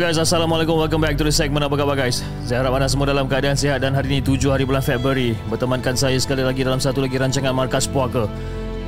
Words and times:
Guys, 0.00 0.16
Assalamualaikum. 0.16 0.80
Welcome 0.80 1.04
back 1.04 1.20
to 1.20 1.28
the 1.28 1.34
segment. 1.34 1.60
Apa 1.60 1.76
khabar 1.76 1.92
guys? 1.92 2.24
Saya 2.48 2.64
harap 2.64 2.72
anda 2.72 2.88
semua 2.88 3.04
dalam 3.12 3.28
keadaan 3.28 3.52
sihat 3.52 3.84
dan 3.84 3.92
hari 3.92 4.08
ini 4.16 4.24
7 4.24 4.48
hari 4.48 4.64
bulan 4.64 4.80
Februari 4.80 5.36
bertemankan 5.52 5.92
saya 5.92 6.16
sekali 6.16 6.40
lagi 6.40 6.64
dalam 6.64 6.80
satu 6.80 7.04
lagi 7.04 7.20
rancangan 7.20 7.52
Markas 7.52 7.84
Puaka 7.84 8.24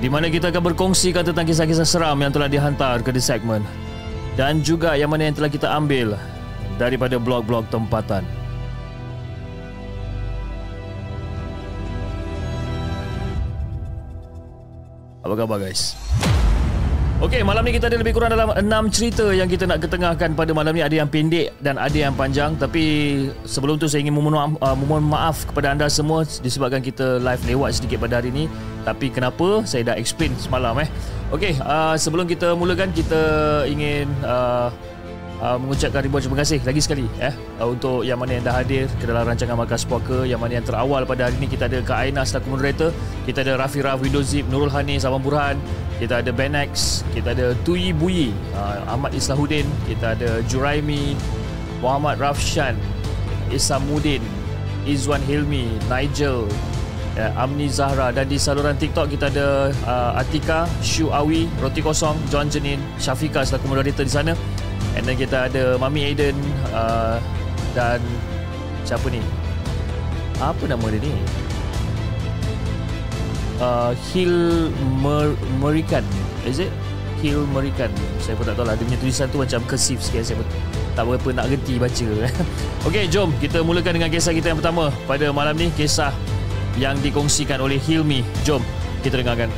di 0.00 0.08
mana 0.08 0.32
kita 0.32 0.48
akan 0.48 0.72
berkongsikan 0.72 1.20
tentang 1.20 1.44
kisah-kisah 1.44 1.84
seram 1.84 2.16
yang 2.16 2.32
telah 2.32 2.48
dihantar 2.48 3.04
ke 3.04 3.12
the 3.12 3.20
segment 3.20 3.60
dan 4.40 4.64
juga 4.64 4.96
yang 4.96 5.12
mana 5.12 5.28
yang 5.28 5.36
telah 5.36 5.52
kita 5.52 5.68
ambil 5.68 6.16
daripada 6.80 7.20
blog-blog 7.20 7.68
tempatan. 7.68 8.24
Apa 15.20 15.34
khabar 15.36 15.60
guys? 15.60 15.92
Okey, 17.22 17.46
malam 17.46 17.62
ni 17.62 17.78
kita 17.78 17.86
ada 17.86 18.02
lebih 18.02 18.18
kurang 18.18 18.34
dalam 18.34 18.50
enam 18.50 18.90
cerita 18.90 19.30
yang 19.30 19.46
kita 19.46 19.62
nak 19.62 19.78
ketengahkan 19.78 20.34
pada 20.34 20.50
malam 20.50 20.74
ni. 20.74 20.82
Ada 20.82 21.06
yang 21.06 21.06
pendek 21.06 21.54
dan 21.62 21.78
ada 21.78 21.94
yang 21.94 22.10
panjang. 22.18 22.58
Tapi 22.58 22.82
sebelum 23.46 23.78
tu 23.78 23.86
saya 23.86 24.02
ingin 24.02 24.18
memohon, 24.18 24.58
uh, 24.58 24.74
memohon 24.74 25.06
maaf 25.06 25.46
kepada 25.46 25.70
anda 25.70 25.86
semua 25.86 26.26
disebabkan 26.26 26.82
kita 26.82 27.22
live 27.22 27.38
lewat 27.46 27.78
sedikit 27.78 28.02
pada 28.02 28.18
hari 28.18 28.34
ini. 28.34 28.50
Tapi 28.82 29.06
kenapa? 29.14 29.62
Saya 29.62 29.94
dah 29.94 29.96
explain 30.02 30.34
semalam 30.34 30.74
eh. 30.82 30.90
Okey, 31.30 31.62
uh, 31.62 31.94
sebelum 31.94 32.26
kita 32.26 32.58
mulakan 32.58 32.90
kita 32.90 33.22
ingin 33.70 34.10
uh, 34.26 34.74
uh, 35.42 35.58
mengucapkan 35.58 36.00
ribuan 36.06 36.22
terima 36.22 36.38
kasih 36.38 36.62
lagi 36.62 36.80
sekali 36.80 37.04
eh 37.18 37.34
uh, 37.58 37.66
untuk 37.66 38.06
yang 38.06 38.16
mana 38.22 38.38
yang 38.38 38.44
dah 38.46 38.54
hadir 38.62 38.86
ke 38.96 39.04
dalam 39.04 39.26
rancangan 39.26 39.58
Markas 39.58 39.82
Puaka 39.82 40.22
yang 40.22 40.38
mana 40.38 40.62
yang 40.62 40.66
terawal 40.66 41.02
pada 41.02 41.26
hari 41.26 41.36
ini 41.42 41.50
kita 41.50 41.66
ada 41.66 41.82
Kak 41.82 41.98
Aina 41.98 42.22
selaku 42.22 42.54
moderator 42.54 42.94
kita 43.26 43.42
ada 43.42 43.58
Rafi 43.58 43.82
Raf 43.82 43.98
Windows 43.98 44.30
Zip 44.30 44.46
Nurul 44.46 44.70
Hanis 44.70 45.02
Abang 45.02 45.20
Burhan 45.20 45.58
kita 45.98 46.22
ada 46.22 46.30
Ben 46.30 46.54
X 46.54 47.02
kita 47.12 47.34
ada 47.34 47.58
Tui 47.66 47.90
Buyi 47.90 48.30
uh, 48.54 48.86
Ahmad 48.86 49.12
Islahuddin 49.12 49.66
kita 49.90 50.14
ada 50.14 50.40
Juraimi 50.46 51.18
Muhammad 51.82 52.22
Rafshan 52.22 52.78
Isamuddin 53.50 54.22
Izwan 54.86 55.20
Hilmi 55.26 55.66
Nigel 55.90 56.46
Ya, 57.12 57.28
Amni 57.36 57.68
Zahra 57.68 58.08
dan 58.08 58.24
di 58.24 58.40
saluran 58.40 58.72
TikTok 58.72 59.12
kita 59.12 59.28
ada 59.28 59.68
uh, 59.84 60.16
Atika, 60.16 60.64
Shu 60.80 61.12
Awi, 61.12 61.44
Roti 61.60 61.84
Kosong, 61.84 62.16
John 62.32 62.48
Jenin, 62.48 62.80
Syafika 62.96 63.44
selaku 63.44 63.68
moderator 63.68 64.08
di 64.08 64.08
sana. 64.08 64.32
And 64.92 65.08
then 65.08 65.16
kita 65.16 65.48
ada 65.48 65.80
Mami 65.80 66.04
Aiden 66.04 66.36
uh, 66.72 67.16
dan 67.72 68.00
siapa 68.84 69.08
ni? 69.08 69.24
Apa 70.36 70.68
nama 70.68 70.84
dia 70.92 71.00
ni? 71.00 71.12
Uh, 73.62 73.94
Hill 74.10 74.68
Mer 75.00 75.32
Merikan. 75.62 76.04
Is 76.44 76.60
it? 76.60 76.72
Hill 77.22 77.46
Merikan. 77.54 77.88
Saya 78.18 78.34
pun 78.34 78.44
tak 78.44 78.58
tahu 78.58 78.66
lah. 78.66 78.74
Dia 78.74 78.84
punya 78.84 78.98
tulisan 78.98 79.26
tu 79.30 79.38
macam 79.38 79.60
kesif 79.70 80.02
sikit. 80.02 80.26
Saya 80.26 80.36
pun 80.42 80.48
tak 80.92 81.04
berapa 81.06 81.28
nak 81.30 81.46
gerti 81.48 81.78
baca. 81.78 82.06
Okey, 82.90 83.06
jom 83.08 83.30
kita 83.38 83.62
mulakan 83.62 84.02
dengan 84.02 84.10
kisah 84.10 84.34
kita 84.34 84.52
yang 84.52 84.58
pertama 84.58 84.90
pada 85.06 85.30
malam 85.30 85.54
ni. 85.54 85.70
Kisah 85.72 86.10
yang 86.76 86.98
dikongsikan 87.00 87.62
oleh 87.62 87.78
Hilmi. 87.78 88.26
Jom 88.42 88.60
kita 89.06 89.22
dengarkan. 89.22 89.48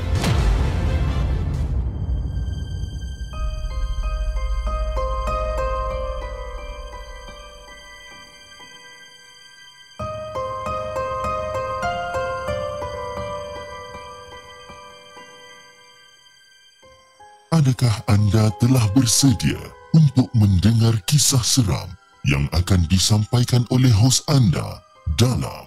Adakah 17.65 17.97
anda 18.13 18.53
telah 18.61 18.85
bersedia 18.93 19.57
untuk 19.97 20.29
mendengar 20.37 21.01
kisah 21.09 21.41
seram 21.41 21.89
yang 22.29 22.45
akan 22.53 22.85
disampaikan 22.93 23.65
oleh 23.73 23.89
hos 23.89 24.21
anda 24.29 24.85
dalam 25.17 25.65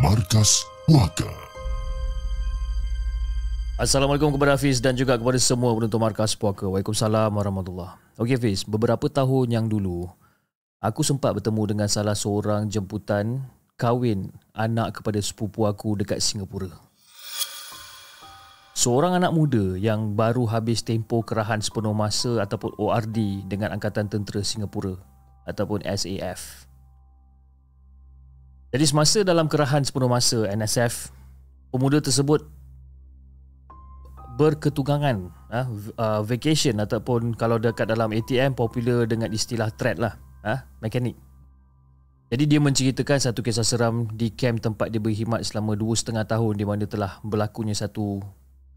Markas 0.00 0.64
Puaka? 0.88 1.28
Assalamualaikum 3.76 4.32
kepada 4.32 4.56
Hafiz 4.56 4.80
dan 4.80 4.96
juga 4.96 5.20
kepada 5.20 5.36
semua 5.36 5.76
penonton 5.76 6.00
Markas 6.00 6.32
Puaka. 6.32 6.72
Waalaikumsalam 6.72 7.28
warahmatullahi 7.28 8.16
Okey 8.16 8.40
Hafiz, 8.40 8.64
beberapa 8.64 9.04
tahun 9.04 9.60
yang 9.60 9.68
dulu, 9.68 10.08
aku 10.80 11.04
sempat 11.04 11.36
bertemu 11.36 11.62
dengan 11.68 11.88
salah 11.92 12.16
seorang 12.16 12.64
jemputan 12.72 13.44
kahwin 13.76 14.32
anak 14.56 15.04
kepada 15.04 15.20
sepupu 15.20 15.68
aku 15.68 16.00
dekat 16.00 16.16
Singapura. 16.24 16.85
Seorang 18.76 19.16
anak 19.16 19.32
muda 19.32 19.72
yang 19.80 20.12
baru 20.12 20.44
habis 20.44 20.84
tempoh 20.84 21.24
kerahan 21.24 21.64
sepenuh 21.64 21.96
masa 21.96 22.44
ataupun 22.44 22.76
ORD 22.76 23.48
dengan 23.48 23.72
Angkatan 23.72 24.04
Tentera 24.04 24.44
Singapura 24.44 25.00
ataupun 25.48 25.80
SAF. 25.80 26.68
Jadi 28.76 28.84
semasa 28.84 29.24
dalam 29.24 29.48
kerahan 29.48 29.80
sepenuh 29.80 30.12
masa 30.12 30.44
NSF, 30.52 31.08
pemuda 31.72 32.04
tersebut 32.04 32.44
berketugangan 34.36 35.32
uh, 35.96 36.20
vacation 36.20 36.76
ataupun 36.76 37.32
kalau 37.32 37.56
dekat 37.56 37.88
dalam 37.88 38.12
ATM 38.12 38.52
popular 38.52 39.08
dengan 39.08 39.32
istilah 39.32 39.72
thread 39.72 39.96
lah, 39.96 40.20
uh, 40.44 40.60
mekanik. 40.84 41.16
Jadi 42.28 42.44
dia 42.44 42.60
menceritakan 42.60 43.24
satu 43.24 43.40
kisah 43.40 43.64
seram 43.64 44.04
di 44.12 44.36
kem 44.36 44.60
tempat 44.60 44.92
dia 44.92 45.00
berkhidmat 45.00 45.48
selama 45.48 45.72
dua 45.72 45.96
setengah 45.96 46.28
tahun 46.28 46.60
di 46.60 46.68
mana 46.68 46.84
telah 46.84 47.24
berlakunya 47.24 47.72
satu 47.72 48.20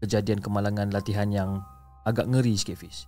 kejadian 0.00 0.40
kemalangan 0.40 0.88
latihan 0.90 1.28
yang 1.28 1.60
agak 2.08 2.26
ngeri 2.26 2.56
sikit 2.56 2.80
Fiz. 2.80 3.06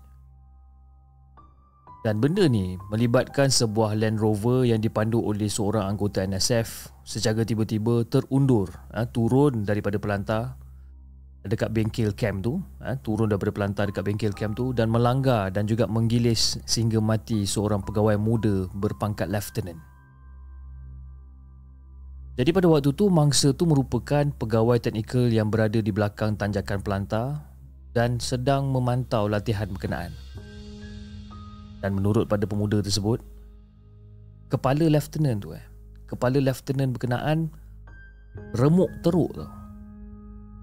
Dan 2.02 2.18
benda 2.18 2.50
ni 2.50 2.74
melibatkan 2.90 3.46
sebuah 3.46 3.94
Land 3.94 4.18
Rover 4.18 4.66
yang 4.66 4.82
dipandu 4.82 5.22
oleh 5.22 5.46
seorang 5.46 5.86
anggota 5.86 6.26
NSF 6.26 6.90
secara 7.06 7.46
tiba-tiba 7.46 8.02
terundur 8.10 8.74
ha, 8.90 9.06
turun 9.06 9.62
daripada 9.62 10.02
pelantar 10.02 10.58
dekat 11.46 11.70
bengkel 11.70 12.10
camp 12.10 12.42
tu 12.42 12.58
ha, 12.82 12.98
turun 12.98 13.30
daripada 13.30 13.54
pelantar 13.54 13.84
dekat 13.86 14.02
bengkel 14.02 14.34
camp 14.34 14.58
tu 14.58 14.74
dan 14.74 14.90
melanggar 14.90 15.54
dan 15.54 15.62
juga 15.70 15.86
menggilis 15.86 16.58
sehingga 16.66 16.98
mati 16.98 17.46
seorang 17.46 17.86
pegawai 17.86 18.18
muda 18.18 18.66
berpangkat 18.74 19.30
lieutenant. 19.30 19.91
Jadi 22.32 22.48
pada 22.48 22.64
waktu 22.64 22.96
tu 22.96 23.12
mangsa 23.12 23.52
tu 23.52 23.68
merupakan 23.68 24.24
pegawai 24.24 24.80
teknikal 24.80 25.28
yang 25.28 25.52
berada 25.52 25.84
di 25.84 25.92
belakang 25.92 26.32
tanjakan 26.32 26.80
pelantar 26.80 27.44
dan 27.92 28.16
sedang 28.16 28.72
memantau 28.72 29.28
latihan 29.28 29.68
berkenaan. 29.68 30.16
Dan 31.84 32.00
menurut 32.00 32.24
pada 32.24 32.48
pemuda 32.48 32.80
tersebut, 32.80 33.20
kepala 34.48 34.88
lieutenant 34.88 35.44
tu 35.44 35.52
eh, 35.52 35.64
kepala 36.08 36.40
lieutenant 36.40 36.96
berkenaan 36.96 37.52
remuk 38.56 38.88
teruk 39.04 39.36
tu. 39.36 39.46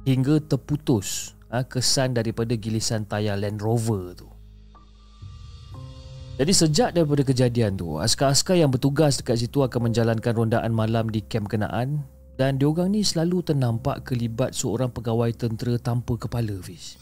Hingga 0.10 0.50
terputus 0.50 1.38
ha, 1.54 1.62
kesan 1.62 2.18
daripada 2.18 2.58
gilisan 2.58 3.06
tayar 3.06 3.38
Land 3.38 3.62
Rover 3.62 4.18
tu. 4.18 4.39
Jadi 6.40 6.56
sejak 6.56 6.96
daripada 6.96 7.20
kejadian 7.28 7.76
tu, 7.76 8.00
askar-askar 8.00 8.56
yang 8.56 8.72
bertugas 8.72 9.20
dekat 9.20 9.44
situ 9.44 9.60
akan 9.60 9.92
menjalankan 9.92 10.32
rondaan 10.32 10.72
malam 10.72 11.12
di 11.12 11.20
kem 11.20 11.44
kenaan 11.44 12.08
dan 12.40 12.56
diorang 12.56 12.96
ni 12.96 13.04
selalu 13.04 13.44
ternampak 13.44 14.08
kelibat 14.08 14.56
seorang 14.56 14.88
pegawai 14.88 15.36
tentera 15.36 15.76
tanpa 15.76 16.16
kepala 16.16 16.56
Fiz. 16.64 16.96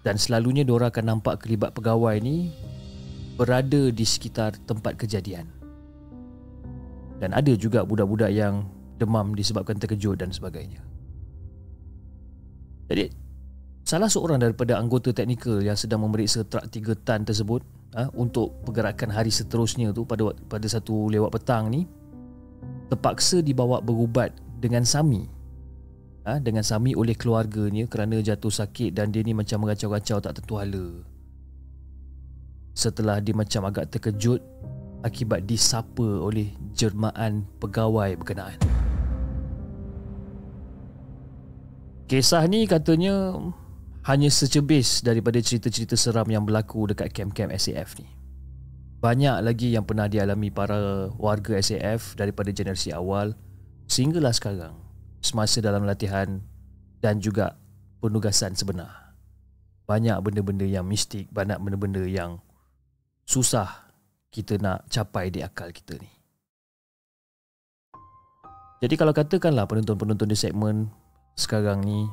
Dan 0.00 0.16
selalunya 0.16 0.64
diorang 0.64 0.88
akan 0.88 1.04
nampak 1.04 1.44
kelibat 1.44 1.76
pegawai 1.76 2.16
ni 2.16 2.48
berada 3.36 3.92
di 3.92 4.04
sekitar 4.08 4.56
tempat 4.64 4.96
kejadian. 4.96 5.52
Dan 7.20 7.36
ada 7.36 7.52
juga 7.60 7.84
budak-budak 7.84 8.32
yang 8.32 8.64
demam 8.96 9.36
disebabkan 9.36 9.76
terkejut 9.76 10.16
dan 10.16 10.32
sebagainya. 10.32 10.80
Jadi, 12.88 13.27
salah 13.88 14.12
seorang 14.12 14.36
daripada 14.36 14.76
anggota 14.76 15.16
teknikal 15.16 15.64
yang 15.64 15.72
sedang 15.72 16.04
memeriksa 16.04 16.44
trak 16.44 16.68
3 16.68 16.92
tan 17.08 17.24
tersebut 17.24 17.64
ha, 17.96 18.12
untuk 18.12 18.60
pergerakan 18.68 19.08
hari 19.08 19.32
seterusnya 19.32 19.96
tu 19.96 20.04
pada 20.04 20.28
pada 20.44 20.68
satu 20.68 21.08
lewat 21.08 21.32
petang 21.40 21.72
ni 21.72 21.88
terpaksa 22.92 23.40
dibawa 23.40 23.80
berubat 23.80 24.36
dengan 24.60 24.84
Sami. 24.84 25.24
Ha, 26.28 26.36
dengan 26.36 26.60
Sami 26.60 26.92
oleh 26.92 27.16
keluarganya 27.16 27.88
kerana 27.88 28.20
jatuh 28.20 28.52
sakit 28.52 28.92
dan 28.92 29.08
dia 29.08 29.24
ni 29.24 29.32
macam 29.32 29.64
mengacau-kacau 29.64 30.20
tak 30.20 30.36
tentu 30.36 30.60
hala. 30.60 31.00
Setelah 32.76 33.24
dia 33.24 33.32
macam 33.32 33.72
agak 33.72 33.88
terkejut 33.88 34.44
akibat 35.00 35.48
disapa 35.48 36.04
oleh 36.04 36.52
jermaan 36.76 37.48
pegawai 37.56 38.20
berkenaan. 38.20 38.60
Kisah 42.04 42.44
ni 42.48 42.68
katanya 42.68 43.32
hanya 44.08 44.32
secebis 44.32 45.04
daripada 45.04 45.36
cerita-cerita 45.36 45.92
seram 45.92 46.24
yang 46.32 46.48
berlaku 46.48 46.88
dekat 46.88 47.12
kem-kem 47.12 47.52
SAF 47.52 48.00
ni. 48.00 48.08
Banyak 49.04 49.44
lagi 49.44 49.76
yang 49.76 49.84
pernah 49.84 50.08
dialami 50.08 50.48
para 50.48 51.12
warga 51.20 51.60
SAF 51.60 52.16
daripada 52.16 52.48
generasi 52.48 52.88
awal 52.90 53.36
sehinggalah 53.84 54.32
sekarang 54.32 54.80
semasa 55.20 55.60
dalam 55.60 55.84
latihan 55.84 56.40
dan 57.04 57.20
juga 57.20 57.60
penugasan 58.00 58.56
sebenar. 58.56 59.12
Banyak 59.84 60.16
benda-benda 60.24 60.64
yang 60.64 60.88
mistik, 60.88 61.28
banyak 61.28 61.60
benda-benda 61.60 62.00
yang 62.08 62.40
susah 63.28 63.92
kita 64.32 64.56
nak 64.56 64.88
capai 64.88 65.28
di 65.28 65.44
akal 65.44 65.68
kita 65.68 66.00
ni. 66.00 66.08
Jadi 68.80 68.94
kalau 68.96 69.12
katakanlah 69.12 69.68
penonton-penonton 69.68 70.32
di 70.32 70.38
segmen 70.38 70.88
sekarang 71.36 71.84
ni 71.84 72.08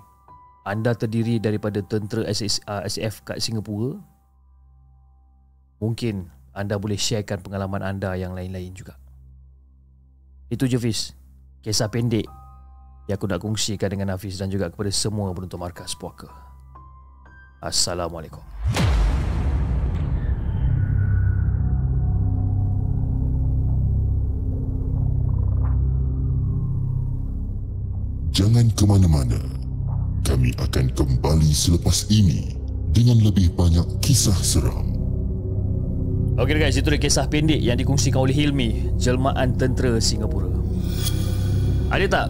anda 0.65 0.97
terdiri 0.97 1.37
daripada 1.37 1.77
tentera 1.85 2.25
SAF 2.25 3.21
kat 3.21 3.37
Singapura 3.37 4.01
mungkin 5.77 6.33
anda 6.57 6.81
boleh 6.81 6.97
sharekan 6.97 7.37
pengalaman 7.45 7.85
anda 7.85 8.17
yang 8.17 8.33
lain-lain 8.33 8.73
juga. 8.73 8.97
Itu 10.49 10.65
je 10.65 10.81
Fiz. 10.81 11.13
Kisah 11.61 11.89
pendek 11.93 12.25
yang 13.05 13.17
aku 13.21 13.29
nak 13.29 13.41
kongsikan 13.45 13.93
dengan 13.93 14.17
Hafiz 14.17 14.41
dan 14.41 14.49
juga 14.49 14.73
kepada 14.73 14.89
semua 14.89 15.29
penonton 15.33 15.61
markas 15.61 15.93
puaka. 15.93 16.29
Assalamualaikum. 17.61 18.41
Jangan 28.33 28.67
ke 28.73 28.83
mana-mana. 28.83 29.64
Kami 30.25 30.57
akan 30.57 30.89
kembali 30.97 31.53
selepas 31.53 32.09
ini 32.09 32.57
dengan 32.89 33.21
lebih 33.21 33.53
banyak 33.53 34.01
kisah 34.01 34.33
seram. 34.41 34.89
Okey 36.41 36.57
guys, 36.57 36.73
itu 36.73 36.89
dia 36.89 36.97
kisah 36.97 37.29
pendek 37.29 37.61
yang 37.61 37.77
dikongsikan 37.77 38.25
oleh 38.25 38.33
Hilmi, 38.33 38.97
jelmaan 38.97 39.53
tentera 39.53 40.01
Singapura. 40.01 40.49
Ada 41.93 42.05
tak 42.09 42.25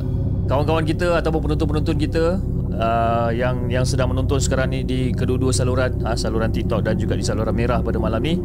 kawan-kawan 0.52 0.84
kita 0.84 1.24
ataupun 1.24 1.48
penonton-penonton 1.48 1.96
kita 1.96 2.38
uh, 2.76 3.32
yang 3.32 3.72
yang 3.72 3.88
sedang 3.88 4.12
menonton 4.12 4.44
sekarang 4.44 4.76
ni 4.76 4.84
di 4.84 5.16
kedua-dua 5.16 5.56
saluran, 5.56 5.96
uh, 6.04 6.20
saluran 6.20 6.52
TikTok 6.52 6.84
dan 6.84 7.00
juga 7.00 7.16
di 7.16 7.24
saluran 7.24 7.56
merah 7.56 7.80
pada 7.80 7.96
malam 7.96 8.20
ni, 8.20 8.36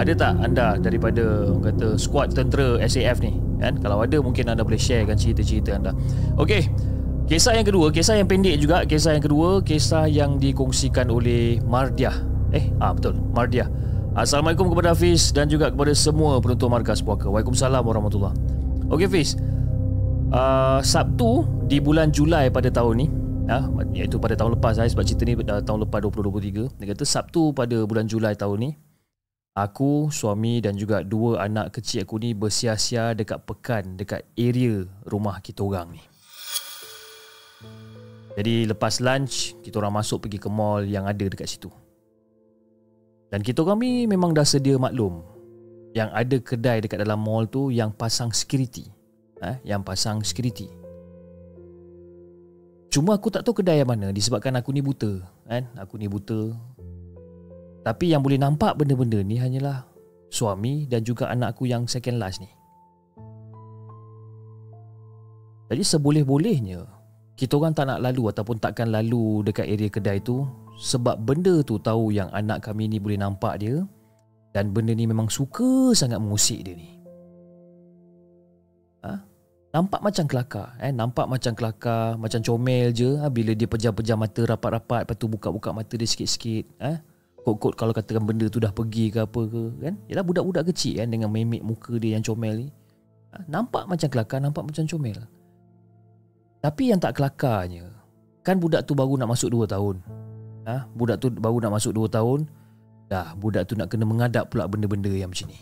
ada 0.00 0.16
tak 0.16 0.32
anda 0.40 0.80
daripada 0.80 1.52
kata 1.60 2.00
skuad 2.00 2.32
tentera 2.32 2.80
SAF 2.88 3.20
ni? 3.20 3.36
Kan? 3.60 3.84
Kalau 3.84 4.00
ada 4.00 4.16
mungkin 4.24 4.48
anda 4.48 4.64
boleh 4.64 4.80
sharekan 4.80 5.20
cerita-cerita 5.20 5.76
anda. 5.76 5.92
Okey. 6.40 6.94
Kisah 7.24 7.56
yang 7.56 7.64
kedua, 7.64 7.88
kisah 7.88 8.20
yang 8.20 8.28
pendek 8.28 8.60
juga, 8.60 8.84
kisah 8.84 9.16
yang 9.16 9.24
kedua, 9.24 9.64
kisah 9.64 10.04
yang 10.12 10.36
dikongsikan 10.36 11.08
oleh 11.08 11.56
Mardiah. 11.64 12.12
Eh, 12.52 12.68
ah 12.84 12.92
betul, 12.92 13.16
Mardiah. 13.32 13.64
Assalamualaikum 14.12 14.68
kepada 14.68 14.92
Hafiz 14.92 15.32
dan 15.32 15.48
juga 15.48 15.72
kepada 15.72 15.96
semua 15.96 16.36
penonton 16.44 16.68
markas 16.68 17.00
puaka. 17.00 17.24
Waalaikumsalam 17.32 17.80
warahmatullahi. 17.80 18.36
Okey 18.92 19.08
Hafiz. 19.08 19.40
Uh, 20.28 20.84
Sabtu 20.84 21.48
di 21.64 21.80
bulan 21.80 22.12
Julai 22.12 22.52
pada 22.52 22.68
tahun 22.68 22.94
ni, 23.00 23.06
ya, 23.48 23.72
iaitu 23.96 24.20
pada 24.20 24.36
tahun 24.36 24.60
lepas 24.60 24.76
saya 24.76 24.92
sebab 24.92 25.08
cerita 25.08 25.24
ni 25.24 25.34
uh, 25.40 25.64
tahun 25.64 25.88
lepas 25.88 26.04
2023. 26.04 26.76
Dia 26.76 26.86
kata 26.92 27.08
Sabtu 27.08 27.56
pada 27.56 27.88
bulan 27.88 28.04
Julai 28.04 28.36
tahun 28.36 28.68
ni, 28.68 28.70
aku, 29.56 30.12
suami 30.12 30.60
dan 30.60 30.76
juga 30.76 31.00
dua 31.00 31.48
anak 31.48 31.80
kecil 31.80 32.04
aku 32.04 32.20
ni 32.20 32.36
bersia-sia 32.36 33.16
dekat 33.16 33.48
pekan 33.48 33.96
dekat 33.96 34.28
area 34.36 34.84
rumah 35.08 35.40
kita 35.40 35.64
orang 35.64 35.96
ni. 35.96 36.04
Jadi 38.34 38.66
lepas 38.66 38.98
lunch 38.98 39.54
Kita 39.62 39.78
orang 39.78 40.02
masuk 40.02 40.26
pergi 40.26 40.42
ke 40.42 40.50
mall 40.50 40.82
Yang 40.82 41.04
ada 41.06 41.24
dekat 41.30 41.48
situ. 41.48 41.70
Dan 43.30 43.46
kita 43.46 43.62
orang 43.62 43.78
ni 43.78 44.10
Memang 44.10 44.34
dah 44.34 44.46
sedia 44.46 44.74
maklum. 44.74 45.22
Yang 45.94 46.10
ada 46.10 46.36
kedai 46.42 46.78
dekat 46.82 46.98
dalam 47.02 47.22
mall 47.22 47.46
tu 47.46 47.70
Yang 47.70 47.94
pasang 47.94 48.34
security. 48.34 48.90
Eh, 49.38 49.56
Yang 49.62 49.82
pasang 49.86 50.18
security. 50.26 50.66
Cuma 52.90 53.18
aku 53.18 53.26
tak 53.30 53.42
tahu 53.42 53.62
kedai 53.62 53.82
yang 53.82 53.90
mana 53.90 54.14
Disebabkan 54.14 54.54
aku 54.58 54.70
ni 54.70 54.82
buta 54.82 55.18
kan? 55.44 55.66
Aku 55.78 55.98
ni 56.00 56.08
buta. 56.08 56.54
Tapi 57.84 58.14
yang 58.14 58.24
boleh 58.24 58.40
nampak 58.40 58.80
benda-benda 58.80 59.20
ni 59.20 59.36
Hanyalah 59.36 59.84
Suami 60.34 60.90
dan 60.90 61.06
juga 61.06 61.30
anak 61.30 61.54
aku 61.54 61.70
yang 61.70 61.86
second 61.86 62.18
last 62.18 62.42
ni. 62.42 62.50
Jadi 65.70 65.82
seboleh-bolehnya 65.86 66.82
kita 67.34 67.58
orang 67.58 67.74
tak 67.74 67.90
nak 67.90 67.98
lalu 67.98 68.30
ataupun 68.30 68.62
takkan 68.62 68.94
lalu 68.94 69.42
dekat 69.42 69.66
area 69.66 69.90
kedai 69.90 70.22
tu 70.22 70.46
sebab 70.78 71.18
benda 71.18 71.62
tu 71.66 71.82
tahu 71.82 72.14
yang 72.14 72.30
anak 72.30 72.62
kami 72.62 72.86
ni 72.86 73.02
boleh 73.02 73.18
nampak 73.18 73.58
dia 73.58 73.82
dan 74.54 74.70
benda 74.70 74.94
ni 74.94 75.10
memang 75.10 75.26
suka 75.26 75.90
sangat 75.98 76.22
mengusik 76.22 76.62
dia 76.62 76.78
ni. 76.78 76.94
Ha? 79.02 79.18
Nampak 79.74 79.98
macam 79.98 80.30
kelakar, 80.30 80.78
eh? 80.78 80.94
nampak 80.94 81.26
macam 81.26 81.52
kelakar, 81.58 82.14
macam 82.14 82.38
comel 82.38 82.94
je 82.94 83.18
ha? 83.18 83.26
bila 83.26 83.50
dia 83.50 83.66
pejam-pejam 83.66 84.14
mata 84.14 84.46
rapat-rapat 84.46 85.02
lepas 85.02 85.16
tu 85.18 85.26
buka-buka 85.26 85.74
mata 85.74 85.98
dia 85.98 86.06
sikit-sikit. 86.06 86.70
Eh? 86.78 86.96
Kot-kot 87.42 87.74
kalau 87.74 87.90
katakan 87.90 88.22
benda 88.22 88.46
tu 88.46 88.62
dah 88.62 88.70
pergi 88.70 89.10
ke 89.10 89.26
apa 89.26 89.40
ke 89.42 89.62
kan? 89.82 89.94
Yalah 90.06 90.22
budak-budak 90.22 90.70
kecil 90.70 91.02
kan 91.02 91.10
dengan 91.10 91.28
memik 91.34 91.66
muka 91.66 91.98
dia 91.98 92.14
yang 92.14 92.22
comel 92.22 92.54
ni. 92.62 92.68
Ha? 93.34 93.42
Nampak 93.50 93.90
macam 93.90 94.06
kelakar, 94.06 94.38
nampak 94.38 94.62
macam 94.62 94.86
comel. 94.86 95.18
Tapi 96.64 96.88
yang 96.88 96.96
tak 96.96 97.20
kelakarnya 97.20 97.92
Kan 98.40 98.56
budak 98.56 98.88
tu 98.88 98.96
baru 98.96 99.20
nak 99.20 99.36
masuk 99.36 99.52
2 99.52 99.68
tahun 99.68 100.00
ha? 100.64 100.88
Budak 100.96 101.20
tu 101.20 101.28
baru 101.28 101.60
nak 101.60 101.76
masuk 101.76 101.92
2 101.92 102.08
tahun 102.08 102.48
Dah 103.12 103.36
budak 103.36 103.68
tu 103.68 103.76
nak 103.76 103.92
kena 103.92 104.08
mengadap 104.08 104.48
pula 104.48 104.64
benda-benda 104.64 105.12
yang 105.12 105.28
macam 105.28 105.52
ni 105.52 105.60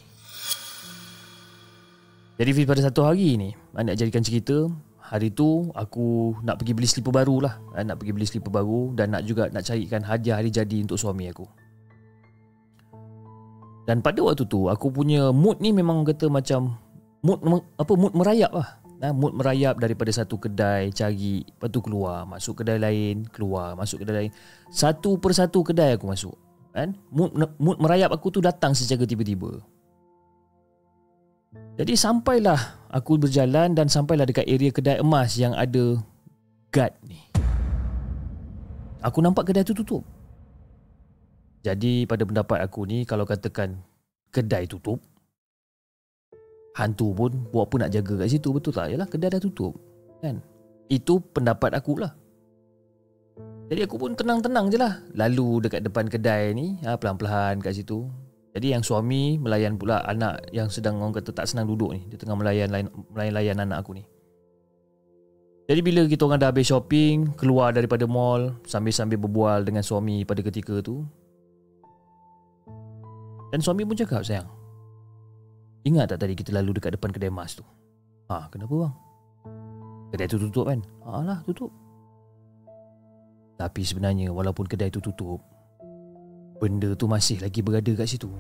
Jadi 2.39 2.51
pada 2.63 2.87
satu 2.87 3.03
hari 3.03 3.35
ni 3.35 3.51
Nak 3.75 3.99
jadikan 3.99 4.23
cerita 4.23 4.71
Hari 5.03 5.35
tu 5.35 5.75
aku 5.75 6.39
nak 6.47 6.63
pergi 6.63 6.73
beli 6.79 6.87
slipper 6.87 7.11
baru 7.11 7.51
lah? 7.51 7.59
Nak 7.83 7.99
pergi 7.99 8.15
beli 8.15 8.27
slipper 8.31 8.55
baru 8.55 8.95
Dan 8.95 9.11
nak 9.11 9.27
juga 9.27 9.51
nak 9.51 9.67
carikan 9.67 10.07
hadiah 10.07 10.39
hari 10.39 10.55
jadi 10.55 10.87
untuk 10.87 11.03
suami 11.03 11.27
aku 11.27 11.51
Dan 13.91 14.07
pada 14.07 14.23
waktu 14.23 14.47
tu 14.47 14.71
aku 14.71 14.95
punya 14.95 15.35
mood 15.35 15.59
ni 15.59 15.75
memang 15.75 16.07
kata 16.07 16.31
macam 16.31 16.79
Mood 17.27 17.43
apa 17.75 17.93
mood 17.99 18.15
merayap 18.15 18.55
lah 18.55 18.82
Nah, 19.03 19.11
mood 19.11 19.35
merayap 19.35 19.83
daripada 19.83 20.15
satu 20.15 20.39
kedai 20.39 20.95
cari 20.95 21.43
lepas 21.43 21.67
tu 21.75 21.83
keluar. 21.83 22.23
Masuk 22.23 22.63
kedai 22.63 22.79
lain 22.79 23.27
keluar. 23.35 23.75
Masuk 23.75 24.07
kedai 24.07 24.15
lain. 24.15 24.33
Satu 24.71 25.19
persatu 25.19 25.67
kedai 25.67 25.99
aku 25.99 26.07
masuk 26.07 26.39
kan? 26.71 26.95
Mood, 27.13 27.35
mood 27.61 27.83
merayap 27.83 28.15
aku 28.15 28.33
tu 28.33 28.41
datang 28.41 28.73
secara 28.73 29.05
tiba-tiba. 29.05 29.59
Jadi 31.77 31.99
sampailah 31.99 32.89
aku 32.89 33.21
berjalan 33.21 33.75
dan 33.77 33.91
sampailah 33.91 34.25
dekat 34.25 34.47
area 34.49 34.71
kedai 34.73 35.03
emas 35.03 35.37
yang 35.37 35.53
ada 35.53 36.01
guard 36.73 36.95
ni. 37.05 37.21
Aku 39.03 39.19
nampak 39.19 39.51
kedai 39.51 39.67
tu 39.67 39.75
tutup. 39.75 40.07
Jadi 41.67 42.07
pada 42.07 42.23
pendapat 42.23 42.59
aku 42.63 42.87
ni 42.87 43.03
kalau 43.03 43.27
katakan 43.27 43.83
kedai 44.31 44.71
tutup 44.71 45.03
Hantu 46.73 47.13
pun 47.13 47.33
buat 47.53 47.69
apa 47.69 47.85
nak 47.85 47.91
jaga 47.93 48.25
kat 48.25 48.29
situ 48.33 48.49
betul 48.49 48.73
tak? 48.73 48.89
Yalah 48.89 49.05
kedai 49.05 49.29
dah 49.29 49.41
tutup. 49.41 49.77
Kan? 50.25 50.41
Itu 50.89 51.21
pendapat 51.21 51.77
aku 51.77 52.01
lah. 52.01 52.13
Jadi 53.69 53.89
aku 53.89 53.97
pun 53.97 54.13
tenang-tenang 54.17 54.69
je 54.73 54.79
lah. 54.81 55.01
Lalu 55.17 55.69
dekat 55.69 55.85
depan 55.85 56.09
kedai 56.09 56.53
ni, 56.53 56.81
ha, 56.85 56.97
pelan-pelan 56.97 57.61
kat 57.61 57.77
situ. 57.77 58.09
Jadi 58.53 58.77
yang 58.77 58.85
suami 58.85 59.41
melayan 59.41 59.81
pula 59.81 60.05
anak 60.05 60.45
yang 60.53 60.69
sedang 60.69 61.01
orang 61.01 61.17
kata 61.17 61.33
tak 61.33 61.49
senang 61.49 61.69
duduk 61.69 61.97
ni. 61.97 62.05
Dia 62.13 62.21
tengah 62.21 62.37
melayan 62.37 62.69
melayan 63.13 63.57
anak 63.61 63.85
aku 63.85 63.97
ni. 63.97 64.05
Jadi 65.69 65.81
bila 65.81 66.05
kita 66.05 66.29
orang 66.29 66.41
dah 66.41 66.53
habis 66.53 66.69
shopping, 66.69 67.33
keluar 67.33 67.73
daripada 67.73 68.05
mall, 68.05 68.61
sambil-sambil 68.69 69.17
berbual 69.17 69.65
dengan 69.65 69.81
suami 69.81 70.21
pada 70.29 70.45
ketika 70.45 70.85
tu, 70.85 71.01
Dan 73.53 73.61
suami 73.61 73.85
pun 73.85 73.93
cakap 73.93 74.25
sayang 74.25 74.62
Ingat 75.83 76.15
tak 76.15 76.23
tadi 76.23 76.39
kita 76.39 76.55
lalu 76.55 76.79
dekat 76.79 76.95
depan 76.95 77.11
kedai 77.11 77.31
emas 77.31 77.59
tu? 77.59 77.67
Ha 78.31 78.47
kenapa 78.55 78.71
bang? 78.71 78.95
Kedai 80.15 80.27
tu 80.31 80.39
tutup 80.39 80.71
kan? 80.71 80.79
Ha 81.03 81.27
lah 81.27 81.39
tutup. 81.43 81.75
Tapi 83.59 83.83
sebenarnya 83.83 84.31
walaupun 84.31 84.67
kedai 84.67 84.91
tu 84.91 85.03
tutup 85.03 85.43
Benda 86.63 86.95
tu 86.95 87.11
masih 87.11 87.43
lagi 87.43 87.59
berada 87.59 87.91
kat 87.91 88.07
situ. 88.07 88.31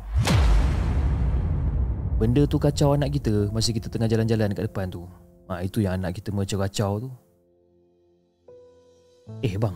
Benda 2.22 2.46
tu 2.46 2.54
kacau 2.62 2.94
anak 2.94 3.18
kita 3.18 3.50
Masa 3.50 3.74
kita 3.74 3.90
tengah 3.90 4.06
jalan-jalan 4.06 4.54
dekat 4.54 4.70
depan 4.70 4.86
tu. 4.86 5.02
Ha, 5.50 5.66
Itu 5.66 5.82
yang 5.82 5.98
anak 5.98 6.22
kita 6.22 6.30
macam 6.30 6.62
kacau 6.62 7.02
tu. 7.02 7.10
Eh 9.42 9.58
bang. 9.58 9.74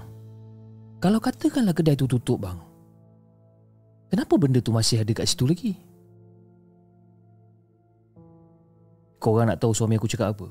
Kalau 1.03 1.19
katakanlah 1.19 1.75
kedai 1.75 1.99
tu 1.99 2.07
tutup 2.07 2.47
bang. 2.47 2.59
Kenapa 4.07 4.39
benda 4.39 4.63
tu 4.63 4.71
masih 4.71 5.03
ada 5.03 5.11
kat 5.11 5.27
situ 5.27 5.51
lagi? 5.51 5.75
Korang 9.17 9.49
nak 9.49 9.59
tahu 9.59 9.73
suami 9.73 9.97
aku 9.97 10.09
cakap 10.09 10.37
apa? 10.37 10.49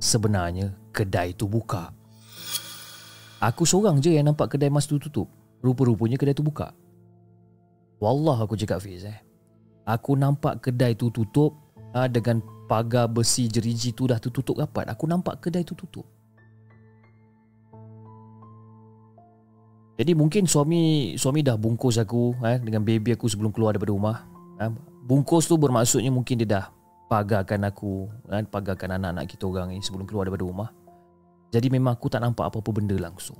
Sebenarnya 0.00 0.76
kedai 0.92 1.32
tu 1.32 1.48
buka. 1.48 1.92
Aku 3.40 3.64
seorang 3.64 4.04
je 4.04 4.12
yang 4.12 4.28
nampak 4.28 4.56
kedai 4.56 4.68
emas 4.68 4.84
tu 4.84 5.00
tutup. 5.00 5.28
Rupa-rupanya 5.64 6.20
kedai 6.20 6.36
tu 6.36 6.44
buka. 6.44 6.72
Wallah 8.00 8.36
aku 8.44 8.56
cakap 8.56 8.84
Fiz 8.84 9.04
eh. 9.04 9.16
Aku 9.88 10.16
nampak 10.16 10.60
kedai 10.60 10.92
tu 10.96 11.08
tutup 11.08 11.56
ha, 11.96 12.04
Dengan 12.08 12.40
pagar 12.68 13.08
besi 13.08 13.48
jeriji 13.48 13.96
tu 13.96 14.04
dah 14.08 14.20
tertutup 14.20 14.60
rapat. 14.60 14.88
Aku 14.92 15.08
nampak 15.08 15.40
kedai 15.40 15.64
tu 15.64 15.72
tutup. 15.72 16.04
Jadi 20.00 20.16
mungkin 20.16 20.48
suami 20.48 21.12
suami 21.20 21.44
dah 21.44 21.60
bungkus 21.60 22.00
aku 22.00 22.32
eh, 22.40 22.56
dengan 22.56 22.80
baby 22.80 23.12
aku 23.12 23.28
sebelum 23.28 23.52
keluar 23.52 23.76
daripada 23.76 23.92
rumah. 23.92 24.16
Eh, 24.56 24.72
bungkus 25.04 25.44
tu 25.44 25.60
bermaksudnya 25.60 26.08
mungkin 26.08 26.40
dia 26.40 26.48
dah 26.48 26.64
pagarkan 27.10 27.66
aku, 27.66 28.06
eh, 28.30 28.46
pagarkan 28.46 28.94
anak-anak 28.94 29.26
kita 29.26 29.50
orang 29.50 29.74
ni 29.74 29.82
sebelum 29.82 30.06
keluar 30.06 30.30
daripada 30.30 30.46
rumah. 30.46 30.70
Jadi 31.50 31.66
memang 31.66 31.98
aku 31.98 32.06
tak 32.06 32.22
nampak 32.22 32.46
apa-apa 32.46 32.70
benda 32.70 32.94
langsung. 32.94 33.36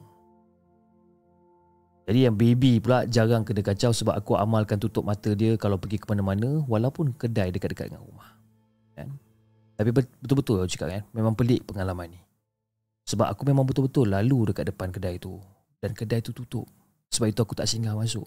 Jadi 2.11 2.27
yang 2.27 2.35
baby 2.35 2.83
pula 2.83 3.07
jarang 3.07 3.47
kena 3.47 3.63
kacau 3.63 3.95
sebab 3.95 4.19
aku 4.19 4.35
amalkan 4.35 4.83
tutup 4.83 5.07
mata 5.07 5.31
dia 5.39 5.55
kalau 5.55 5.79
pergi 5.79 6.03
ke 6.03 6.11
mana-mana 6.11 6.59
walaupun 6.67 7.15
kedai 7.15 7.55
dekat-dekat 7.55 7.95
dengan 7.95 8.03
rumah. 8.03 8.35
Kan? 8.99 9.15
Tapi 9.79 9.95
betul-betul 9.95 10.67
aku 10.67 10.75
cakap 10.75 10.89
kan, 10.91 11.03
memang 11.15 11.39
pelik 11.39 11.63
pengalaman 11.71 12.11
ni. 12.11 12.21
Sebab 13.07 13.31
aku 13.31 13.47
memang 13.47 13.63
betul-betul 13.63 14.11
lalu 14.11 14.51
dekat 14.51 14.75
depan 14.75 14.91
kedai 14.91 15.23
tu 15.23 15.39
dan 15.79 15.95
kedai 15.95 16.19
tu 16.19 16.35
tutup. 16.35 16.67
Sebab 17.15 17.31
itu 17.31 17.39
aku 17.47 17.55
tak 17.55 17.71
singgah 17.71 17.95
masuk. 17.95 18.27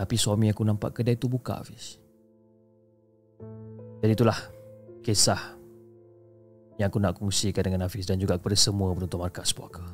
Tapi 0.00 0.14
suami 0.16 0.48
aku 0.48 0.64
nampak 0.64 0.96
kedai 0.96 1.20
tu 1.20 1.28
buka, 1.28 1.60
Hafiz. 1.60 2.01
Jadi 4.02 4.18
itulah 4.18 4.34
kisah 5.06 5.38
yang 6.74 6.90
aku 6.90 6.98
nak 6.98 7.22
kongsikan 7.22 7.62
dengan 7.62 7.86
Hafiz 7.86 8.02
dan 8.02 8.18
juga 8.18 8.34
kepada 8.34 8.58
semua 8.58 8.90
penonton 8.90 9.22
markas 9.22 9.54
puaka. 9.54 9.86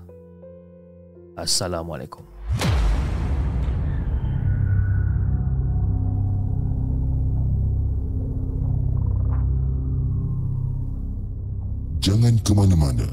Assalamualaikum. 1.37 2.25
Jangan 12.01 12.41
ke 12.41 12.57
mana-mana. 12.57 13.05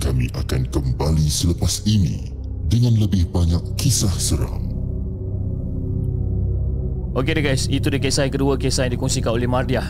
Kami 0.00 0.32
akan 0.32 0.64
kembali 0.72 1.28
selepas 1.28 1.84
ini 1.84 2.32
dengan 2.72 2.96
lebih 2.96 3.28
banyak 3.28 3.60
kisah 3.76 4.16
seram. 4.16 4.65
Okey 7.16 7.32
deh 7.32 7.44
guys, 7.48 7.64
itu 7.72 7.88
dia 7.88 7.96
kisah 7.96 8.28
yang 8.28 8.34
kedua, 8.36 8.60
kisah 8.60 8.84
yang 8.84 9.00
dikongsikan 9.00 9.32
oleh 9.32 9.48
Mardia, 9.48 9.80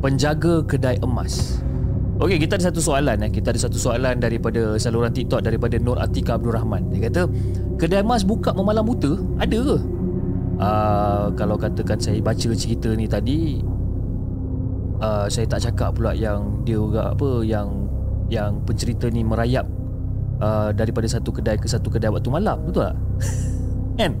penjaga 0.00 0.64
kedai 0.64 0.96
emas. 1.04 1.60
Okey, 2.16 2.40
kita 2.40 2.56
ada 2.56 2.72
satu 2.72 2.80
soalan 2.80 3.20
eh. 3.20 3.28
Kita 3.28 3.52
ada 3.52 3.60
satu 3.60 3.76
soalan 3.76 4.16
daripada 4.16 4.80
saluran 4.80 5.12
TikTok 5.12 5.44
daripada 5.44 5.76
Nur 5.76 6.00
Atika 6.00 6.40
Abdul 6.40 6.56
Rahman. 6.56 6.88
Dia 6.88 7.12
kata, 7.12 7.28
kedai 7.76 8.00
emas 8.00 8.24
buka 8.24 8.56
memalam 8.56 8.80
buta? 8.80 9.12
Ada 9.36 9.58
ke? 9.60 9.76
Uh, 10.60 11.26
kalau 11.36 11.60
katakan 11.60 12.00
saya 12.00 12.16
baca 12.24 12.48
cerita 12.56 12.88
ni 12.96 13.04
tadi, 13.04 13.60
uh, 15.04 15.28
saya 15.28 15.44
tak 15.48 15.68
cakap 15.68 15.96
pula 15.96 16.16
yang 16.16 16.64
dia 16.64 16.80
juga 16.80 17.12
apa 17.12 17.44
yang 17.44 17.88
yang 18.32 18.56
pencerita 18.64 19.12
ni 19.12 19.20
merayap 19.20 19.68
uh, 20.40 20.72
daripada 20.72 21.04
satu 21.08 21.28
kedai 21.28 21.60
ke 21.60 21.66
satu 21.66 21.92
kedai 21.92 22.08
waktu 22.08 22.30
malam 22.30 22.62
betul 22.62 22.86
tak 22.86 22.96
kan 23.98 24.12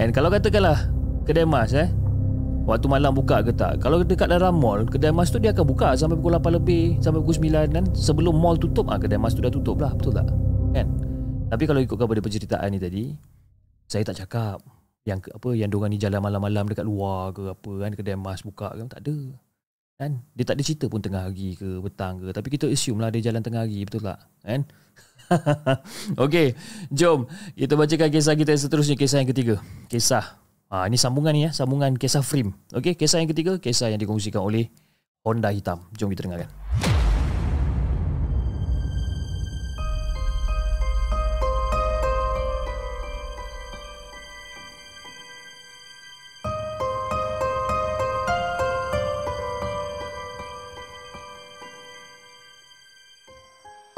and 0.00 0.10
kalau 0.16 0.32
katakanlah 0.32 0.88
kedai 1.28 1.44
emas 1.44 1.76
eh? 1.76 1.92
Waktu 2.64 2.88
malam 2.88 3.12
buka 3.12 3.44
ke 3.44 3.52
tak? 3.52 3.84
Kalau 3.84 4.00
dekat 4.00 4.32
dalam 4.32 4.56
mall 4.56 4.88
kedai 4.88 5.12
emas 5.12 5.28
tu 5.28 5.36
dia 5.36 5.52
akan 5.52 5.64
buka 5.68 5.92
sampai 5.92 6.16
pukul 6.16 6.40
8 6.40 6.56
lebih 6.56 6.96
sampai 7.04 7.20
pukul 7.20 7.36
9 7.52 7.76
kan 7.76 7.84
sebelum 7.92 8.32
mall 8.32 8.56
tutup 8.56 8.88
ah 8.88 8.96
kedai 8.96 9.20
emas 9.20 9.36
tu 9.36 9.44
dah 9.44 9.52
tutup 9.52 9.76
lah 9.76 9.92
betul 9.92 10.16
tak? 10.16 10.32
Kan? 10.72 10.88
Tapi 11.52 11.64
kalau 11.68 11.80
ikutkan 11.84 12.08
pada 12.08 12.20
penceritaan 12.24 12.68
ni 12.72 12.80
tadi 12.80 13.04
saya 13.84 14.08
tak 14.08 14.24
cakap 14.24 14.64
yang 15.04 15.20
apa 15.20 15.48
yang 15.52 15.68
diorang 15.68 15.92
ni 15.92 16.00
jalan 16.00 16.20
malam-malam 16.20 16.64
dekat 16.64 16.88
luar 16.88 17.36
ke 17.36 17.52
apa 17.52 17.72
kan? 17.76 17.92
Kedai 17.92 18.16
emas 18.16 18.40
buka 18.40 18.72
kan 18.72 18.88
tak 18.88 19.04
ada. 19.04 19.16
Kan? 20.00 20.24
Dia 20.32 20.44
tak 20.48 20.56
ada 20.56 20.62
cerita 20.64 20.86
pun 20.88 21.04
tengah 21.04 21.28
hari 21.28 21.60
ke 21.60 21.68
petang 21.84 22.24
ke. 22.24 22.32
Tapi 22.32 22.48
kita 22.48 22.72
assume 22.72 23.04
lah 23.04 23.12
dia 23.12 23.20
jalan 23.20 23.44
tengah 23.44 23.68
hari 23.68 23.84
betul 23.84 24.00
tak? 24.00 24.24
Kan? 24.44 24.64
Okey, 26.24 26.56
jom 26.88 27.28
kita 27.52 27.76
bacakan 27.76 28.08
kisah 28.08 28.32
kita 28.32 28.56
yang 28.56 28.62
seterusnya 28.64 28.96
kisah 28.96 29.20
yang 29.20 29.28
ketiga. 29.28 29.60
Kisah 29.92 30.47
ha, 30.72 30.84
ini 30.86 30.96
sambungan 31.00 31.32
ni 31.32 31.48
ya. 31.48 31.50
Sambungan 31.52 31.96
kisah 31.96 32.24
frame 32.24 32.52
Okey, 32.76 32.94
kisah 32.94 33.20
yang 33.20 33.30
ketiga 33.32 33.56
kisah 33.56 33.92
yang 33.92 34.00
dikongsikan 34.00 34.44
oleh 34.44 34.68
Honda 35.24 35.52
hitam. 35.52 35.84
Jom 35.96 36.12
kita 36.12 36.28
dengarkan. 36.28 36.48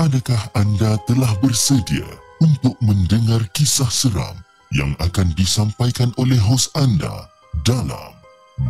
Adakah 0.00 0.42
anda 0.56 0.96
telah 1.04 1.28
bersedia 1.44 2.08
untuk 2.40 2.74
mendengar 2.80 3.44
kisah 3.52 3.86
seram 3.92 4.32
yang 4.70 4.94
akan 5.02 5.34
disampaikan 5.34 6.14
oleh 6.14 6.38
hos 6.38 6.70
anda 6.78 7.26
dalam 7.66 8.14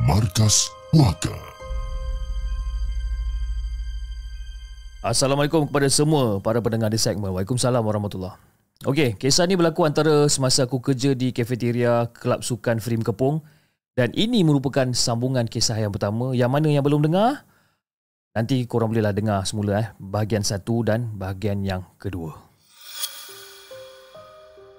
Markas 0.09 0.73
Puaka? 0.89 1.37
Assalamualaikum 5.05 5.69
kepada 5.69 5.89
semua 5.93 6.41
para 6.41 6.61
pendengar 6.61 6.93
di 6.93 7.01
segmen. 7.01 7.33
Waalaikumsalam 7.33 7.81
warahmatullahi 7.81 8.37
Okey, 8.89 9.21
kisah 9.21 9.45
ni 9.45 9.61
berlaku 9.61 9.85
antara 9.85 10.25
semasa 10.33 10.65
aku 10.65 10.81
kerja 10.81 11.13
di 11.13 11.37
kafeteria 11.37 12.09
Kelab 12.17 12.41
Sukan 12.41 12.81
Frim 12.81 13.05
Kepung 13.05 13.45
dan 13.93 14.09
ini 14.17 14.41
merupakan 14.41 14.89
sambungan 14.97 15.45
kisah 15.45 15.77
yang 15.77 15.93
pertama 15.93 16.33
yang 16.33 16.49
mana 16.49 16.73
yang 16.73 16.81
belum 16.81 17.05
dengar 17.05 17.45
Nanti 18.31 18.63
korang 18.65 18.95
bolehlah 18.95 19.11
dengar 19.11 19.43
semula 19.43 19.83
eh 19.83 19.89
bahagian 19.99 20.47
satu 20.47 20.87
dan 20.87 21.11
bahagian 21.19 21.67
yang 21.67 21.83
kedua. 21.99 22.50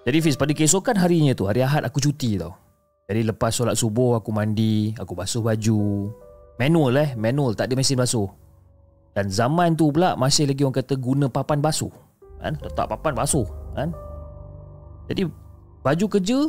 Jadi 0.02 0.18
Fiz, 0.18 0.34
pada 0.34 0.50
keesokan 0.50 0.98
harinya 0.98 1.38
tu, 1.38 1.46
hari 1.46 1.62
Ahad 1.62 1.86
aku 1.86 2.02
cuti 2.02 2.34
tau. 2.42 2.58
Jadi 3.06 3.28
lepas 3.28 3.54
solat 3.54 3.78
subuh 3.78 4.18
aku 4.18 4.34
mandi, 4.34 4.98
aku 4.98 5.14
basuh 5.14 5.46
baju. 5.46 6.10
Manual 6.58 6.94
eh, 6.98 7.10
manual, 7.14 7.54
tak 7.54 7.70
ada 7.70 7.78
mesin 7.78 8.00
basuh. 8.00 8.30
Dan 9.12 9.28
zaman 9.28 9.76
tu 9.76 9.92
pula 9.92 10.16
masih 10.16 10.48
lagi 10.48 10.64
orang 10.64 10.80
kata 10.80 10.96
guna 10.98 11.28
papan 11.28 11.60
basuh. 11.60 11.92
Kan? 12.40 12.58
Letak 12.64 12.88
papan 12.88 13.14
basuh. 13.14 13.46
Kan? 13.78 13.92
Jadi 15.12 15.28
baju 15.84 16.06
kerja, 16.18 16.40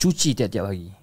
cuci 0.00 0.30
tiap-tiap 0.38 0.70
hari. 0.70 0.94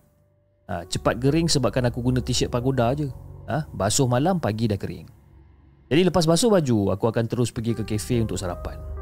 Ha, 0.72 0.88
cepat 0.88 1.20
kering 1.22 1.52
sebabkan 1.52 1.86
aku 1.92 2.02
guna 2.02 2.24
t-shirt 2.24 2.50
pagoda 2.50 2.96
je. 2.98 3.12
Ha, 3.52 3.70
basuh 3.70 4.10
malam, 4.10 4.42
pagi 4.42 4.66
dah 4.66 4.80
kering. 4.80 5.06
Jadi 5.88 6.02
lepas 6.10 6.26
basuh 6.26 6.50
baju, 6.50 6.96
aku 6.96 7.06
akan 7.06 7.28
terus 7.28 7.54
pergi 7.54 7.78
ke 7.78 7.84
kafe 7.86 8.24
untuk 8.24 8.40
sarapan. 8.40 8.97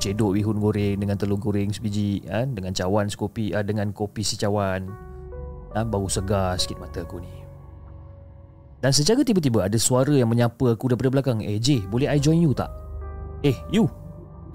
Cedok 0.00 0.32
bihun 0.32 0.56
goreng 0.58 0.96
dengan 0.96 1.20
telur 1.20 1.36
goreng 1.36 1.68
sebiji, 1.68 2.24
ha? 2.32 2.48
dengan 2.48 2.72
cawan 2.72 3.06
sekopi, 3.12 3.52
ha? 3.52 3.60
dengan 3.60 3.92
kopi 3.92 4.24
si 4.24 4.40
cawan. 4.40 4.88
Ha? 5.76 5.84
Bau 5.84 6.08
segar 6.08 6.56
sikit 6.56 6.80
mata 6.80 7.04
aku 7.04 7.20
ni. 7.20 7.30
Dan 8.80 8.96
secara 8.96 9.20
tiba-tiba 9.20 9.68
ada 9.68 9.76
suara 9.76 10.16
yang 10.16 10.32
menyapa 10.32 10.72
aku 10.72 10.88
daripada 10.88 11.12
belakang. 11.12 11.44
Eh 11.44 11.60
J, 11.60 11.84
boleh 11.92 12.08
I 12.08 12.16
join 12.16 12.40
you 12.40 12.56
tak? 12.56 12.72
Eh, 13.44 13.52
you. 13.68 13.84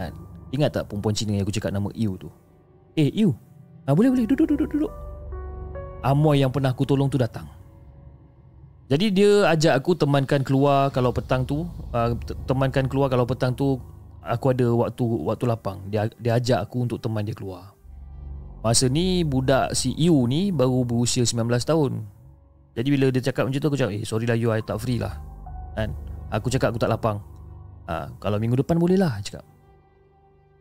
Ha? 0.02 0.10
Ingat 0.50 0.82
tak 0.82 0.84
perempuan 0.90 1.14
Cina 1.14 1.38
yang 1.38 1.46
aku 1.46 1.54
cakap 1.54 1.70
nama 1.70 1.94
you 1.94 2.18
tu? 2.18 2.34
Eh, 2.98 3.14
you. 3.14 3.38
Ha, 3.86 3.94
boleh, 3.94 4.10
boleh. 4.10 4.26
Duduk, 4.26 4.50
duduk, 4.50 4.66
duduk. 4.66 4.94
Amoy 6.02 6.42
yang 6.42 6.50
pernah 6.50 6.74
aku 6.74 6.90
tolong 6.90 7.10
tu 7.10 7.22
datang. 7.22 7.46
Jadi 8.86 9.10
dia 9.10 9.50
ajak 9.50 9.82
aku 9.82 9.98
temankan 9.98 10.46
keluar 10.46 10.94
kalau 10.94 11.10
petang 11.10 11.42
tu 11.42 11.66
uh, 11.90 12.14
temankan 12.46 12.86
keluar 12.86 13.10
kalau 13.10 13.26
petang 13.26 13.58
tu 13.58 13.82
aku 14.26 14.52
ada 14.52 14.66
waktu 14.74 15.06
waktu 15.06 15.46
lapang. 15.46 15.78
Dia 15.94 16.10
dia 16.18 16.36
ajak 16.42 16.66
aku 16.66 16.90
untuk 16.90 16.98
teman 16.98 17.22
dia 17.22 17.38
keluar. 17.38 17.78
Masa 18.66 18.90
ni 18.90 19.22
budak 19.22 19.78
si 19.78 19.94
Iu 19.94 20.26
ni 20.26 20.50
baru 20.50 20.82
berusia 20.82 21.22
19 21.22 21.62
tahun. 21.62 22.02
Jadi 22.74 22.88
bila 22.90 23.14
dia 23.14 23.22
cakap 23.22 23.46
macam 23.46 23.62
tu 23.62 23.68
aku 23.70 23.78
cakap, 23.78 23.94
"Eh, 23.94 24.04
sorry 24.04 24.26
lah 24.26 24.36
you 24.36 24.50
I 24.50 24.66
tak 24.66 24.82
free 24.82 24.98
lah." 24.98 25.14
Kan? 25.78 25.94
Aku 26.34 26.50
cakap 26.50 26.74
aku 26.74 26.82
tak 26.82 26.90
lapang. 26.90 27.22
Ha, 27.86 28.10
kalau 28.18 28.42
minggu 28.42 28.58
depan 28.58 28.82
boleh 28.82 28.98
lah 28.98 29.22
cakap. 29.22 29.46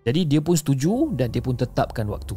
Jadi 0.05 0.29
dia 0.29 0.45
pun 0.45 0.53
setuju 0.53 1.17
dan 1.17 1.33
dia 1.33 1.41
pun 1.41 1.57
tetapkan 1.57 2.05
waktu. 2.13 2.37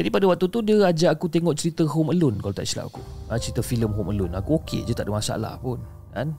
Jadi 0.00 0.08
pada 0.08 0.24
waktu 0.30 0.46
tu 0.48 0.58
dia 0.64 0.88
ajak 0.88 1.20
aku 1.20 1.26
tengok 1.28 1.58
cerita 1.58 1.84
Home 1.84 2.16
Alone 2.16 2.40
kalau 2.40 2.54
tak 2.56 2.64
silap 2.64 2.88
aku. 2.88 3.04
Ha, 3.28 3.36
cerita 3.36 3.60
filem 3.60 3.92
Home 3.92 4.16
Alone. 4.16 4.32
Aku 4.40 4.62
okey 4.64 4.88
je 4.88 4.96
tak 4.96 5.04
ada 5.04 5.12
masalah 5.12 5.60
pun. 5.60 5.84
Kan? 6.16 6.32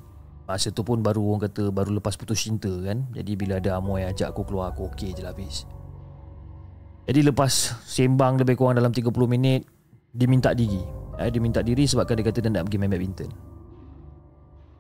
Masa 0.50 0.74
tu 0.74 0.82
pun 0.82 0.98
baru 0.98 1.22
orang 1.22 1.46
kata 1.46 1.70
baru 1.70 2.02
lepas 2.02 2.18
putus 2.18 2.42
cinta 2.42 2.74
kan. 2.82 3.06
Jadi 3.14 3.38
bila 3.38 3.62
ada 3.62 3.78
Amoy 3.78 4.02
ajak 4.02 4.34
aku 4.34 4.50
keluar 4.50 4.74
aku 4.74 4.90
okey 4.90 5.14
je 5.14 5.22
lah 5.22 5.30
habis. 5.30 5.70
Jadi 7.06 7.22
lepas 7.22 7.78
sembang 7.86 8.42
lebih 8.42 8.58
kurang 8.58 8.74
dalam 8.78 8.90
30 8.90 9.14
minit 9.30 9.62
Dia 10.10 10.26
minta 10.26 10.50
diri. 10.58 10.82
Eh, 11.22 11.30
Dia 11.30 11.38
minta 11.38 11.62
diri 11.62 11.86
sebabkan 11.86 12.18
dia 12.18 12.26
kata 12.26 12.42
dia 12.42 12.50
nak 12.50 12.66
pergi 12.66 12.78
main 12.82 12.90
badminton. 12.90 13.30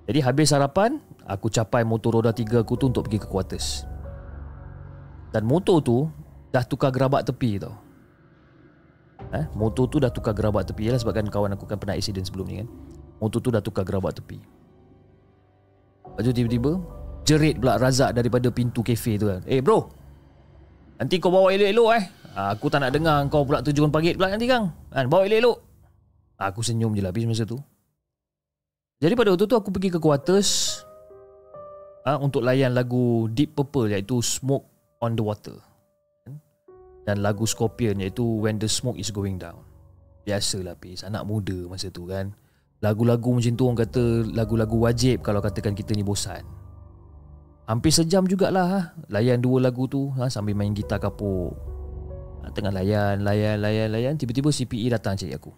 Jadi 0.10 0.20
habis 0.26 0.50
sarapan 0.50 0.98
Aku 1.30 1.54
capai 1.54 1.86
motor 1.86 2.18
roda 2.18 2.34
3 2.34 2.66
aku 2.66 2.74
tu 2.74 2.90
untuk 2.90 3.06
pergi 3.06 3.22
ke 3.22 3.30
quarters. 3.30 3.86
Dan 5.30 5.46
motor 5.46 5.86
tu 5.86 6.10
Dah 6.50 6.66
tukar 6.66 6.90
gerabak 6.90 7.30
tepi 7.30 7.62
tau. 7.62 7.78
Eh, 9.30 9.46
Motor 9.54 9.86
tu 9.86 10.02
dah 10.02 10.10
tukar 10.10 10.34
gerabak 10.34 10.66
tepi 10.66 10.90
Yalah 10.90 10.98
sebabkan 10.98 11.30
kawan 11.30 11.54
aku 11.54 11.70
kan 11.70 11.78
pernah 11.78 11.94
accident 11.94 12.26
sebelum 12.26 12.50
ni 12.50 12.66
kan. 12.66 12.68
Motor 13.22 13.38
tu 13.38 13.50
dah 13.54 13.62
tukar 13.62 13.86
gerabak 13.86 14.18
tepi 14.18 14.59
Lepas 16.20 16.36
tu 16.36 16.36
tiba-tiba 16.36 16.72
Jerit 17.24 17.56
pula 17.64 17.80
Razak 17.80 18.12
daripada 18.12 18.52
pintu 18.52 18.84
kafe 18.84 19.16
tu 19.16 19.32
kan 19.32 19.40
Eh 19.48 19.64
bro 19.64 19.88
Nanti 21.00 21.16
kau 21.16 21.32
bawa 21.32 21.56
elok-elok 21.56 21.90
eh 21.96 22.06
Ah, 22.38 22.54
aku 22.54 22.70
tak 22.70 22.86
nak 22.86 22.94
dengar 22.94 23.26
kau 23.28 23.42
pula 23.42 23.60
tujuan 23.66 23.90
pagi 23.90 24.14
pula 24.14 24.30
nanti 24.30 24.46
kang. 24.46 24.70
Kan 24.94 25.10
bawa 25.10 25.26
elok-elok. 25.26 25.58
Aku 26.40 26.64
senyum 26.64 26.96
je 26.96 27.02
lah 27.04 27.12
habis 27.12 27.28
masa 27.28 27.44
tu. 27.44 27.60
Jadi 29.04 29.12
pada 29.16 29.36
waktu 29.36 29.48
tu 29.48 29.56
aku 29.56 29.72
pergi 29.72 29.92
ke 29.96 30.00
quarters 30.00 30.84
ha, 32.04 32.20
untuk 32.20 32.44
layan 32.44 32.76
lagu 32.76 33.28
Deep 33.32 33.56
Purple 33.56 33.96
iaitu 33.96 34.20
Smoke 34.20 34.68
on 35.04 35.16
the 35.16 35.24
Water. 35.24 35.56
Dan 37.08 37.20
lagu 37.20 37.44
Scorpion 37.44 38.00
iaitu 38.00 38.24
When 38.24 38.56
the 38.56 38.72
Smoke 38.72 39.00
is 39.00 39.12
Going 39.12 39.36
Down. 39.36 39.60
Biasalah 40.24 40.80
pis 40.80 41.04
anak 41.04 41.28
muda 41.28 41.68
masa 41.68 41.92
tu 41.92 42.08
kan. 42.08 42.32
Lagu-lagu 42.80 43.36
macam 43.36 43.54
tu 43.60 43.64
orang 43.68 43.80
kata 43.84 44.04
lagu-lagu 44.32 44.78
wajib 44.80 45.20
kalau 45.20 45.44
katakan 45.44 45.76
kita 45.76 45.92
ni 45.92 46.04
bosan. 46.04 46.48
Hampir 47.68 47.92
sejam 47.92 48.24
jugalah 48.26 48.68
ha, 48.68 48.80
layan 49.12 49.44
dua 49.44 49.62
lagu 49.62 49.86
tu 49.86 50.10
ha, 50.16 50.32
sambil 50.32 50.56
main 50.56 50.72
gitar 50.72 50.98
kapuk. 50.98 51.54
Tengah 52.50 52.74
layan, 52.74 53.22
layan, 53.22 53.62
layan, 53.62 53.94
layan. 53.94 54.14
Tiba-tiba 54.18 54.50
CPE 54.50 54.90
datang 54.90 55.14
cari 55.14 55.38
aku. 55.38 55.54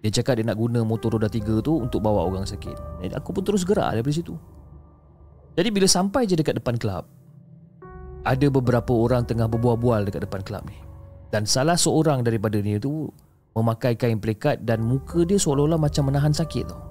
Dia 0.00 0.10
cakap 0.20 0.40
dia 0.40 0.44
nak 0.44 0.56
guna 0.56 0.80
motor 0.80 1.16
roda 1.16 1.28
tiga 1.28 1.60
tu 1.60 1.76
Untuk 1.76 2.00
bawa 2.00 2.24
orang 2.24 2.48
sakit. 2.48 3.04
Jadi 3.04 3.12
aku 3.12 3.36
pun 3.36 3.44
terus 3.44 3.68
gerak 3.68 3.92
daripada 3.92 4.12
situ. 4.16 4.36
Jadi 5.56 5.68
bila 5.68 5.84
sampai 5.84 6.24
je 6.24 6.36
dekat 6.36 6.56
depan 6.56 6.80
kelab 6.80 7.04
Ada 8.24 8.48
beberapa 8.48 8.96
orang 8.96 9.28
tengah 9.28 9.44
berbual-bual 9.48 10.08
dekat 10.08 10.24
depan 10.28 10.40
kelab 10.44 10.64
ni. 10.68 10.76
Dan 11.30 11.44
salah 11.44 11.76
seorang 11.76 12.24
daripada 12.24 12.58
ni 12.60 12.76
tu 12.80 13.08
Memakai 13.56 13.98
kain 13.98 14.22
pelikat 14.22 14.62
Dan 14.62 14.86
muka 14.86 15.26
dia 15.26 15.36
seolah-olah 15.36 15.80
macam 15.80 16.08
menahan 16.08 16.30
sakit 16.30 16.64
tau 16.70 16.82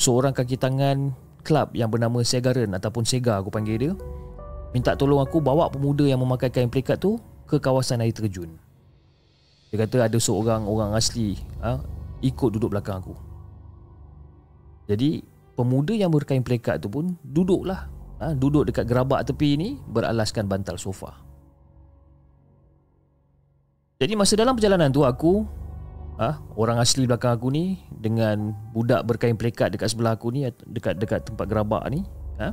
Seorang 0.00 0.32
kaki 0.32 0.56
tangan 0.56 1.12
kelab 1.44 1.76
yang 1.76 1.92
bernama 1.92 2.24
Segaran 2.24 2.72
Ataupun 2.72 3.04
Sega 3.04 3.38
aku 3.38 3.52
panggil 3.52 3.76
dia 3.76 3.92
Minta 4.72 4.96
tolong 4.96 5.20
aku 5.20 5.44
bawa 5.44 5.68
pemuda 5.68 6.08
yang 6.08 6.24
memakai 6.24 6.48
kain 6.48 6.72
pelikat 6.72 6.96
tu 6.96 7.20
ke 7.44 7.60
kawasan 7.60 8.00
air 8.00 8.16
terjun. 8.16 8.56
Dia 9.68 9.84
kata 9.84 10.08
ada 10.08 10.16
seorang 10.16 10.64
orang 10.64 10.96
asli 10.96 11.36
ha, 11.60 11.76
ikut 12.24 12.56
duduk 12.56 12.72
belakang 12.72 13.04
aku. 13.04 13.12
Jadi 14.88 15.20
pemuda 15.52 15.92
yang 15.92 16.08
berkain 16.08 16.40
pelekat 16.40 16.80
tu 16.80 16.88
pun 16.88 17.12
duduklah. 17.20 17.92
Ha, 18.24 18.32
duduk 18.32 18.72
dekat 18.72 18.88
gerabak 18.88 19.28
tepi 19.28 19.60
ni 19.60 19.76
beralaskan 19.76 20.48
bantal 20.48 20.80
sofa. 20.80 21.20
Jadi 24.02 24.18
masa 24.18 24.34
dalam 24.34 24.58
perjalanan 24.58 24.90
tu 24.90 25.06
aku 25.06 25.46
ha, 26.18 26.42
orang 26.58 26.82
asli 26.82 27.06
belakang 27.06 27.38
aku 27.38 27.54
ni 27.54 27.78
dengan 27.94 28.50
budak 28.74 29.06
berkain 29.06 29.38
pelekat 29.38 29.70
dekat 29.70 29.94
sebelah 29.94 30.18
aku 30.18 30.34
ni 30.34 30.42
dekat 30.66 30.98
dekat 30.98 31.22
tempat 31.22 31.46
gerabak 31.46 31.86
ni 31.86 32.02
ha, 32.42 32.50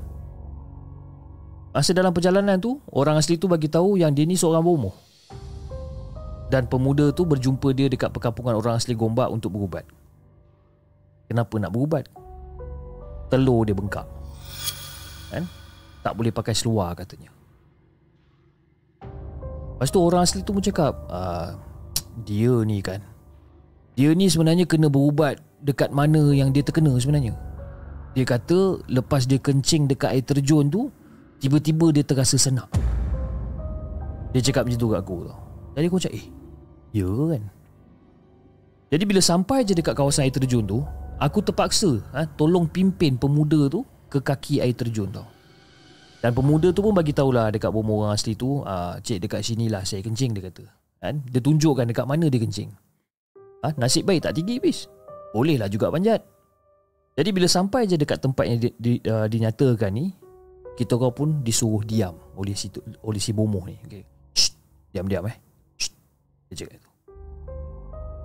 Masa 1.70 1.94
dalam 1.94 2.10
perjalanan 2.10 2.58
tu, 2.58 2.82
orang 2.90 3.22
asli 3.22 3.38
tu 3.38 3.46
bagi 3.46 3.70
tahu 3.70 4.02
yang 4.02 4.10
dia 4.10 4.26
ni 4.26 4.34
seorang 4.34 4.66
bomoh. 4.66 4.94
Dan 6.50 6.66
pemuda 6.66 7.14
tu 7.14 7.30
berjumpa 7.30 7.70
dia 7.78 7.86
dekat 7.86 8.10
perkampungan 8.10 8.58
orang 8.58 8.82
asli 8.82 8.98
Gombak 8.98 9.30
untuk 9.30 9.54
berubat. 9.54 9.86
Kenapa 11.30 11.62
nak 11.62 11.70
berubat? 11.70 12.10
Telur 13.30 13.62
dia 13.70 13.78
bengkak. 13.78 14.10
Kan? 15.30 15.46
Tak 16.02 16.18
boleh 16.18 16.34
pakai 16.34 16.58
seluar 16.58 16.98
katanya. 16.98 17.30
Lepas 19.80 19.96
tu 19.96 20.04
orang 20.04 20.28
asli 20.28 20.44
tu 20.44 20.52
pun 20.52 20.60
cakap, 20.60 20.92
ah, 21.08 21.56
dia 22.28 22.52
ni 22.68 22.84
kan. 22.84 23.00
Dia 23.96 24.12
ni 24.12 24.28
sebenarnya 24.28 24.68
kena 24.68 24.92
berubat 24.92 25.39
dekat 25.63 25.96
mana 25.96 26.36
yang 26.36 26.52
dia 26.52 26.60
terkena 26.60 26.92
sebenarnya. 27.00 27.32
Dia 28.12 28.28
kata 28.28 28.84
lepas 28.92 29.24
dia 29.24 29.39
kencing 29.39 29.88
dekat 29.88 30.12
air 30.12 30.26
terjun 30.28 30.68
tu, 30.68 30.92
Tiba-tiba 31.39 31.96
dia 31.96 32.04
terasa 32.04 32.36
senak 32.36 32.68
Dia 34.36 34.44
cakap 34.44 34.68
macam 34.68 34.80
tu 34.80 34.88
kat 34.92 35.00
aku 35.00 35.18
tau 35.24 35.39
Jadi 35.74 35.86
aku 35.88 36.00
cakap 36.04 36.20
eh 36.20 36.28
Ya 36.92 37.08
kan 37.08 37.44
Jadi 38.92 39.04
bila 39.08 39.22
sampai 39.24 39.63
je 39.63 39.72
dekat 39.72 39.96
kawasan 39.96 40.28
air 40.28 40.36
terjun 40.36 40.68
tu 40.68 40.84
Aku 41.15 41.39
terpaksa 41.39 42.04
ha, 42.12 42.28
Tolong 42.28 42.68
pimpin 42.68 43.15
pemuda 43.15 43.72
tu 43.72 43.88
Ke 44.12 44.20
kaki 44.20 44.60
air 44.60 44.76
terjun 44.76 45.08
tau 45.10 45.28
Dan 46.19 46.36
pemuda 46.36 46.75
tu 46.75 46.84
pun 46.84 46.91
bagi 46.91 47.15
tahulah 47.15 47.47
Dekat 47.47 47.71
bomo 47.71 48.03
orang 48.03 48.19
asli 48.19 48.36
tu 48.36 48.60
ah, 48.67 48.99
Cik 48.99 49.23
dekat 49.23 49.39
sini 49.39 49.71
lah 49.71 49.88
saya 49.88 50.03
kencing 50.03 50.36
dia 50.36 50.51
kata. 50.51 50.67
Kan? 50.99 51.23
Dia 51.23 51.39
tunjukkan 51.39 51.88
dekat 51.88 52.03
mana 52.03 52.27
dia 52.27 52.39
kencing. 52.43 52.69
Ha, 53.63 53.71
Nasib 53.79 54.03
baik 54.08 54.27
tak 54.27 54.36
tinggi 54.36 54.60
bis 54.60 54.88
Boleh 55.32 55.55
lah 55.55 55.71
juga 55.71 55.88
panjat. 55.88 56.19
Jadi 57.15 57.29
bila 57.36 57.47
sampai 57.47 57.88
je 57.88 57.99
dekat 57.99 58.19
tempat 58.23 58.45
yang 58.47 58.60
di, 58.60 58.69
di, 58.79 58.93
uh, 59.08 59.27
dinyatakan 59.27 59.91
ni 59.91 60.15
kita 60.79 60.95
orang 60.95 61.12
pun 61.12 61.29
disuruh 61.43 61.84
diam 61.84 62.15
oleh 62.39 62.55
si 62.55 62.71
oleh 63.03 63.19
si 63.19 63.36
bomoh 63.36 63.67
ni. 63.67 63.75
Okey. 63.84 64.03
Diam-diam 64.95 65.27
eh. 65.27 65.36
Shh. 65.75 65.91
dia 66.47 66.63
cakap 66.63 66.89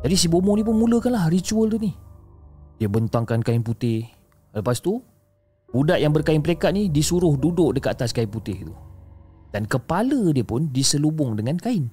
jadi 0.04 0.20
si 0.20 0.28
bomoh 0.28 0.52
ni 0.52 0.60
pun 0.60 0.76
mulakanlah 0.76 1.32
ritual 1.32 1.72
tu 1.72 1.80
ni. 1.80 1.96
Dia 2.76 2.92
bentangkan 2.92 3.40
kain 3.40 3.64
putih. 3.64 4.04
Lepas 4.52 4.84
tu 4.84 5.00
budak 5.74 5.98
yang 5.98 6.14
berkain 6.14 6.38
pelekat 6.38 6.70
ni 6.70 6.86
disuruh 6.86 7.34
duduk 7.34 7.74
dekat 7.74 7.98
atas 7.98 8.14
kain 8.14 8.30
putih 8.30 8.70
tu. 8.70 8.74
Dan 9.50 9.66
kepala 9.66 10.30
dia 10.30 10.46
pun 10.46 10.70
diselubung 10.70 11.34
dengan 11.34 11.58
kain. 11.58 11.90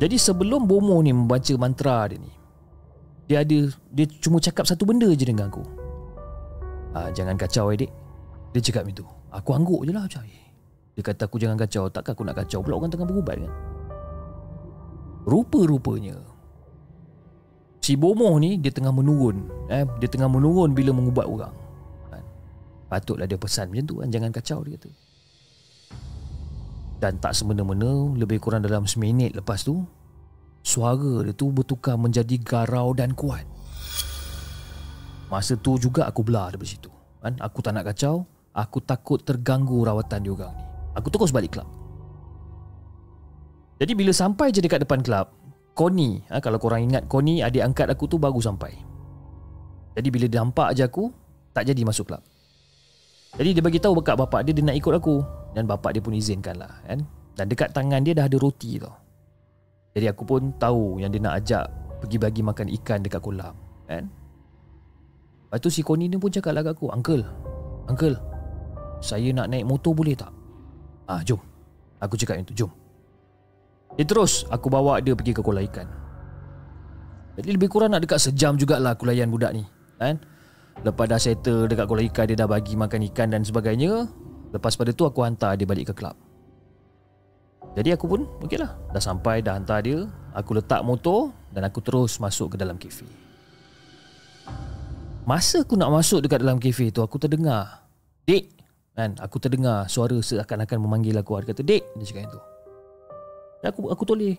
Jadi 0.00 0.16
sebelum 0.16 0.64
bomoh 0.64 1.04
ni 1.04 1.12
membaca 1.12 1.52
mantra 1.60 2.08
dia 2.08 2.16
ni 2.16 2.32
dia 3.28 3.44
ada 3.44 3.68
dia 3.92 4.06
cuma 4.24 4.40
cakap 4.40 4.64
satu 4.64 4.88
benda 4.88 5.12
je 5.12 5.28
dengan 5.28 5.52
aku. 5.52 5.60
Ah, 6.96 7.12
jangan 7.12 7.36
kacau 7.36 7.68
adik 7.68 7.92
dia 8.56 8.60
cakap 8.64 8.88
macam 8.88 9.04
tu. 9.04 9.06
Aku 9.28 9.50
angguk 9.52 9.84
je 9.84 9.92
lah 9.92 10.08
macam 10.08 10.24
eh. 10.24 10.48
Dia 10.96 11.04
kata 11.04 11.28
aku 11.28 11.36
jangan 11.36 11.60
kacau. 11.60 11.92
Takkan 11.92 12.16
aku 12.16 12.24
nak 12.24 12.36
kacau 12.40 12.64
pula 12.64 12.80
orang 12.80 12.88
tengah 12.88 13.04
berubat 13.04 13.36
kan? 13.36 13.52
Rupa-rupanya 15.28 16.16
Si 17.88 17.96
bomoh 17.96 18.36
ni 18.36 18.60
Dia 18.60 18.68
tengah 18.68 18.92
menurun 18.92 19.48
eh? 19.72 19.88
Dia 19.96 20.08
tengah 20.12 20.28
menurun 20.28 20.76
bila 20.76 20.92
mengubat 20.92 21.24
orang 21.24 21.56
kan? 22.12 22.20
Patutlah 22.92 23.24
dia 23.24 23.40
pesan 23.40 23.72
macam 23.72 23.84
tu 23.88 23.94
kan 24.04 24.12
Jangan 24.12 24.28
kacau 24.28 24.60
dia 24.60 24.76
kata 24.76 24.92
Dan 27.00 27.16
tak 27.16 27.32
semena-mena 27.32 28.12
Lebih 28.12 28.44
kurang 28.44 28.60
dalam 28.60 28.84
seminit 28.84 29.32
lepas 29.32 29.64
tu 29.64 29.88
Suara 30.60 31.24
dia 31.24 31.32
tu 31.32 31.48
bertukar 31.48 31.96
menjadi 31.96 32.36
garau 32.44 32.92
dan 32.92 33.16
kuat 33.16 33.48
Masa 35.32 35.56
tu 35.56 35.80
juga 35.80 36.04
aku 36.04 36.20
belah 36.20 36.52
dari 36.52 36.68
situ 36.68 36.92
kan? 37.24 37.40
Aku 37.40 37.64
tak 37.64 37.72
nak 37.72 37.88
kacau 37.88 38.28
Aku 38.52 38.84
takut 38.84 39.24
terganggu 39.24 39.80
rawatan 39.80 40.28
diorang 40.28 40.52
ni 40.52 40.64
Aku 40.92 41.08
terus 41.08 41.32
balik 41.32 41.56
kelab 41.56 41.68
Jadi 43.80 43.96
bila 43.96 44.12
sampai 44.12 44.52
je 44.52 44.60
dekat 44.60 44.84
depan 44.84 45.00
kelab 45.00 45.37
Connie 45.78 46.26
ha, 46.26 46.42
Kalau 46.42 46.58
korang 46.58 46.82
ingat 46.82 47.06
Connie 47.06 47.38
adik 47.38 47.62
angkat 47.62 47.86
aku 47.94 48.10
tu 48.10 48.18
baru 48.18 48.42
sampai 48.42 48.74
Jadi 49.94 50.08
bila 50.10 50.26
dia 50.26 50.42
nampak 50.42 50.74
je 50.74 50.82
aku 50.82 51.14
Tak 51.54 51.70
jadi 51.70 51.78
masuk 51.86 52.10
kelab 52.10 52.26
Jadi 53.38 53.54
dia 53.54 53.62
bagi 53.62 53.78
tahu 53.78 54.02
bekat 54.02 54.18
bapak 54.18 54.42
dia 54.42 54.50
Dia 54.50 54.66
nak 54.66 54.74
ikut 54.74 54.94
aku 54.98 55.22
Dan 55.54 55.70
bapak 55.70 55.94
dia 55.94 56.02
pun 56.02 56.18
izinkan 56.18 56.58
lah 56.58 56.82
kan? 56.82 57.06
Dan 57.38 57.46
dekat 57.46 57.70
tangan 57.70 58.02
dia 58.02 58.18
dah 58.18 58.26
ada 58.26 58.34
roti 58.42 58.82
tau 58.82 58.98
Jadi 59.94 60.10
aku 60.10 60.26
pun 60.26 60.50
tahu 60.58 60.98
Yang 60.98 61.10
dia 61.14 61.20
nak 61.22 61.34
ajak 61.38 61.64
Pergi 62.02 62.16
bagi 62.18 62.42
makan 62.42 62.66
ikan 62.82 62.98
dekat 63.06 63.22
kolam 63.22 63.54
kan? 63.86 64.10
Lepas 65.48 65.58
tu 65.62 65.70
si 65.70 65.86
Connie 65.86 66.10
ni 66.10 66.18
pun 66.18 66.28
cakap 66.28 66.52
lah 66.58 66.66
kat 66.66 66.74
aku 66.74 66.90
Uncle 66.90 67.22
Uncle 67.86 68.18
saya 68.98 69.30
nak 69.30 69.46
naik 69.50 69.66
motor 69.66 69.94
boleh 69.94 70.18
tak? 70.18 70.30
Ah, 71.06 71.22
jom. 71.22 71.38
Aku 72.02 72.18
cakap 72.18 72.42
itu, 72.42 72.64
jom. 72.64 72.70
Dia 73.98 74.06
terus 74.06 74.46
aku 74.46 74.70
bawa 74.70 75.02
dia 75.02 75.18
pergi 75.18 75.34
ke 75.34 75.42
kolam 75.42 75.66
ikan. 75.66 75.90
Jadi 77.34 77.50
lebih 77.50 77.66
kurang 77.66 77.90
nak 77.94 78.06
dekat 78.06 78.22
sejam 78.22 78.54
jugalah 78.54 78.98
aku 78.98 79.06
layan 79.06 79.30
budak 79.30 79.54
ni 79.54 79.62
Kan? 79.94 80.18
Lepas 80.82 81.06
dah 81.06 81.22
settle 81.22 81.70
dekat 81.70 81.86
kolam 81.86 82.06
ikan 82.10 82.26
Dia 82.26 82.34
dah 82.34 82.50
bagi 82.50 82.74
makan 82.74 83.06
ikan 83.10 83.30
dan 83.30 83.46
sebagainya. 83.46 84.10
Lepas 84.50 84.74
pada 84.74 84.90
tu 84.90 85.06
aku 85.06 85.22
hantar 85.22 85.54
dia 85.54 85.62
balik 85.62 85.90
ke 85.90 86.02
klub 86.02 86.18
Jadi 87.78 87.94
aku 87.94 88.10
pun 88.10 88.26
okey 88.42 88.58
lah 88.58 88.74
Dah 88.90 89.02
sampai 89.02 89.38
dah 89.38 89.54
hantar 89.54 89.86
dia 89.86 90.06
Aku 90.34 90.54
letak 90.54 90.82
motor 90.82 91.30
Dan 91.54 91.62
aku 91.62 91.78
terus 91.78 92.18
masuk 92.18 92.54
ke 92.54 92.56
dalam 92.58 92.74
kafe. 92.74 93.06
Masa 95.22 95.62
aku 95.62 95.78
nak 95.78 95.94
masuk 95.94 96.26
dekat 96.26 96.42
dalam 96.42 96.58
kafe 96.58 96.90
tu 96.90 97.06
Aku 97.06 97.22
terdengar 97.22 97.86
Dek 98.26 98.50
kan, 98.98 99.14
Aku 99.22 99.38
terdengar 99.38 99.86
suara 99.86 100.18
seakan-akan 100.18 100.78
memanggil 100.82 101.14
aku. 101.18 101.38
Dia 101.42 101.54
kata 101.54 101.62
dek 101.62 101.82
Dia 101.98 102.06
cakap 102.06 102.34
itu 102.34 102.40
aku 103.64 103.90
aku 103.90 104.02
toleh. 104.06 104.38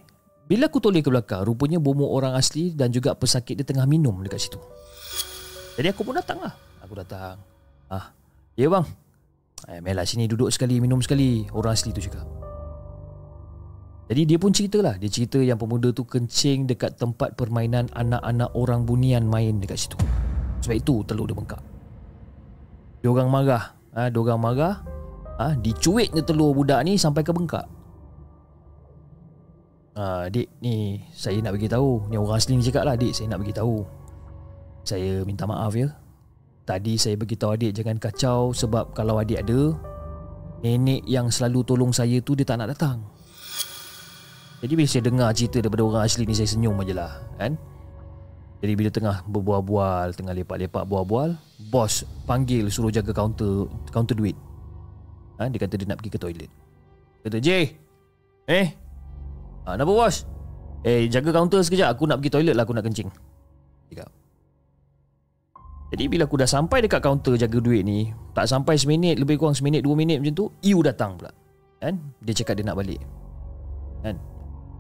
Bila 0.50 0.66
aku 0.66 0.82
toleh 0.82 1.06
ke 1.06 1.14
belakang, 1.14 1.46
rupanya 1.46 1.78
bomo 1.78 2.10
orang 2.10 2.34
asli 2.34 2.74
dan 2.74 2.90
juga 2.90 3.14
pesakit 3.14 3.54
dia 3.54 3.68
tengah 3.68 3.86
minum 3.86 4.18
dekat 4.26 4.50
situ. 4.50 4.58
Jadi 5.78 5.94
aku 5.94 6.02
pun 6.02 6.18
datang 6.18 6.42
lah. 6.42 6.58
Aku 6.82 6.98
datang. 6.98 7.38
Ah, 7.86 8.10
ya 8.58 8.66
bang. 8.66 8.86
Eh, 9.70 9.80
Mela 9.84 10.08
sini 10.10 10.26
duduk 10.26 10.50
sekali, 10.50 10.82
minum 10.82 11.04
sekali. 11.06 11.46
Orang 11.54 11.78
asli 11.78 11.94
tu 11.94 12.02
cakap. 12.02 12.26
Jadi 14.10 14.26
dia 14.26 14.38
pun 14.42 14.50
cerita 14.50 14.82
lah. 14.82 14.98
Dia 14.98 15.06
cerita 15.06 15.38
yang 15.38 15.62
pemuda 15.62 15.94
tu 15.94 16.02
kencing 16.02 16.66
dekat 16.66 16.98
tempat 16.98 17.38
permainan 17.38 17.86
anak-anak 17.94 18.50
orang 18.58 18.90
bunian 18.90 19.30
main 19.30 19.62
dekat 19.62 19.86
situ. 19.86 20.02
Sebab 20.66 20.76
itu 20.76 20.96
telur 21.06 21.30
dia 21.30 21.38
bengkak. 21.38 21.62
Dia 23.06 23.10
orang 23.14 23.30
marah. 23.30 23.64
Ha, 23.94 24.10
dia 24.10 24.18
orang 24.18 24.42
marah. 24.42 24.76
Ha, 25.38 25.54
dicuitnya 25.62 26.26
telur 26.26 26.58
budak 26.58 26.82
ni 26.90 26.98
sampai 26.98 27.22
ke 27.22 27.30
bengkak. 27.30 27.70
Ah, 30.00 30.32
dik 30.32 30.48
ni 30.64 31.04
saya 31.12 31.44
nak 31.44 31.60
bagi 31.60 31.68
tahu. 31.68 32.08
Ni 32.08 32.16
orang 32.16 32.40
asli 32.40 32.56
ni 32.56 32.64
cakap 32.64 32.88
lah 32.88 32.96
dik, 32.96 33.12
saya 33.12 33.36
nak 33.36 33.44
bagi 33.44 33.52
tahu. 33.52 33.84
Saya 34.88 35.28
minta 35.28 35.44
maaf 35.44 35.76
ya. 35.76 35.92
Tadi 36.64 36.96
saya 36.96 37.20
bagi 37.20 37.36
tahu 37.36 37.60
adik 37.60 37.76
jangan 37.76 38.00
kacau 38.00 38.56
sebab 38.56 38.96
kalau 38.96 39.20
adik 39.20 39.44
ada 39.44 39.76
nenek 40.64 41.04
yang 41.04 41.28
selalu 41.28 41.68
tolong 41.68 41.92
saya 41.92 42.22
tu 42.24 42.32
dia 42.32 42.48
tak 42.48 42.64
nak 42.64 42.72
datang. 42.72 43.04
Jadi 44.64 44.74
bila 44.78 44.88
saya 44.88 45.04
dengar 45.04 45.30
cerita 45.36 45.60
daripada 45.60 45.84
orang 45.84 46.04
asli 46.08 46.24
ni 46.24 46.36
saya 46.38 46.48
senyum 46.48 46.80
aje 46.80 46.96
lah, 46.96 47.20
kan? 47.36 47.60
Jadi 48.60 48.74
bila 48.76 48.90
tengah 48.92 49.18
berbual-bual, 49.28 50.16
tengah 50.16 50.36
lepak-lepak 50.36 50.84
bual-bual, 50.88 51.36
bos 51.74 52.08
panggil 52.24 52.72
suruh 52.72 52.92
jaga 52.92 53.12
kaunter 53.12 53.68
kaunter 53.92 54.16
duit. 54.16 54.38
Ha, 55.42 55.48
dia 55.52 55.60
kata 55.60 55.76
dia 55.76 55.88
nak 55.92 56.04
pergi 56.04 56.12
ke 56.12 56.20
toilet. 56.20 56.52
Kata, 57.24 57.40
"J, 57.40 57.50
eh, 58.46 58.68
Ha, 59.70 59.78
kenapa 59.78 59.94
bos? 59.94 60.26
Eh, 60.82 61.06
jaga 61.14 61.30
kaunter 61.30 61.62
sekejap. 61.62 61.94
Aku 61.94 62.10
nak 62.10 62.18
pergi 62.18 62.34
toilet 62.34 62.58
lah. 62.58 62.66
Aku 62.66 62.74
nak 62.74 62.90
kencing. 62.90 63.06
Cakap. 63.94 64.10
Jadi 65.94 66.04
bila 66.10 66.26
aku 66.26 66.42
dah 66.42 66.50
sampai 66.50 66.82
dekat 66.82 67.06
kaunter 67.06 67.38
jaga 67.38 67.62
duit 67.62 67.86
ni, 67.86 68.10
tak 68.34 68.50
sampai 68.50 68.82
seminit, 68.82 69.22
lebih 69.22 69.38
kurang 69.38 69.54
seminit, 69.54 69.86
dua 69.86 69.94
minit 69.94 70.22
macam 70.22 70.34
tu, 70.34 70.46
Iu 70.66 70.82
datang 70.82 71.22
pula. 71.22 71.30
Kan? 71.78 72.02
Dia 72.26 72.34
cakap 72.34 72.58
dia 72.58 72.66
nak 72.66 72.78
balik. 72.82 73.02
Kan? 74.02 74.18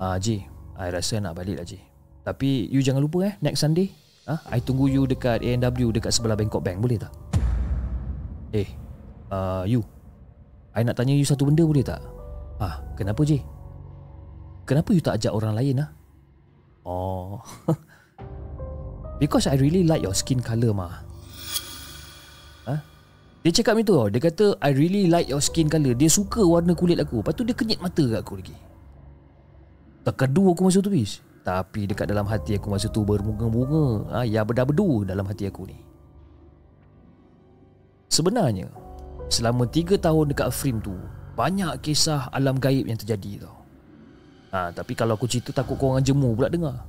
Ah, 0.02 0.18
Ji, 0.18 0.42
I 0.78 0.90
rasa 0.90 1.22
nak 1.22 1.38
balik 1.38 1.62
lah, 1.62 1.66
Ji. 1.66 1.82
Tapi 2.26 2.70
you 2.70 2.82
jangan 2.82 3.02
lupa 3.02 3.26
eh, 3.26 3.34
next 3.42 3.66
Sunday, 3.66 3.90
ah, 4.30 4.38
ha? 4.38 4.54
I 4.54 4.62
tunggu 4.62 4.86
you 4.86 5.10
dekat 5.10 5.42
A&W 5.42 5.90
dekat 5.90 6.14
sebelah 6.14 6.38
Bangkok 6.38 6.62
Bank, 6.62 6.78
boleh 6.78 7.02
tak? 7.02 7.10
Eh, 8.54 8.70
uh, 9.34 9.66
you. 9.66 9.82
I 10.78 10.86
nak 10.86 10.94
tanya 10.94 11.18
you 11.18 11.26
satu 11.26 11.50
benda 11.50 11.66
boleh 11.66 11.82
tak? 11.82 12.06
Ah, 12.62 12.86
kenapa, 12.94 13.26
Ji? 13.26 13.42
Kenapa 14.70 14.94
you 14.94 15.02
tak 15.02 15.18
ajak 15.18 15.34
orang 15.34 15.58
lain 15.58 15.82
ah? 15.82 15.90
Oh. 16.86 17.42
Because 19.22 19.50
I 19.50 19.58
really 19.58 19.82
like 19.82 20.06
your 20.06 20.14
skin 20.14 20.46
colour 20.46 20.78
mah. 20.78 21.02
Ha? 22.70 22.76
Dia 23.42 23.52
cakap 23.52 23.82
macam 23.82 23.90
tu 23.90 23.96
tau. 23.98 24.08
Dia 24.14 24.22
kata 24.22 24.46
I 24.62 24.72
really 24.78 25.10
like 25.10 25.26
your 25.26 25.42
skin 25.42 25.74
colour. 25.74 25.98
Dia 25.98 26.06
suka 26.06 26.46
warna 26.46 26.78
kulit 26.78 27.02
aku. 27.02 27.26
Lepas 27.26 27.34
tu 27.34 27.42
dia 27.42 27.58
kenyit 27.58 27.82
mata 27.82 28.06
kat 28.06 28.22
aku 28.22 28.38
lagi. 28.38 28.54
Terkedu 30.06 30.54
aku 30.54 30.62
masa 30.70 30.86
tu 30.86 30.94
bis. 30.94 31.20
Tapi 31.42 31.90
dekat 31.90 32.06
dalam 32.06 32.30
hati 32.30 32.62
aku 32.62 32.70
masa 32.70 32.88
tu 32.88 33.02
berbunga-bunga. 33.02 34.08
Ha, 34.14 34.18
ya 34.24 34.46
berda-berdu 34.46 35.10
dalam 35.10 35.26
hati 35.26 35.50
aku 35.50 35.66
ni. 35.66 35.82
Sebenarnya, 38.08 38.70
selama 39.34 39.66
3 39.66 39.98
tahun 39.98 40.32
dekat 40.32 40.50
frame 40.54 40.80
tu, 40.82 40.96
banyak 41.34 41.74
kisah 41.84 42.32
alam 42.32 42.58
gaib 42.62 42.88
yang 42.88 42.98
terjadi 42.98 43.50
tau. 43.50 43.59
Ha, 44.50 44.74
tapi 44.74 44.98
kalau 44.98 45.14
aku 45.14 45.30
cerita 45.30 45.54
takut 45.54 45.78
kau 45.78 45.94
orang 45.94 46.02
jemu 46.02 46.34
pula 46.34 46.50
dengar. 46.50 46.82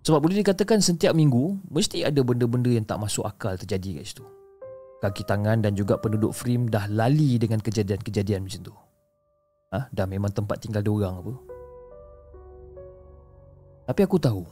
Sebab 0.00 0.22
boleh 0.22 0.40
dikatakan 0.40 0.80
setiap 0.80 1.12
minggu 1.12 1.60
mesti 1.68 2.06
ada 2.06 2.22
benda-benda 2.24 2.72
yang 2.72 2.86
tak 2.86 2.96
masuk 3.02 3.26
akal 3.26 3.58
terjadi 3.58 4.00
kat 4.00 4.04
situ. 4.06 4.24
Kaki 5.04 5.28
tangan 5.28 5.60
dan 5.60 5.76
juga 5.76 6.00
penduduk 6.00 6.32
frame 6.32 6.72
dah 6.72 6.88
lali 6.88 7.36
dengan 7.36 7.60
kejadian-kejadian 7.60 8.48
macam 8.48 8.60
tu. 8.64 8.74
Ha, 9.76 9.92
dah 9.92 10.06
memang 10.08 10.32
tempat 10.32 10.62
tinggal 10.62 10.80
dia 10.80 10.94
orang 10.94 11.20
apa. 11.20 11.32
Tapi 13.86 14.00
aku 14.02 14.18
tahu 14.18 14.42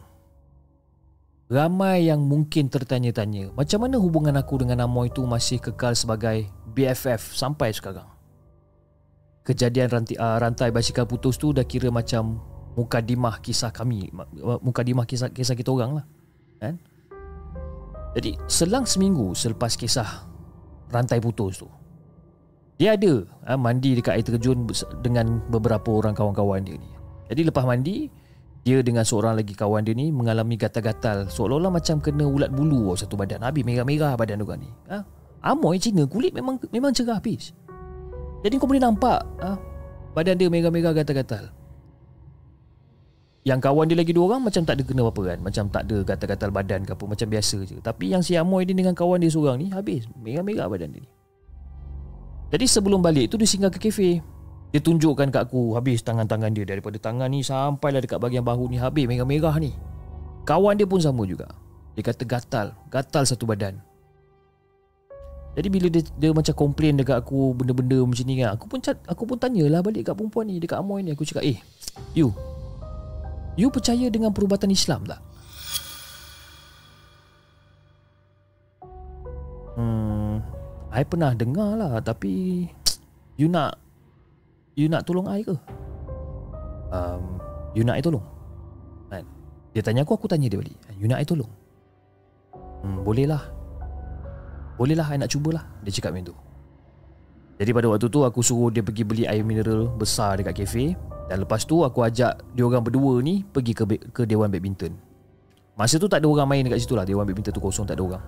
Ramai 1.51 2.07
yang 2.07 2.23
mungkin 2.23 2.71
tertanya-tanya 2.71 3.51
Macam 3.53 3.83
mana 3.83 3.99
hubungan 3.99 4.33
aku 4.39 4.63
dengan 4.63 4.87
Amoy 4.87 5.11
tu 5.11 5.27
masih 5.27 5.59
kekal 5.59 5.99
sebagai 5.99 6.47
BFF 6.71 7.35
sampai 7.35 7.75
sekarang 7.75 8.14
kejadian 9.45 9.93
rantai, 9.93 10.17
uh, 10.17 10.41
rantai 10.41 10.73
basikal 10.73 11.05
putus 11.05 11.37
tu 11.37 11.53
dah 11.53 11.63
kira 11.63 11.93
macam 11.93 12.41
mukadimah 12.75 13.39
kisah 13.39 13.71
kami 13.71 14.11
mukadimah 14.65 15.07
kisah 15.07 15.31
kisah 15.31 15.55
kita 15.55 15.71
orang 15.71 16.03
lah 16.03 16.07
kan? 16.59 16.75
Jadi 18.19 18.35
selang 18.51 18.89
seminggu 18.89 19.37
selepas 19.37 19.79
kisah 19.79 20.27
rantai 20.91 21.23
putus 21.23 21.63
tu 21.63 21.69
dia 22.75 22.99
ada 22.99 23.23
ha, 23.47 23.55
mandi 23.55 23.95
dekat 23.95 24.19
air 24.19 24.27
terjun 24.27 24.67
dengan 24.99 25.39
beberapa 25.47 25.95
orang 25.95 26.11
kawan-kawan 26.11 26.67
dia 26.67 26.75
ni. 26.75 26.91
Jadi 27.31 27.47
lepas 27.47 27.63
mandi 27.63 28.11
dia 28.67 28.83
dengan 28.83 29.07
seorang 29.07 29.39
lagi 29.39 29.55
kawan 29.55 29.87
dia 29.87 29.95
ni 29.95 30.11
mengalami 30.11 30.59
gatal-gatal 30.59 31.31
seolah-olah 31.31 31.71
macam 31.71 32.03
kena 32.03 32.27
ulat 32.27 32.51
bulu 32.51 32.91
oh, 32.91 32.97
satu 32.99 33.15
badan. 33.15 33.47
Habis 33.47 33.63
merah-merah 33.63 34.19
badan 34.19 34.43
dia 34.43 34.57
ni 34.59 34.71
ha? 34.91 35.07
Amoy 35.45 35.79
Cina 35.79 36.09
kulit 36.09 36.35
memang 36.35 36.59
memang 36.73 36.91
cerah 36.91 37.21
habis 37.21 37.55
jadi 38.45 38.61
kau 38.61 38.69
boleh 38.69 38.85
nampak 38.85 39.25
ha? 39.41 39.57
Badan 40.13 40.37
dia 40.37 40.53
merah-merah 40.53 40.93
gatal-gatal. 40.93 41.49
Yang 43.45 43.61
kawan 43.61 43.89
dia 43.89 43.97
lagi 43.99 44.13
dua 44.15 44.25
orang 44.33 44.47
Macam 44.47 44.63
tak 44.65 44.81
ada 44.81 44.83
kena 44.87 45.01
apa-apa 45.05 45.23
kan? 45.33 45.39
Macam 45.43 45.65
tak 45.69 45.83
ada 45.89 45.97
gatal-gatal 46.01 46.51
badan 46.55 46.81
ke 46.87 46.93
apa 46.97 47.05
Macam 47.05 47.27
biasa 47.29 47.59
je. 47.67 47.77
Tapi 47.81 48.15
yang 48.15 48.23
si 48.25 48.37
Amoy 48.37 48.65
ni 48.69 48.73
dengan 48.73 48.93
kawan 48.93 49.21
dia 49.21 49.33
seorang 49.33 49.61
ni 49.61 49.69
Habis. 49.73 50.09
Merah-merah 50.21 50.69
badan 50.69 50.93
dia 50.93 51.03
ni. 51.03 51.11
Jadi 52.53 52.65
sebelum 52.69 53.01
balik 53.01 53.33
tu 53.33 53.37
Dia 53.41 53.49
singgah 53.49 53.73
ke 53.73 53.81
kafe. 53.91 54.21
Dia 54.73 54.81
tunjukkan 54.81 55.29
kat 55.33 55.43
aku 55.49 55.77
Habis 55.77 56.05
tangan-tangan 56.05 56.53
dia. 56.53 56.65
Daripada 56.69 56.97
tangan 57.01 57.29
ni 57.33 57.41
Sampailah 57.45 58.01
dekat 58.01 58.21
bahagian 58.21 58.45
bahu 58.45 58.71
ni 58.71 58.77
Habis 58.77 59.09
merah-merah 59.09 59.57
ni. 59.61 59.73
Kawan 60.45 60.77
dia 60.77 60.89
pun 60.89 61.01
sama 61.01 61.25
juga. 61.25 61.49
Dia 61.97 62.05
kata 62.05 62.25
gatal. 62.29 62.67
Gatal 62.93 63.25
satu 63.25 63.45
badan 63.49 63.94
jadi 65.55 65.69
bila 65.71 65.87
dia, 65.87 66.03
dia 66.19 66.31
macam 66.35 66.55
komplain 66.59 66.99
dekat 66.99 67.23
aku 67.23 67.55
benda-benda 67.55 68.03
macam 68.03 68.27
ni 68.27 68.43
kan, 68.43 68.59
aku 68.59 68.67
pun 68.67 68.83
aku 68.83 69.23
pun 69.23 69.39
tanyalah 69.39 69.87
balik 69.87 70.11
kat 70.11 70.15
perempuan 70.19 70.51
ni 70.51 70.59
dekat 70.59 70.83
Amoy 70.83 71.07
ni 71.07 71.15
aku 71.15 71.23
cakap, 71.23 71.47
"Eh, 71.47 71.63
you 72.11 72.35
you 73.55 73.71
percaya 73.71 74.11
dengan 74.11 74.35
perubatan 74.35 74.75
Islam 74.75 75.07
tak?" 75.07 75.23
Hmm, 79.79 80.43
I 80.91 81.07
pernah 81.07 81.35
dengar 81.39 81.79
lah 81.79 82.03
tapi 82.03 82.67
you 83.39 83.47
nak 83.47 83.79
you 84.75 84.91
nak 84.91 85.07
tolong 85.07 85.31
I 85.31 85.47
ke? 85.47 85.55
Um, 86.91 87.39
you 87.79 87.87
nak 87.87 87.99
I 87.99 88.03
tolong? 88.03 88.27
Kan? 89.07 89.23
Dia 89.71 89.87
tanya 89.87 90.03
aku, 90.03 90.19
aku 90.19 90.27
tanya 90.27 90.51
dia 90.51 90.59
balik. 90.59 90.75
You 90.99 91.07
nak 91.07 91.23
I 91.23 91.27
tolong? 91.27 91.51
Hmm, 92.83 93.07
boleh 93.07 93.31
lah. 93.31 93.54
Bolehlah 94.75 95.07
I 95.15 95.19
nak 95.23 95.31
cubalah. 95.31 95.65
Dia 95.87 95.91
cakap 95.95 96.15
macam 96.15 96.35
tu. 96.35 96.37
Jadi 97.55 97.71
pada 97.71 97.87
waktu 97.87 98.07
tu 98.11 98.21
aku 98.27 98.43
suruh 98.43 98.75
dia 98.75 98.83
pergi 98.83 99.07
beli 99.07 99.25
air 99.31 99.47
mineral 99.47 99.87
besar 99.95 100.43
dekat 100.43 100.67
kafe. 100.67 100.99
Dan 101.31 101.47
lepas 101.47 101.63
tu 101.63 101.87
aku 101.87 102.03
ajak 102.05 102.37
dia 102.53 102.69
orang 102.69 102.85
berdua 102.85 103.17
ni 103.25 103.41
Pergi 103.49 103.73
ke 103.73 103.89
ke 104.13 104.23
Dewan 104.29 104.53
Badminton. 104.53 104.93
Masa 105.73 105.97
tu 105.97 106.05
tak 106.05 106.21
ada 106.21 106.29
orang 106.29 106.51
main 106.51 106.63
dekat 106.67 106.83
situ 106.83 106.99
lah. 106.99 107.07
Dewan 107.07 107.25
Badminton 107.25 107.55
tu 107.55 107.63
kosong 107.63 107.87
tak 107.87 107.97
ada 107.97 108.03
orang. 108.03 108.25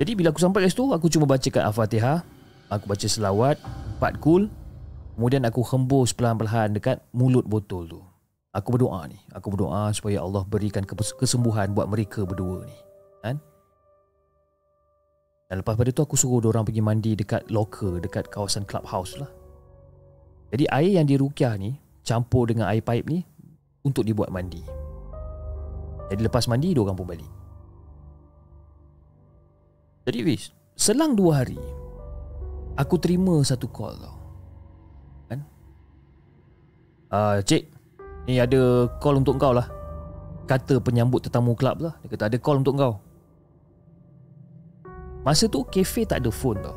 Jadi 0.00 0.12
bila 0.14 0.30
aku 0.30 0.40
sampai 0.40 0.62
kat 0.66 0.70
situ 0.72 0.86
Aku 0.94 1.06
cuma 1.12 1.28
bacakan 1.28 1.62
Al-Fatihah. 1.68 2.18
Aku 2.72 2.84
baca 2.88 3.06
selawat 3.06 3.60
Empat 3.98 4.16
kul. 4.22 4.48
Kemudian 5.18 5.42
aku 5.44 5.66
hembus 5.66 6.14
perlahan-lahan 6.14 6.78
dekat 6.78 7.02
mulut 7.10 7.42
botol 7.42 7.90
tu. 7.90 8.00
Aku 8.54 8.72
berdoa 8.72 9.04
ni. 9.10 9.18
Aku 9.34 9.50
berdoa 9.50 9.90
supaya 9.90 10.22
Allah 10.22 10.46
berikan 10.46 10.86
kesembuhan 10.86 11.74
buat 11.74 11.90
mereka 11.90 12.22
berdua 12.22 12.64
ni? 12.64 12.87
Dan 15.48 15.64
lepas 15.64 15.80
pada 15.80 15.88
tu 15.88 16.04
aku 16.04 16.12
suruh 16.12 16.44
orang 16.52 16.68
pergi 16.68 16.84
mandi 16.84 17.16
dekat 17.16 17.48
locker 17.48 18.04
dekat 18.04 18.28
kawasan 18.28 18.68
clubhouse 18.68 19.16
lah. 19.16 19.32
Jadi 20.52 20.68
air 20.68 21.00
yang 21.00 21.08
dirukiah 21.08 21.56
ni 21.56 21.80
campur 22.04 22.52
dengan 22.52 22.68
air 22.68 22.84
paip 22.84 23.08
ni 23.08 23.24
untuk 23.80 24.04
dibuat 24.04 24.28
mandi. 24.28 24.60
Jadi 26.12 26.20
lepas 26.24 26.48
mandi, 26.48 26.72
dia 26.72 26.80
orang 26.84 26.96
pun 26.96 27.08
balik. 27.08 27.32
Jadi 30.08 30.18
Fiz, 30.24 30.52
selang 30.72 31.12
dua 31.12 31.44
hari, 31.44 31.60
aku 32.80 32.96
terima 32.96 33.36
satu 33.44 33.68
call 33.68 33.92
tau. 34.00 34.16
Kan? 35.28 35.40
Uh, 37.12 37.36
cik, 37.44 37.68
ni 38.24 38.40
ada 38.40 38.88
call 39.00 39.20
untuk 39.20 39.36
kau 39.36 39.52
lah. 39.52 39.68
Kata 40.48 40.80
penyambut 40.80 41.28
tetamu 41.28 41.52
kelab 41.52 41.84
lah. 41.84 41.92
Dia 42.00 42.08
kata 42.16 42.32
ada 42.32 42.36
call 42.40 42.64
untuk 42.64 42.80
kau. 42.80 42.96
Masa 45.28 45.44
tu 45.44 45.60
kafe 45.60 46.08
tak 46.08 46.24
ada 46.24 46.32
phone 46.32 46.56
tau. 46.64 46.72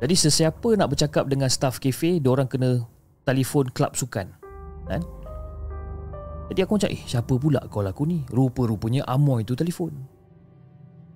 Jadi 0.00 0.16
sesiapa 0.16 0.72
nak 0.72 0.96
bercakap 0.96 1.28
dengan 1.28 1.52
staff 1.52 1.76
kafe, 1.76 2.16
dia 2.16 2.32
orang 2.32 2.48
kena 2.48 2.88
telefon 3.28 3.68
kelab 3.76 3.92
sukan. 3.92 4.32
Kan? 4.88 5.04
Jadi 6.48 6.64
aku 6.64 6.80
macam, 6.80 6.88
eh 6.88 7.04
siapa 7.04 7.36
pula 7.36 7.60
call 7.68 7.92
aku 7.92 8.08
ni? 8.08 8.24
Rupa-rupanya 8.32 9.04
Amoy 9.04 9.44
tu 9.44 9.52
telefon. 9.52 9.92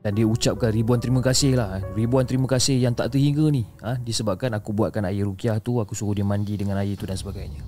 Dan 0.04 0.12
dia 0.12 0.28
ucapkan 0.28 0.68
ribuan 0.68 1.00
terima 1.00 1.24
kasih 1.24 1.56
lah. 1.56 1.80
Ribuan 1.96 2.28
terima 2.28 2.44
kasih 2.44 2.76
yang 2.76 2.92
tak 2.92 3.16
terhingga 3.16 3.48
ni. 3.48 3.64
Ha? 3.80 3.96
Disebabkan 3.96 4.52
aku 4.52 4.76
buatkan 4.76 5.08
air 5.08 5.24
rukiah 5.24 5.56
tu, 5.64 5.80
aku 5.80 5.96
suruh 5.96 6.12
dia 6.12 6.28
mandi 6.28 6.60
dengan 6.60 6.76
air 6.76 7.00
tu 7.00 7.08
dan 7.08 7.16
sebagainya. 7.16 7.64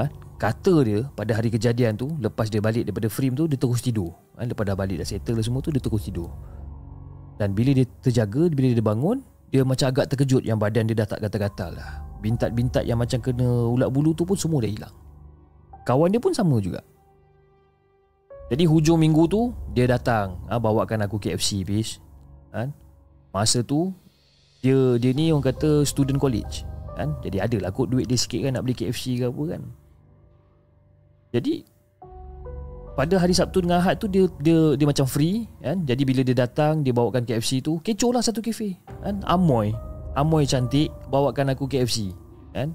Ha? 0.00 0.08
Kata 0.40 0.80
dia 0.80 1.04
pada 1.12 1.36
hari 1.36 1.52
kejadian 1.52 2.00
tu, 2.00 2.08
lepas 2.24 2.48
dia 2.48 2.64
balik 2.64 2.88
daripada 2.88 3.12
frame 3.12 3.36
tu, 3.36 3.44
dia 3.44 3.60
terus 3.60 3.84
tidur. 3.84 4.16
Ha? 4.40 4.48
Lepas 4.48 4.64
dah 4.64 4.72
balik 4.72 5.04
dah 5.04 5.04
settle 5.04 5.44
semua 5.44 5.60
tu, 5.60 5.68
dia 5.68 5.84
terus 5.84 6.08
tidur. 6.08 6.32
Dan 7.40 7.56
bila 7.56 7.72
dia 7.72 7.88
terjaga, 8.04 8.52
bila 8.52 8.68
dia 8.68 8.84
bangun, 8.84 9.24
dia 9.48 9.64
macam 9.64 9.88
agak 9.88 10.12
terkejut 10.12 10.44
yang 10.44 10.60
badan 10.60 10.84
dia 10.84 10.92
dah 10.92 11.08
tak 11.08 11.24
gatal-gatal 11.24 11.72
lah. 11.72 12.04
Bintat-bintat 12.20 12.84
yang 12.84 13.00
macam 13.00 13.16
kena 13.24 13.48
ulat 13.48 13.88
bulu 13.88 14.12
tu 14.12 14.28
pun 14.28 14.36
semua 14.36 14.60
dah 14.60 14.68
hilang. 14.68 14.92
Kawan 15.88 16.12
dia 16.12 16.20
pun 16.20 16.36
sama 16.36 16.60
juga. 16.60 16.84
Jadi 18.52 18.68
hujung 18.68 19.00
minggu 19.00 19.24
tu, 19.24 19.56
dia 19.72 19.88
datang 19.88 20.36
ha, 20.52 20.60
bawakan 20.60 21.08
aku 21.08 21.16
KFC, 21.16 21.64
bis. 21.64 21.96
Ha? 22.52 22.68
Masa 23.32 23.64
tu, 23.64 23.88
dia 24.60 25.00
dia 25.00 25.16
ni 25.16 25.32
orang 25.32 25.48
kata 25.48 25.88
student 25.88 26.20
college. 26.20 26.68
Kan? 26.92 27.16
Jadi 27.24 27.40
ada 27.40 27.56
lah 27.56 27.72
kot 27.72 27.88
duit 27.88 28.04
dia 28.04 28.20
sikit 28.20 28.44
kan 28.44 28.60
nak 28.60 28.68
beli 28.68 28.76
KFC 28.76 29.16
ke 29.16 29.32
apa 29.32 29.42
kan. 29.56 29.62
Jadi 31.32 31.64
pada 32.98 33.14
hari 33.16 33.32
Sabtu 33.32 33.62
dengan 33.62 33.78
Ahad 33.78 34.02
tu 34.02 34.10
dia 34.10 34.26
dia 34.42 34.74
dia 34.74 34.86
macam 34.86 35.06
free 35.06 35.46
kan? 35.62 35.86
Jadi 35.86 36.02
bila 36.02 36.20
dia 36.26 36.34
datang 36.34 36.82
dia 36.82 36.90
bawakan 36.90 37.22
KFC 37.22 37.62
tu 37.62 37.78
kecoh 37.80 38.10
lah 38.10 38.22
satu 38.22 38.42
kafe 38.42 38.76
kan? 39.02 39.22
Amoy. 39.30 39.70
Amoy 40.18 40.42
cantik 40.42 40.90
bawakan 41.06 41.54
aku 41.54 41.70
KFC 41.70 42.10
kan? 42.50 42.74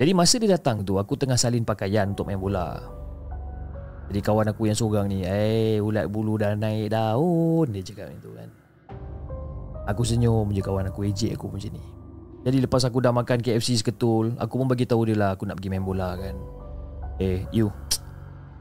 Jadi 0.00 0.16
masa 0.16 0.40
dia 0.40 0.56
datang 0.56 0.80
tu 0.80 0.96
aku 0.96 1.12
tengah 1.20 1.36
salin 1.36 1.60
pakaian 1.60 2.16
untuk 2.16 2.24
main 2.24 2.40
bola. 2.40 2.80
Jadi 4.08 4.20
kawan 4.24 4.50
aku 4.50 4.66
yang 4.66 4.74
seorang 4.74 5.06
ni 5.06 5.22
eh 5.22 5.78
ulat 5.78 6.08
bulu 6.08 6.40
dah 6.40 6.56
naik 6.56 6.90
daun 6.90 7.68
dia 7.70 7.84
cakap 7.84 8.08
itu 8.10 8.32
kan? 8.32 8.48
Aku 9.86 10.02
senyum 10.02 10.48
je 10.50 10.64
kawan 10.64 10.88
aku 10.88 11.04
ejek 11.04 11.36
aku 11.36 11.52
macam 11.52 11.76
ni. 11.76 11.84
Jadi 12.40 12.56
lepas 12.64 12.82
aku 12.88 13.04
dah 13.04 13.12
makan 13.12 13.44
KFC 13.44 13.84
seketul 13.84 14.32
aku 14.40 14.56
pun 14.56 14.66
bagi 14.66 14.88
tahu 14.88 15.12
dia 15.12 15.14
lah 15.14 15.36
aku 15.36 15.44
nak 15.44 15.60
pergi 15.60 15.70
main 15.70 15.84
bola 15.84 16.16
kan? 16.16 16.34
Eh 17.20 17.44
you 17.52 17.68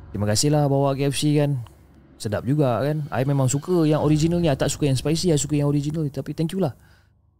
Terima 0.09 0.25
kasih 0.25 0.49
lah 0.49 0.65
bawa 0.65 0.97
KFC 0.97 1.37
kan. 1.37 1.61
Sedap 2.19 2.43
juga 2.43 2.81
kan. 2.81 3.05
I 3.13 3.23
memang 3.23 3.45
suka 3.47 3.85
yang 3.85 4.01
original 4.01 4.41
ni. 4.41 4.49
I 4.49 4.57
tak 4.57 4.73
suka 4.73 4.89
yang 4.89 4.97
spicy 4.97 5.31
I 5.31 5.37
suka 5.37 5.55
yang 5.55 5.69
original 5.69 6.03
ni. 6.03 6.11
Tapi 6.11 6.33
thank 6.33 6.51
you 6.51 6.59
lah. 6.59 6.73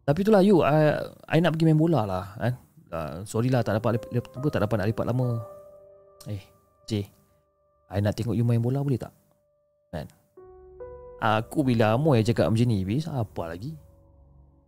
Tapi 0.06 0.26
itulah 0.26 0.42
you 0.42 0.66
I, 0.66 0.98
I 1.30 1.38
nak 1.38 1.54
pergi 1.54 1.70
main 1.70 1.78
bola 1.78 2.02
lah 2.06 2.26
kan? 2.38 2.54
Uh, 2.90 3.14
sorry 3.22 3.54
lah 3.54 3.62
tak 3.62 3.78
dapat 3.78 4.02
lip, 4.10 4.26
tak 4.50 4.62
dapat 4.66 4.76
nak 4.82 4.88
lipat 4.90 5.06
lama. 5.06 5.38
Eh 6.26 6.42
J 6.90 7.06
I 7.94 8.02
nak 8.02 8.18
tengok 8.18 8.34
you 8.34 8.42
main 8.42 8.62
bola 8.62 8.82
boleh 8.82 8.98
tak? 8.98 9.14
Kan? 9.94 10.10
Aku 11.20 11.62
bila 11.62 11.94
Amoy 11.94 12.24
cakap 12.24 12.48
macam 12.48 12.66
ni 12.70 12.82
Apa 13.06 13.54
lagi? 13.54 13.76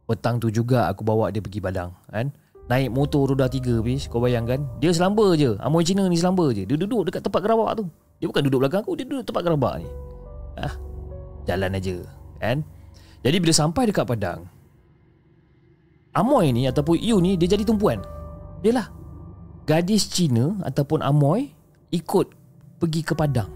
Petang 0.05 0.37
tu 0.37 0.51
juga 0.51 0.91
aku 0.91 1.01
bawa 1.07 1.31
dia 1.31 1.39
pergi 1.39 1.63
badang 1.63 1.95
kan 2.11 2.29
Naik 2.71 2.88
motor 2.95 3.27
roda 3.27 3.51
tiga 3.51 3.84
bis 3.84 4.07
Kau 4.07 4.23
bayangkan. 4.23 4.63
Dia 4.79 4.95
selamba 4.95 5.36
je. 5.36 5.60
Amoy 5.60 5.84
Cina 5.84 6.07
ni 6.07 6.15
selamba 6.15 6.55
je. 6.55 6.63
Dia 6.63 6.79
duduk 6.79 7.03
dekat 7.12 7.19
tempat 7.19 7.43
gerabak 7.43 7.84
tu. 7.84 7.91
Dia 8.23 8.31
bukan 8.31 8.47
duduk 8.47 8.63
belakang 8.63 8.88
aku 8.88 8.95
Dia 8.95 9.03
duduk 9.03 9.27
tempat 9.27 9.41
gerabak 9.43 9.84
ni. 9.84 9.88
Ah, 10.55 10.75
Jalan 11.43 11.75
aja 11.75 11.95
Kan? 12.39 12.63
Jadi 13.27 13.38
bila 13.43 13.53
sampai 13.53 13.91
dekat 13.91 14.07
Padang 14.07 14.47
Amoy 16.15 16.51
ni 16.51 16.67
Ataupun 16.67 16.99
you 16.99 17.19
ni 17.19 17.36
Dia 17.36 17.51
jadi 17.51 17.67
tumpuan. 17.67 17.99
Dia 18.63 18.71
lah. 18.79 18.88
Gadis 19.67 20.07
Cina 20.07 20.55
Ataupun 20.63 21.03
Amoy 21.03 21.51
Ikut 21.91 22.31
Pergi 22.79 23.01
ke 23.03 23.12
Padang. 23.12 23.51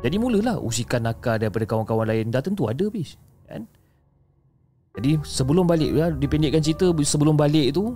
Jadi 0.00 0.16
mulalah 0.16 0.56
Usikan 0.62 1.04
nakal 1.04 1.36
daripada 1.36 1.68
kawan-kawan 1.68 2.08
lain. 2.08 2.32
Dah 2.32 2.40
tentu 2.40 2.64
ada 2.64 2.86
bis 2.88 3.18
jadi 4.98 5.22
sebelum 5.22 5.70
balik 5.70 5.94
ya, 5.94 6.10
dipendekkan 6.10 6.58
cerita 6.58 6.90
sebelum 6.90 7.38
balik 7.38 7.70
tu 7.70 7.94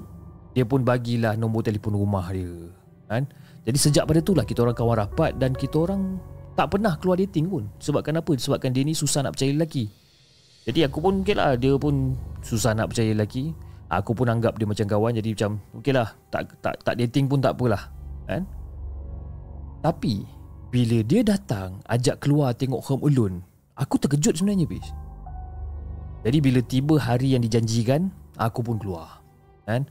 dia 0.54 0.62
pun 0.62 0.86
bagilah 0.86 1.34
nombor 1.34 1.66
telefon 1.66 1.98
rumah 1.98 2.30
dia. 2.30 2.70
Kan? 3.10 3.26
Jadi 3.66 3.78
sejak 3.78 4.06
pada 4.06 4.22
itulah 4.22 4.46
kita 4.46 4.62
orang 4.62 4.76
kawan 4.78 4.96
rapat 5.02 5.34
dan 5.34 5.50
kita 5.50 5.82
orang 5.82 6.22
tak 6.54 6.70
pernah 6.70 6.94
keluar 7.02 7.18
dating 7.18 7.50
pun. 7.50 7.66
Sebabkan 7.82 8.22
apa? 8.22 8.38
Sebabkan 8.38 8.70
dia 8.70 8.86
ni 8.86 8.94
susah 8.94 9.26
nak 9.26 9.34
percaya 9.34 9.50
lelaki. 9.50 9.90
Jadi 10.62 10.86
aku 10.86 11.02
pun 11.02 11.26
okey 11.26 11.34
lah 11.34 11.58
dia 11.58 11.74
pun 11.74 12.14
susah 12.38 12.70
nak 12.78 12.94
percaya 12.94 13.10
lelaki. 13.10 13.50
Aku 13.90 14.14
pun 14.14 14.30
anggap 14.30 14.54
dia 14.54 14.64
macam 14.70 14.86
kawan 14.86 15.18
jadi 15.18 15.30
macam 15.34 15.50
okey 15.82 15.92
lah 15.92 16.08
tak, 16.30 16.54
tak, 16.62 16.78
tak 16.86 16.94
dating 17.02 17.26
pun 17.26 17.42
tak 17.42 17.58
apalah. 17.58 17.90
Kan? 18.30 18.46
Tapi 19.82 20.22
bila 20.70 21.02
dia 21.02 21.26
datang 21.26 21.82
ajak 21.90 22.22
keluar 22.22 22.54
tengok 22.54 22.78
Home 22.86 23.04
Alone, 23.10 23.36
aku 23.74 23.98
terkejut 23.98 24.38
sebenarnya 24.38 24.70
bis. 24.70 24.86
Jadi 26.22 26.38
bila 26.38 26.60
tiba 26.62 26.96
hari 27.02 27.34
yang 27.34 27.42
dijanjikan 27.42 28.08
Aku 28.38 28.62
pun 28.62 28.78
keluar 28.78 29.20
kan? 29.66 29.86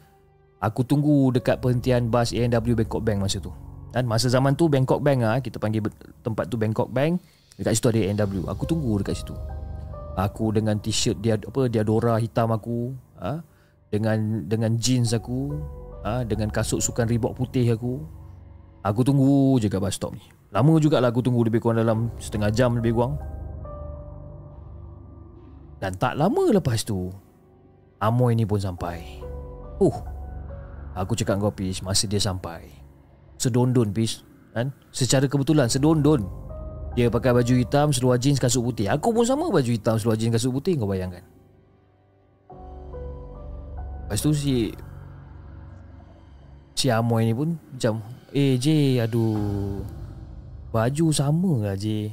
Aku 0.63 0.83
tunggu 0.83 1.31
dekat 1.35 1.59
perhentian 1.59 2.07
bas 2.07 2.31
A&W 2.31 2.73
Bangkok 2.75 3.03
Bank 3.03 3.23
masa 3.23 3.37
tu 3.43 3.51
kan? 3.91 4.07
Masa 4.07 4.31
zaman 4.31 4.55
tu 4.55 4.71
Bangkok 4.71 5.03
Bank 5.03 5.19
ah 5.27 5.39
Kita 5.43 5.59
panggil 5.59 5.83
tempat 6.23 6.47
tu 6.47 6.55
Bangkok 6.55 6.89
Bank 6.89 7.19
Dekat 7.59 7.77
situ 7.77 7.87
ada 7.91 7.99
A&W 7.99 8.47
Aku 8.47 8.63
tunggu 8.63 9.03
dekat 9.03 9.19
situ 9.19 9.35
Aku 10.15 10.51
dengan 10.55 10.79
t-shirt 10.79 11.19
dia 11.19 11.35
apa 11.35 11.67
Diadora 11.67 12.19
hitam 12.19 12.51
aku 12.51 12.95
ha? 13.19 13.43
Dengan 13.91 14.47
dengan 14.47 14.75
jeans 14.79 15.11
aku 15.11 15.55
ha? 16.03 16.23
Dengan 16.23 16.47
kasut 16.51 16.79
sukan 16.79 17.07
Reebok 17.07 17.35
putih 17.35 17.67
aku 17.75 17.99
Aku 18.81 19.05
tunggu 19.05 19.59
je 19.61 19.69
kat 19.69 19.77
bus 19.77 19.99
stop 19.99 20.15
ni 20.15 20.23
Lama 20.51 20.79
jugalah 20.81 21.13
aku 21.13 21.23
tunggu 21.23 21.47
lebih 21.47 21.63
kurang 21.63 21.79
dalam 21.79 22.11
Setengah 22.17 22.49
jam 22.51 22.75
lebih 22.75 22.97
kurang 22.97 23.19
dan 25.81 25.97
tak 25.97 26.13
lama 26.13 26.53
lepas 26.53 26.85
tu 26.85 27.09
Amoy 28.01 28.37
ni 28.37 28.45
pun 28.45 28.61
sampai. 28.61 29.21
Uh 29.81 29.97
Aku 30.97 31.13
cakap 31.17 31.41
kau 31.41 31.53
Pis 31.53 31.81
Masa 31.81 32.05
dia 32.05 32.21
sampai 32.21 32.69
Sedondon 33.37 33.89
Pis 33.89 34.21
kan? 34.53 34.69
Secara 34.93 35.25
kebetulan 35.25 35.71
Sedondon. 35.71 36.29
Dia 36.93 37.07
pakai 37.07 37.31
baju 37.31 37.53
hitam 37.55 37.89
Seluar 37.89 38.21
jeans 38.21 38.37
kasut 38.37 38.61
putih. 38.61 38.91
Aku 38.93 39.15
pun 39.15 39.25
sama 39.25 39.49
baju 39.49 39.71
hitam 39.71 39.95
Seluar 39.97 40.19
jeans 40.19 40.33
kasut 40.35 40.51
putih 40.53 40.75
Kau 40.77 40.89
bayangkan. 40.89 41.23
Lepas 44.05 44.19
tu 44.21 44.35
si 44.35 44.75
Si 46.75 46.91
Amoy 46.91 47.31
ni 47.31 47.33
pun 47.33 47.55
Macam 47.55 48.03
Eh 48.35 48.59
J 48.59 48.99
Aduh 49.07 49.81
Baju 50.75 51.05
sama 51.15 51.71
lah 51.71 51.77
J. 51.79 52.11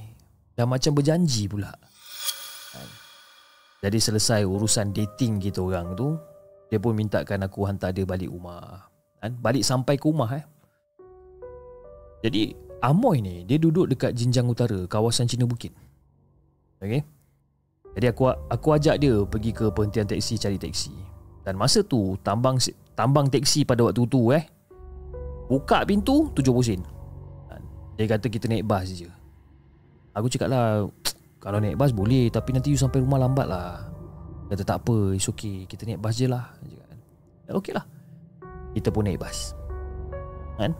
Dah 0.54 0.66
macam 0.66 0.94
berjanji 0.94 1.50
pula 1.50 1.74
jadi 3.78 3.98
selesai 4.02 4.42
urusan 4.42 4.90
dating 4.90 5.38
kita 5.38 5.62
orang 5.62 5.94
tu 5.94 6.18
Dia 6.68 6.82
pun 6.82 6.92
mintakan 6.92 7.46
aku 7.46 7.64
hantar 7.64 7.94
dia 7.96 8.04
balik 8.04 8.28
rumah. 8.28 8.90
Kan? 9.22 9.38
Balik 9.40 9.64
sampai 9.64 9.96
ke 9.96 10.04
rumah 10.04 10.28
eh. 10.34 10.44
Jadi 12.26 12.52
Amoy 12.82 13.22
ni 13.22 13.46
dia 13.46 13.58
duduk 13.58 13.90
dekat 13.90 14.14
Jinjang 14.14 14.50
Utara 14.50 14.86
Kawasan 14.90 15.30
Cina 15.30 15.46
Bukit. 15.46 15.70
Okay 16.78 17.02
Jadi 17.94 18.06
aku 18.10 18.30
aku 18.30 18.68
ajak 18.74 19.02
dia 19.02 19.14
pergi 19.26 19.50
ke 19.50 19.66
perhentian 19.74 20.06
teksi 20.06 20.38
cari 20.38 20.54
teksi 20.54 20.94
Dan 21.42 21.58
masa 21.58 21.82
tu 21.82 22.14
tambang 22.22 22.62
tambang 22.94 23.26
teksi 23.26 23.62
pada 23.62 23.86
waktu 23.86 24.02
tu 24.10 24.34
eh. 24.34 24.44
Buka 25.48 25.86
pintu 25.88 26.28
70 26.36 26.66
sen. 26.66 26.82
Kan? 27.48 27.62
Dia 27.96 28.04
kata 28.04 28.26
kita 28.28 28.50
naik 28.50 28.68
bas 28.68 28.90
je. 28.90 29.08
Aku 30.12 30.28
cakap 30.28 30.52
lah 30.52 30.84
kalau 31.38 31.62
naik 31.62 31.78
bas 31.78 31.94
boleh 31.94 32.28
Tapi 32.34 32.50
nanti 32.50 32.74
you 32.74 32.78
sampai 32.78 32.98
rumah 32.98 33.22
lambat 33.22 33.46
lah. 33.46 33.86
Kata 34.50 34.62
tak 34.66 34.78
apa 34.84 35.14
It's 35.14 35.30
okay. 35.30 35.64
Kita 35.70 35.86
naik 35.86 36.02
bas 36.02 36.14
je 36.18 36.26
lah. 36.26 36.50
Ya, 36.66 36.84
Okay 37.54 37.72
lah. 37.72 37.86
Kita 38.74 38.92
pun 38.92 39.06
naik 39.06 39.22
bas. 39.22 39.54
Kan? 40.58 40.74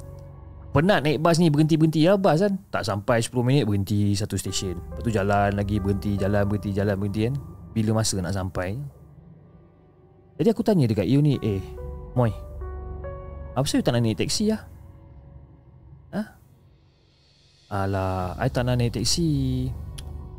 Penat 0.74 1.06
naik 1.06 1.22
bas 1.22 1.38
ni 1.38 1.48
Berhenti-berhenti 1.48 2.04
ya 2.04 2.18
bas 2.18 2.42
kan? 2.42 2.58
Tak 2.74 2.82
sampai 2.84 3.22
10 3.22 3.32
minit 3.46 3.64
Berhenti 3.64 4.12
satu 4.18 4.34
stesen. 4.34 4.76
Lepas 4.76 5.02
tu 5.06 5.10
jalan 5.14 5.54
lagi 5.54 5.78
Berhenti 5.78 6.18
Jalan 6.18 6.44
berhenti 6.44 6.70
Jalan 6.74 6.94
berhenti 6.98 7.20
kan? 7.30 7.34
Bila 7.72 8.02
masa 8.02 8.18
nak 8.18 8.34
sampai? 8.34 8.74
Jadi 10.38 10.48
aku 10.54 10.62
tanya 10.62 10.86
dekat 10.86 11.06
you 11.06 11.22
ni 11.22 11.38
Eh 11.40 11.62
Moy 12.14 12.34
Apa 13.54 13.66
sebab 13.66 13.82
tak 13.86 13.92
nak 13.98 14.02
naik 14.06 14.18
teksi 14.18 14.54
lah 14.54 14.62
Ha? 16.08 16.22
Alah 17.68 18.32
I 18.40 18.48
tak 18.48 18.64
nak 18.64 18.80
naik 18.80 18.96
teksi 18.96 19.28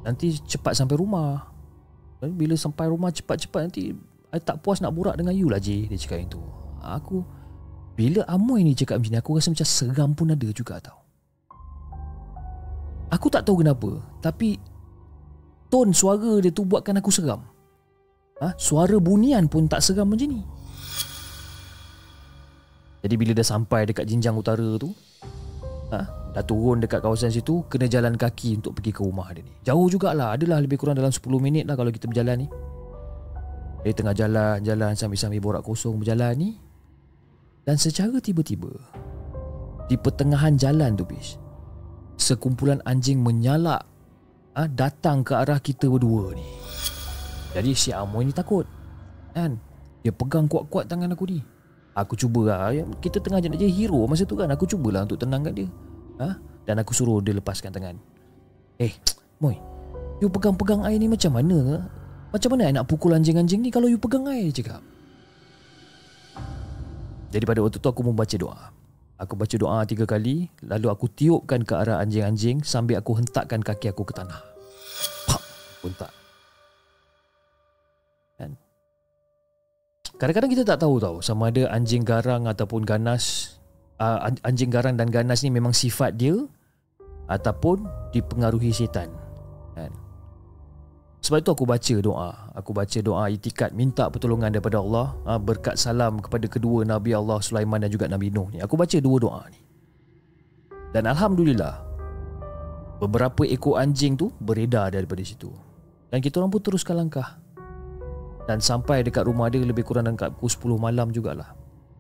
Nanti 0.03 0.39
cepat 0.43 0.75
sampai 0.75 0.95
rumah. 0.95 1.51
Bila 2.19 2.55
sampai 2.59 2.91
rumah 2.91 3.12
cepat-cepat 3.15 3.62
nanti 3.71 3.95
I 4.29 4.38
tak 4.43 4.62
puas 4.62 4.83
nak 4.83 4.93
borak 4.93 5.15
dengan 5.15 5.31
you 5.31 5.47
lah 5.47 5.57
J 5.57 5.88
Dia 5.88 5.97
cakap 5.97 6.19
yang 6.19 6.29
tu. 6.29 6.41
Aku 6.83 7.23
Bila 7.95 8.27
Amoy 8.27 8.62
ni 8.62 8.75
cakap 8.75 8.99
macam 8.99 9.12
ni 9.15 9.19
Aku 9.23 9.39
rasa 9.39 9.49
macam 9.49 9.67
seram 9.67 10.09
pun 10.12 10.29
ada 10.29 10.47
juga 10.51 10.83
tau. 10.83 10.99
Aku 13.09 13.31
tak 13.31 13.47
tahu 13.47 13.63
kenapa 13.63 14.03
Tapi 14.21 14.59
Tone 15.69 15.93
suara 15.93 16.41
dia 16.41 16.49
tu 16.49 16.65
buatkan 16.65 16.97
aku 16.97 17.13
seram. 17.13 17.45
Ha? 18.41 18.57
Suara 18.57 18.97
bunian 18.97 19.45
pun 19.45 19.69
tak 19.69 19.85
seram 19.85 20.09
macam 20.09 20.25
ni. 20.25 20.41
Jadi 23.05 23.15
bila 23.15 23.31
dah 23.38 23.45
sampai 23.45 23.85
dekat 23.85 24.09
jinjang 24.09 24.33
utara 24.33 24.65
tu 24.81 24.91
ha? 25.93 26.02
Dah 26.30 26.45
turun 26.45 26.78
dekat 26.78 27.02
kawasan 27.02 27.34
situ 27.34 27.65
Kena 27.65 27.89
jalan 27.89 28.13
kaki 28.13 28.62
untuk 28.62 28.78
pergi 28.78 28.93
ke 28.93 29.02
rumah 29.02 29.34
dia 29.34 29.41
ni. 29.41 29.54
Jauh 29.65 29.88
jugalah. 29.89 30.38
Adalah 30.38 30.62
lebih 30.62 30.78
kurang 30.78 30.97
dalam 30.97 31.10
10 31.10 31.25
minit 31.41 31.65
lah 31.65 31.73
Kalau 31.73 31.89
kita 31.89 32.06
berjalan 32.06 32.45
ni. 32.45 32.47
Dari 33.82 33.95
tengah 33.97 34.13
jalan 34.13 34.58
Jalan 34.62 34.93
sambil-sambil 34.93 35.41
borak 35.41 35.63
kosong 35.65 35.97
berjalan 35.97 36.34
ni. 36.38 36.49
Dan 37.65 37.82
secara 37.82 38.21
tiba-tiba 38.21 38.69
Di 39.89 39.97
pertengahan 39.97 40.54
jalan 40.58 40.93
tu 40.93 41.06
bis 41.06 41.38
Sekumpulan 42.19 42.84
anjing 42.86 43.21
menyalak 43.21 43.86
ha, 44.54 44.69
Datang 44.69 45.25
ke 45.25 45.34
arah 45.34 45.58
kita 45.58 45.89
berdua 45.89 46.38
ni. 46.38 46.45
Jadi 47.58 47.71
si 47.73 47.89
Amoy 47.89 48.30
ni 48.30 48.34
takut 48.34 48.69
Kan? 49.34 49.58
Dia 50.06 50.13
pegang 50.13 50.45
kuat-kuat 50.45 50.86
tangan 50.86 51.12
aku 51.17 51.25
ni 51.25 51.41
Aku 51.99 52.15
cuba 52.15 52.41
lah. 52.47 52.71
Ya, 52.71 52.83
Kita 53.03 53.19
tengah 53.19 53.43
jadi 53.43 53.67
hero 53.67 54.07
masa 54.07 54.23
tu 54.23 54.39
kan. 54.39 54.47
Aku 54.51 54.63
cubalah 54.63 55.03
untuk 55.03 55.19
tenangkan 55.19 55.51
dia. 55.51 55.67
Ha? 56.19 56.35
Dan 56.63 56.79
aku 56.79 56.95
suruh 56.95 57.19
dia 57.19 57.35
lepaskan 57.35 57.71
tangan. 57.75 57.95
Eh 58.79 58.95
Moy 59.43 59.59
You 60.19 60.31
pegang-pegang 60.31 60.83
air 60.88 60.99
ni 60.99 61.12
macam 61.12 61.35
mana? 61.35 61.88
Macam 62.31 62.49
mana 62.55 62.67
I 62.67 62.73
nak 62.75 62.88
pukul 62.88 63.15
anjing-anjing 63.15 63.59
ni 63.63 63.69
Kalau 63.71 63.91
you 63.91 63.99
pegang 63.99 64.27
air 64.27 64.51
cakap 64.51 64.79
Jadi 67.29 67.43
pada 67.45 67.59
waktu 67.62 67.77
tu 67.77 67.88
aku 67.88 68.01
membaca 68.01 68.35
doa. 68.39 68.73
Aku 69.19 69.35
baca 69.35 69.55
doa 69.55 69.83
tiga 69.83 70.07
kali 70.07 70.47
Lalu 70.63 70.88
aku 70.88 71.12
tiupkan 71.12 71.63
ke 71.63 71.75
arah 71.75 71.99
anjing-anjing 71.99 72.63
Sambil 72.63 72.99
aku 72.99 73.19
hentakkan 73.19 73.59
kaki 73.59 73.91
aku 73.91 74.07
ke 74.07 74.15
tanah. 74.15 74.39
Pak 75.27 75.41
Pun 75.83 75.91
Kadang-kadang 80.19 80.51
kita 80.51 80.63
tak 80.67 80.84
tahu 80.84 80.99
tau 80.99 81.23
Sama 81.23 81.47
ada 81.47 81.71
anjing 81.71 82.03
garang 82.03 82.43
ataupun 82.43 82.84
ganas. 82.84 83.55
Uh, 83.95 84.32
Anjing 84.43 84.67
garang 84.71 84.99
dan 84.99 85.08
ganas 85.08 85.43
ni 85.47 85.49
memang 85.49 85.71
sifat 85.71 86.19
dia 86.19 86.36
Ataupun 87.32 87.88
dipengaruhi 88.12 88.75
setan. 88.75 89.08
Kan? 89.79 89.91
Sebab 91.23 91.39
itu 91.39 91.51
aku 91.55 91.65
baca 91.67 91.95
doa. 92.03 92.32
Aku 92.55 92.71
baca 92.75 92.99
doa 92.99 93.32
itikat 93.32 93.71
Minta 93.71 94.12
pertolongan 94.12 94.51
daripada 94.51 94.84
Allah 94.84 95.15
ha, 95.23 95.39
Berkat 95.39 95.79
salam 95.79 96.19
kepada 96.19 96.51
kedua 96.51 96.84
Nabi 96.84 97.15
Allah 97.15 97.39
Sulaiman 97.39 97.79
dan 97.79 97.88
juga 97.88 98.12
Nabi 98.12 98.27
Nuh 98.27 98.51
ni. 98.51 98.60
Aku 98.60 98.75
baca 98.75 98.97
dua 98.99 99.17
doa 99.23 99.41
ni. 99.47 99.60
Dan 100.91 101.08
Alhamdulillah 101.08 101.88
Beberapa 102.99 103.47
ekor 103.47 103.79
anjing 103.79 104.19
tu 104.19 104.32
Beredar 104.43 104.91
daripada 104.91 105.23
situ. 105.23 105.51
Dan 106.10 106.19
kita 106.19 106.41
orang 106.41 106.51
pun 106.51 106.60
teruskan 106.60 106.97
langkah 106.97 107.38
Dan 108.49 108.57
sampai 108.57 109.05
dekat 109.05 109.29
rumah 109.29 109.53
dia 109.53 109.62
Lebih 109.62 109.85
kurang 109.85 110.09
dekat 110.09 110.33
pukul 110.33 110.81
10 110.81 110.85
malam 110.89 111.13
jugalah 111.13 111.53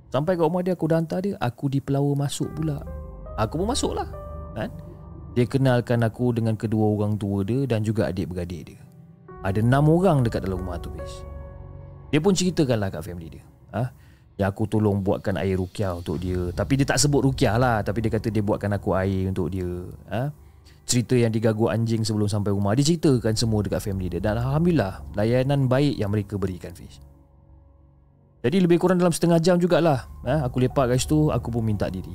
Sampai 0.09 0.33
kat 0.33 0.49
rumah 0.49 0.65
dia 0.65 0.73
Aku 0.73 0.89
dah 0.89 0.97
hantar 0.97 1.21
dia 1.21 1.37
Aku 1.37 1.69
dipelawa 1.69 2.25
masuk 2.25 2.49
pula 2.57 2.81
Aku 3.37 3.61
pun 3.61 3.69
masuk 3.69 3.93
lah 3.93 4.09
kan? 4.57 4.73
Dia 5.37 5.45
kenalkan 5.45 6.01
aku 6.01 6.33
dengan 6.33 6.57
kedua 6.57 6.89
orang 6.89 7.13
tua 7.21 7.45
dia 7.45 7.69
Dan 7.69 7.85
juga 7.85 8.09
adik-beradik 8.09 8.73
dia 8.73 8.81
ada 9.39 9.63
enam 9.63 9.87
orang 9.87 10.19
dekat 10.27 10.43
dalam 10.43 10.59
rumah 10.59 10.75
tu 10.83 10.91
bis. 10.91 11.23
Dia 12.11 12.19
pun 12.19 12.35
ceritakanlah 12.35 12.91
kat 12.91 13.01
family 13.05 13.39
dia 13.39 13.43
ha? 13.71 13.87
Yang 14.35 14.49
aku 14.55 14.63
tolong 14.67 14.99
buatkan 14.99 15.37
air 15.39 15.55
rukiah 15.55 15.93
untuk 15.93 16.17
dia 16.17 16.49
Tapi 16.51 16.81
dia 16.81 16.87
tak 16.87 16.97
sebut 16.97 17.21
rukiah 17.21 17.55
lah 17.59 17.85
Tapi 17.85 18.01
dia 18.01 18.11
kata 18.11 18.33
dia 18.33 18.41
buatkan 18.41 18.73
aku 18.75 18.97
air 18.97 19.29
untuk 19.29 19.53
dia 19.53 19.69
ha? 20.09 20.33
Cerita 20.89 21.13
yang 21.13 21.29
digagu 21.29 21.69
anjing 21.69 22.01
sebelum 22.01 22.25
sampai 22.25 22.49
rumah 22.49 22.73
Dia 22.73 22.85
ceritakan 22.85 23.33
semua 23.37 23.61
dekat 23.61 23.81
family 23.85 24.09
dia 24.09 24.21
Dan 24.23 24.41
Alhamdulillah 24.41 25.05
Layanan 25.13 25.69
baik 25.69 25.95
yang 26.01 26.09
mereka 26.09 26.35
berikan 26.41 26.73
Fiz 26.73 26.97
Jadi 28.41 28.57
lebih 28.57 28.81
kurang 28.81 28.97
dalam 28.97 29.13
setengah 29.13 29.37
jam 29.37 29.61
jugalah 29.61 30.09
ha? 30.25 30.49
Aku 30.49 30.57
lepak 30.57 30.89
kat 30.89 30.97
situ 30.97 31.29
Aku 31.29 31.53
pun 31.53 31.61
minta 31.61 31.85
diri 31.93 32.13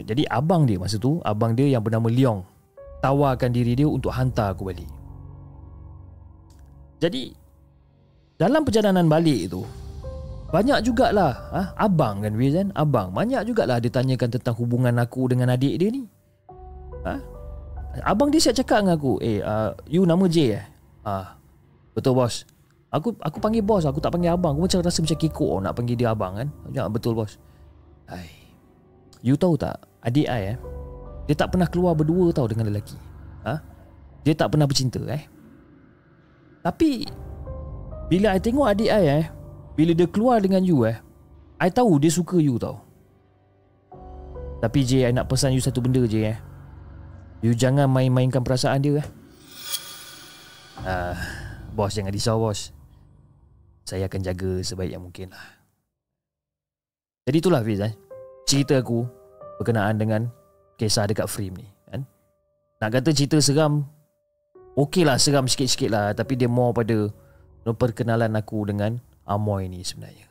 Jadi 0.00 0.24
abang 0.28 0.64
dia 0.64 0.80
masa 0.80 0.96
tu 0.96 1.20
Abang 1.20 1.52
dia 1.52 1.68
yang 1.68 1.84
bernama 1.84 2.08
Leong 2.08 2.40
Tawarkan 3.04 3.52
diri 3.52 3.76
dia 3.76 3.84
untuk 3.84 4.12
hantar 4.16 4.56
aku 4.56 4.72
balik 4.72 4.88
jadi 6.96 7.32
dalam 8.36 8.64
perjalanan 8.64 9.08
balik 9.08 9.52
tu 9.52 9.64
banyak 10.48 10.80
jugalah 10.86 11.32
ha? 11.52 11.62
abang 11.76 12.24
kan 12.24 12.32
Wiz 12.38 12.56
kan 12.56 12.72
abang 12.72 13.12
banyak 13.12 13.44
jugalah 13.44 13.82
dia 13.82 13.92
tanyakan 13.92 14.32
tentang 14.32 14.56
hubungan 14.56 14.94
aku 14.96 15.28
dengan 15.28 15.52
adik 15.52 15.76
dia 15.76 15.88
ni. 15.92 16.08
Ha? 17.06 17.14
Abang 18.04 18.28
dia 18.28 18.42
siap 18.42 18.58
cakap 18.58 18.84
dengan 18.84 18.98
aku, 18.98 19.16
"Eh, 19.22 19.40
uh, 19.40 19.72
you 19.88 20.04
nama 20.04 20.26
J 20.26 20.36
eh?" 20.58 20.66
Ah. 21.06 21.38
Betul 21.96 22.12
bos. 22.12 22.44
Aku 22.92 23.16
aku 23.24 23.40
panggil 23.40 23.64
bos, 23.64 23.88
aku 23.88 24.04
tak 24.04 24.12
panggil 24.12 24.36
abang. 24.36 24.52
Aku 24.52 24.68
macam 24.68 24.84
rasa 24.84 25.00
macam 25.00 25.16
kekok 25.16 25.64
nak 25.64 25.72
panggil 25.72 25.96
dia 25.96 26.12
abang 26.12 26.36
kan. 26.36 26.48
Ya, 26.76 26.84
betul 26.92 27.16
bos. 27.16 27.40
Hai. 28.04 28.28
You 29.24 29.34
tahu 29.34 29.56
tak, 29.56 29.80
adik 30.04 30.28
I 30.28 30.54
eh, 30.54 30.56
dia 31.26 31.34
tak 31.34 31.56
pernah 31.56 31.66
keluar 31.66 31.96
berdua 31.96 32.30
tau 32.30 32.46
dengan 32.46 32.68
lelaki. 32.68 32.94
Ha? 33.48 33.58
Dia 34.22 34.34
tak 34.36 34.54
pernah 34.54 34.68
bercinta 34.68 35.02
eh. 35.08 35.24
Tapi 36.62 37.08
bila 38.06 38.36
I 38.36 38.38
tengok 38.38 38.70
adik 38.70 38.92
I 38.92 39.24
eh, 39.24 39.26
bila 39.74 39.96
dia 39.96 40.06
keluar 40.06 40.38
dengan 40.38 40.62
you 40.62 40.86
eh, 40.86 41.00
I 41.58 41.72
tahu 41.72 41.98
dia 41.98 42.12
suka 42.12 42.38
you 42.38 42.60
tau. 42.60 42.84
Tapi 44.62 44.84
J, 44.84 45.10
I 45.10 45.12
nak 45.16 45.26
pesan 45.26 45.56
you 45.56 45.64
satu 45.64 45.82
benda 45.82 46.04
je 46.06 46.22
eh. 46.22 46.38
You 47.44 47.52
jangan 47.52 47.92
main-mainkan 47.92 48.40
perasaan 48.40 48.80
dia 48.80 49.04
eh. 49.04 49.08
Uh, 50.80 51.16
bos 51.76 51.92
jangan 51.92 52.12
risau 52.12 52.40
bos. 52.40 52.72
Saya 53.84 54.08
akan 54.08 54.20
jaga 54.24 54.50
sebaik 54.64 54.96
yang 54.96 55.04
mungkin 55.04 55.30
lah. 55.30 55.46
Jadi 57.28 57.36
itulah 57.42 57.60
Fiz 57.60 57.82
eh. 57.84 57.92
Cerita 58.48 58.80
aku 58.80 59.04
berkenaan 59.60 60.00
dengan 60.00 60.30
kisah 60.80 61.04
dekat 61.04 61.28
frame 61.28 61.60
ni. 61.60 61.68
Kan? 61.92 62.08
Nak 62.80 62.90
kata 62.92 63.10
cerita 63.12 63.36
seram 63.42 63.84
Okey 64.76 65.08
lah 65.08 65.16
seram 65.16 65.48
sikit-sikit 65.48 65.88
lah 65.88 66.12
Tapi 66.12 66.36
dia 66.36 66.44
more 66.44 66.76
pada 66.76 67.08
Perkenalan 67.66 68.36
aku 68.36 68.68
dengan 68.68 69.00
Amoy 69.24 69.66
ni 69.72 69.80
sebenarnya 69.80 70.28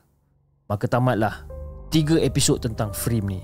Maka 0.70 0.86
tamatlah 0.86 1.44
Tiga 1.90 2.22
episod 2.22 2.62
tentang 2.62 2.94
Frame 2.94 3.28
ni 3.28 3.42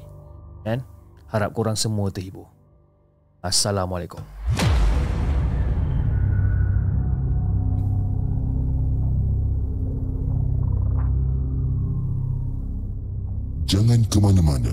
Kan 0.63 0.85
Harap 1.33 1.57
korang 1.57 1.73
semua 1.73 2.13
terhibur 2.13 2.60
Assalamualaikum 3.41 4.21
Jangan 13.65 14.03
ke 14.11 14.19
mana-mana. 14.21 14.69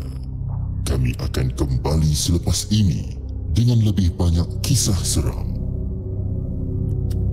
Kami 0.85 1.17
akan 1.17 1.55
kembali 1.57 2.13
selepas 2.13 2.69
ini 2.69 3.17
dengan 3.57 3.81
lebih 3.81 4.13
banyak 4.19 4.61
kisah 4.61 5.01
seram. 5.01 5.49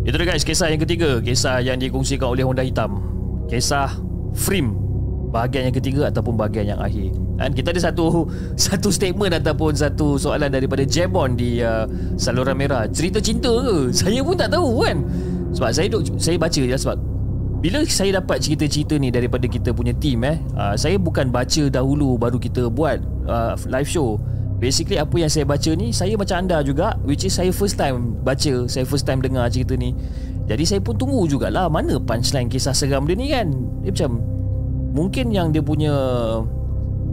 Itu 0.08 0.16
dia 0.16 0.24
guys 0.30 0.46
Kisah 0.46 0.70
yang 0.70 0.80
ketiga 0.86 1.18
Kisah 1.18 1.66
yang 1.66 1.82
dikongsikan 1.82 2.30
oleh 2.30 2.46
Honda 2.46 2.62
Hitam 2.62 3.02
Kisah 3.50 3.90
Frame 4.38 4.85
Bahagian 5.36 5.68
yang 5.68 5.76
ketiga 5.76 6.02
Ataupun 6.08 6.40
bahagian 6.40 6.72
yang 6.72 6.80
akhir. 6.80 7.12
Dan 7.36 7.52
kita 7.52 7.76
ada 7.76 7.92
satu 7.92 8.24
Satu 8.72 8.88
statement 8.88 9.36
Ataupun 9.36 9.76
satu 9.76 10.16
soalan 10.16 10.48
Daripada 10.48 10.88
Jebon 10.88 11.36
Di 11.36 11.60
uh, 11.60 11.84
Saluran 12.16 12.56
Merah. 12.56 12.88
Cerita 12.88 13.20
cinta 13.20 13.52
ke? 13.52 13.92
Saya 14.00 14.24
pun 14.24 14.40
tak 14.40 14.56
tahu 14.56 14.88
kan. 14.88 15.04
Sebab 15.52 15.70
saya 15.76 15.88
duk, 15.92 16.08
Saya 16.16 16.40
baca 16.40 16.62
je 16.64 16.76
Sebab 16.80 16.98
Bila 17.60 17.84
saya 17.88 18.16
dapat 18.24 18.40
cerita-cerita 18.40 18.96
ni 18.96 19.12
Daripada 19.12 19.44
kita 19.52 19.76
punya 19.76 19.92
team 19.92 20.24
eh 20.24 20.40
uh, 20.56 20.80
Saya 20.80 20.96
bukan 20.96 21.28
baca 21.32 21.68
dahulu 21.68 22.16
Baru 22.16 22.40
kita 22.40 22.72
buat 22.72 23.04
uh, 23.28 23.60
Live 23.68 23.92
show. 23.92 24.16
Basically 24.56 24.96
apa 24.96 25.16
yang 25.20 25.28
saya 25.28 25.44
baca 25.44 25.72
ni 25.76 25.92
Saya 25.92 26.16
macam 26.16 26.48
anda 26.48 26.64
juga 26.64 26.96
Which 27.04 27.28
is 27.28 27.36
saya 27.36 27.52
first 27.52 27.76
time 27.76 28.16
baca 28.24 28.68
Saya 28.72 28.88
first 28.88 29.04
time 29.04 29.20
dengar 29.20 29.52
cerita 29.52 29.76
ni. 29.76 29.92
Jadi 30.46 30.64
saya 30.64 30.80
pun 30.80 30.96
tunggu 30.96 31.28
jugalah 31.28 31.68
Mana 31.68 32.00
punchline 32.00 32.48
kisah 32.48 32.76
seram 32.76 33.04
dia 33.04 33.16
ni 33.16 33.32
kan. 33.32 33.52
Dia 33.84 33.92
macam 33.92 34.35
Mungkin 34.96 35.36
yang 35.36 35.52
dia 35.52 35.60
punya 35.60 35.92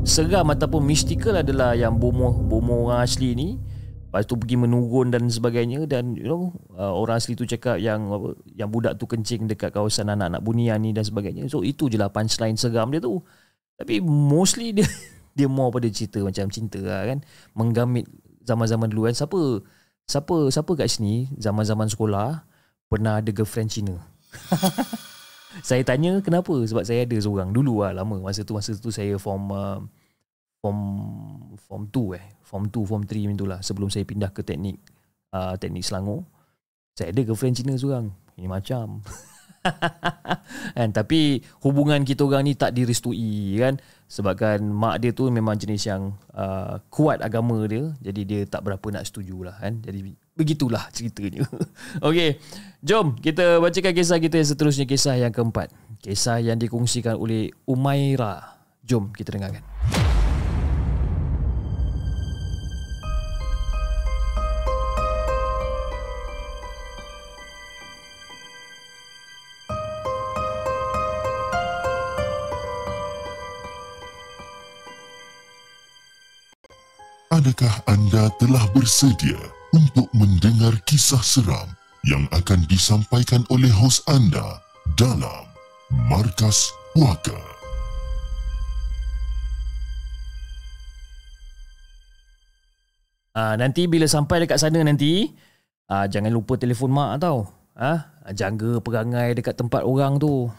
Seram 0.06 0.54
ataupun 0.54 0.86
mystical 0.86 1.42
adalah 1.42 1.74
Yang 1.74 1.98
bomo 1.98 2.30
bomo 2.46 2.86
orang 2.86 3.02
asli 3.02 3.34
ni 3.34 3.58
Lepas 4.06 4.28
tu 4.28 4.38
pergi 4.38 4.60
menurun 4.60 5.10
dan 5.10 5.26
sebagainya 5.26 5.90
Dan 5.90 6.14
you 6.14 6.30
know 6.30 6.54
uh, 6.78 6.94
Orang 6.94 7.18
asli 7.18 7.34
tu 7.34 7.42
cakap 7.42 7.82
yang 7.82 8.06
apa, 8.06 8.38
Yang 8.54 8.68
budak 8.70 8.92
tu 9.02 9.10
kencing 9.10 9.50
dekat 9.50 9.74
kawasan 9.74 10.14
anak-anak 10.14 10.46
bunian 10.46 10.78
ni 10.78 10.94
dan 10.94 11.02
sebagainya 11.02 11.50
So 11.50 11.66
itu 11.66 11.90
je 11.90 11.98
lah 11.98 12.14
punchline 12.14 12.54
seram 12.54 12.94
dia 12.94 13.02
tu 13.02 13.18
Tapi 13.74 13.98
mostly 13.98 14.70
dia 14.70 14.86
dia 15.36 15.48
more 15.48 15.72
pada 15.72 15.88
cerita 15.88 16.20
macam 16.20 16.48
cinta 16.52 16.80
lah 16.80 17.08
kan. 17.08 17.18
Menggamit 17.56 18.04
zaman-zaman 18.44 18.88
dulu 18.92 19.08
kan. 19.08 19.16
Siapa 19.16 19.40
siapa 20.04 20.36
siapa 20.52 20.72
kat 20.76 20.88
sini 20.92 21.32
zaman-zaman 21.40 21.88
sekolah 21.88 22.44
pernah 22.92 23.20
ada 23.20 23.30
girlfriend 23.32 23.72
Cina? 23.72 23.96
saya 25.61 25.84
tanya 25.84 26.24
kenapa? 26.24 26.57
Sebab 26.64 26.88
saya 26.88 27.05
ada 27.05 27.16
seorang 27.20 27.53
dulu 27.53 27.84
lah 27.84 27.92
lama. 27.92 28.16
Masa 28.24 28.40
tu 28.40 28.57
masa 28.57 28.72
tu 28.72 28.88
saya 28.88 29.20
form 29.20 29.53
uh, 29.53 29.78
form 30.64 30.78
form 31.61 31.82
2 31.92 32.16
eh. 32.16 32.26
Form 32.40 32.64
2, 32.72 32.88
form 32.88 33.03
3 33.05 33.28
macam 33.28 33.36
itulah 33.36 33.61
sebelum 33.61 33.88
saya 33.92 34.09
pindah 34.09 34.32
ke 34.32 34.40
teknik 34.40 34.80
uh, 35.36 35.61
teknik 35.61 35.84
Selangor. 35.84 36.24
Saya 36.96 37.12
ada 37.12 37.20
girlfriend 37.20 37.61
Cina 37.61 37.76
seorang. 37.76 38.09
Ini 38.40 38.48
macam 38.48 39.05
kan 40.76 40.90
tapi 40.90 41.42
hubungan 41.62 42.03
kita 42.03 42.26
orang 42.26 42.50
ni 42.50 42.59
tak 42.59 42.74
direstui 42.74 43.55
kan 43.59 43.78
sebabkan 44.11 44.59
mak 44.62 44.98
dia 45.00 45.14
tu 45.14 45.30
memang 45.30 45.55
jenis 45.55 45.86
yang 45.86 46.18
uh, 46.34 46.82
kuat 46.90 47.22
agama 47.22 47.62
dia 47.70 47.94
jadi 48.03 48.20
dia 48.26 48.40
tak 48.44 48.66
berapa 48.66 48.82
nak 48.90 49.07
setuju 49.07 49.46
lah 49.46 49.57
kan 49.62 49.78
jadi 49.80 50.12
begitulah 50.32 50.88
ceritanya. 50.92 51.44
Okey 52.08 52.40
jom 52.82 53.14
kita 53.14 53.62
bacakan 53.62 53.94
kisah 53.94 54.18
kita 54.18 54.42
yang 54.42 54.48
seterusnya 54.48 54.86
kisah 54.90 55.16
yang 55.16 55.32
keempat. 55.32 55.70
Kisah 56.02 56.42
yang 56.42 56.58
dikongsikan 56.58 57.14
oleh 57.14 57.54
Umaira. 57.62 58.58
Jom 58.82 59.14
kita 59.14 59.38
dengarkan. 59.38 59.62
Adakah 77.32 77.74
anda 77.88 78.28
telah 78.36 78.60
bersedia 78.76 79.61
untuk 79.72 80.08
mendengar 80.12 80.76
kisah 80.84 81.20
seram 81.24 81.68
yang 82.04 82.28
akan 82.28 82.60
disampaikan 82.68 83.40
oleh 83.48 83.72
hos 83.72 84.04
anda 84.04 84.60
dalam 85.00 85.48
Markas 86.12 86.68
Puaka? 86.92 87.36
Ah, 93.32 93.56
nanti 93.56 93.88
bila 93.88 94.04
sampai 94.04 94.44
dekat 94.44 94.60
sana 94.60 94.84
nanti, 94.84 95.32
ah, 95.88 96.04
jangan 96.04 96.28
lupa 96.28 96.60
telefon 96.60 96.92
mak 96.92 97.24
tau. 97.24 97.48
Ah, 97.72 98.12
jaga 98.36 98.76
perangai 98.84 99.32
dekat 99.32 99.56
tempat 99.56 99.88
orang 99.88 100.20
tu. 100.20 100.52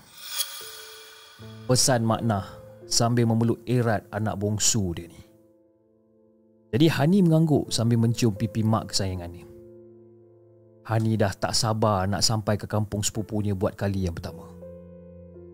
Pesan 1.70 2.02
makna 2.02 2.50
sambil 2.90 3.30
memeluk 3.30 3.62
erat 3.70 4.04
anak 4.10 4.42
bongsu 4.42 4.92
dia 4.98 5.06
ni. 5.06 5.23
Jadi 6.74 6.90
Hani 6.90 7.22
mengangguk 7.22 7.70
sambil 7.70 8.02
mencium 8.02 8.34
pipi 8.34 8.66
mak 8.66 8.90
kesayangannya. 8.90 9.46
Hani 10.90 11.14
dah 11.16 11.30
tak 11.38 11.54
sabar 11.54 12.10
nak 12.10 12.26
sampai 12.26 12.58
ke 12.58 12.66
kampung 12.66 13.06
sepupunya 13.06 13.54
buat 13.54 13.78
kali 13.78 14.10
yang 14.10 14.18
pertama. 14.18 14.50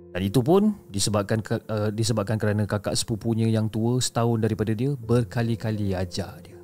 Dan 0.10 0.26
itu 0.26 0.40
pun 0.42 0.74
disebabkan 0.90 1.44
uh, 1.70 1.92
disebabkan 1.94 2.40
kerana 2.40 2.66
kakak 2.66 2.98
sepupunya 2.98 3.46
yang 3.52 3.70
tua 3.70 4.02
setahun 4.02 4.42
daripada 4.42 4.74
dia 4.74 4.96
berkali-kali 4.96 5.94
ajar 5.94 6.40
dia. 6.42 6.58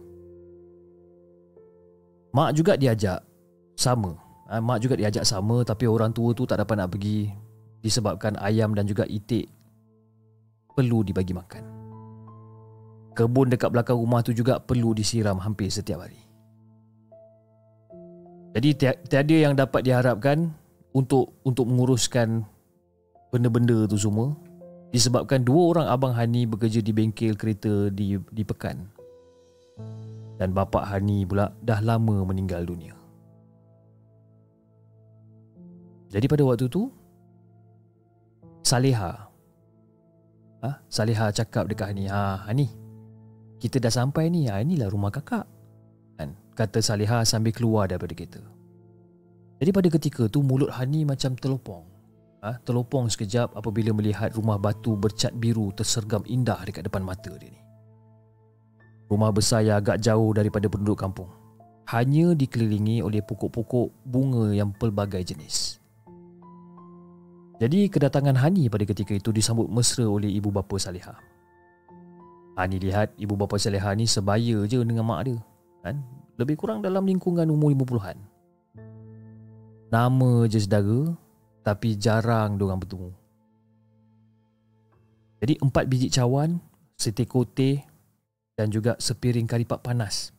Mak 2.34 2.56
juga 2.56 2.74
diajak 2.80 3.22
sama. 3.76 4.18
Uh, 4.50 4.64
mak 4.64 4.82
juga 4.82 4.96
diajak 4.98 5.28
sama 5.28 5.68
tapi 5.68 5.86
orang 5.86 6.16
tua 6.16 6.32
tu 6.32 6.48
tak 6.48 6.64
dapat 6.64 6.80
nak 6.80 6.96
pergi 6.96 7.28
disebabkan 7.84 8.40
ayam 8.40 8.74
dan 8.74 8.88
juga 8.88 9.04
itik 9.06 9.52
perlu 10.74 11.06
dibagi 11.06 11.36
makan. 11.36 11.75
Kebun 13.16 13.48
dekat 13.48 13.72
belakang 13.72 13.96
rumah 13.96 14.20
tu 14.20 14.36
juga 14.36 14.60
perlu 14.60 14.92
disiram 14.92 15.40
hampir 15.40 15.72
setiap 15.72 16.04
hari. 16.04 16.20
Jadi 18.56 18.70
tiada 19.08 19.36
yang 19.36 19.56
dapat 19.56 19.88
diharapkan 19.88 20.52
untuk 20.96 21.36
untuk 21.44 21.68
menguruskan 21.68 22.44
benda-benda 23.32 23.84
tu 23.88 24.00
semua 24.00 24.32
disebabkan 24.96 25.44
dua 25.44 25.76
orang 25.76 25.88
abang 25.92 26.16
Hani 26.16 26.48
bekerja 26.48 26.80
di 26.80 26.92
bengkel 26.96 27.36
kereta 27.36 27.92
di 27.92 28.16
di 28.32 28.44
Pekan. 28.48 28.80
Dan 30.40 30.56
bapa 30.56 30.88
Hani 30.88 31.28
pula 31.28 31.52
dah 31.60 31.80
lama 31.84 32.24
meninggal 32.24 32.64
dunia. 32.64 32.96
Jadi 36.12 36.32
pada 36.32 36.44
waktu 36.48 36.72
tu 36.72 36.88
Saleha 38.64 39.28
ha? 40.64 40.72
Saleha 40.88 41.28
cakap 41.36 41.68
dekat 41.68 41.92
Hani, 41.92 42.08
"Ha, 42.08 42.48
Hani, 42.48 42.72
kita 43.60 43.80
dah 43.80 43.94
sampai 43.94 44.28
ni. 44.28 44.48
Ha, 44.52 44.62
inilah 44.62 44.92
rumah 44.92 45.12
kakak. 45.12 45.48
Kan? 46.20 46.36
Kata 46.56 46.80
Saliha 46.80 47.24
sambil 47.28 47.52
keluar 47.56 47.88
daripada 47.88 48.16
kereta. 48.16 48.42
Jadi 49.60 49.72
pada 49.72 49.88
ketika 49.88 50.28
tu 50.28 50.44
mulut 50.44 50.72
Hani 50.72 51.08
macam 51.08 51.36
terlopong. 51.40 51.84
Ha? 52.44 52.60
Terlopong 52.62 53.08
sekejap 53.08 53.56
apabila 53.56 53.96
melihat 53.96 54.36
rumah 54.36 54.60
batu 54.60 54.94
bercat 55.00 55.32
biru 55.34 55.72
tersergam 55.74 56.22
indah 56.28 56.60
dekat 56.62 56.86
depan 56.86 57.02
mata 57.02 57.32
dia 57.40 57.50
ni. 57.50 57.62
Rumah 59.06 59.32
besar 59.32 59.62
yang 59.62 59.80
agak 59.80 60.02
jauh 60.02 60.34
daripada 60.34 60.66
penduduk 60.66 60.98
kampung. 60.98 61.30
Hanya 61.86 62.34
dikelilingi 62.34 63.06
oleh 63.06 63.22
pokok-pokok 63.22 64.10
bunga 64.10 64.50
yang 64.50 64.74
pelbagai 64.74 65.22
jenis. 65.22 65.78
Jadi 67.62 67.88
kedatangan 67.88 68.36
Hani 68.36 68.68
pada 68.68 68.84
ketika 68.84 69.16
itu 69.16 69.32
disambut 69.32 69.70
mesra 69.72 70.04
oleh 70.04 70.28
ibu 70.28 70.52
bapa 70.52 70.76
Salihah. 70.76 71.35
Hani 72.56 72.80
lihat 72.80 73.12
ibu 73.20 73.36
bapa 73.36 73.60
Saleha 73.60 73.92
ni 74.00 74.08
sebaya 74.08 74.64
je 74.64 74.80
dengan 74.80 75.04
mak 75.04 75.28
dia. 75.28 75.38
Kan? 75.84 76.00
Lebih 76.40 76.56
kurang 76.56 76.80
dalam 76.80 77.04
lingkungan 77.04 77.52
umur 77.52 77.76
50-an. 77.76 78.16
Nama 79.92 80.32
je 80.48 80.60
saudara 80.64 81.14
tapi 81.68 82.00
jarang 82.00 82.56
diorang 82.56 82.80
bertemu. 82.80 83.12
Jadi 85.44 85.54
empat 85.60 85.84
biji 85.92 86.08
cawan, 86.10 86.58
setekor 86.96 87.44
teh 87.52 87.84
dan 88.56 88.72
juga 88.72 88.96
sepiring 88.96 89.44
kari 89.44 89.68
pak 89.68 89.84
panas 89.84 90.32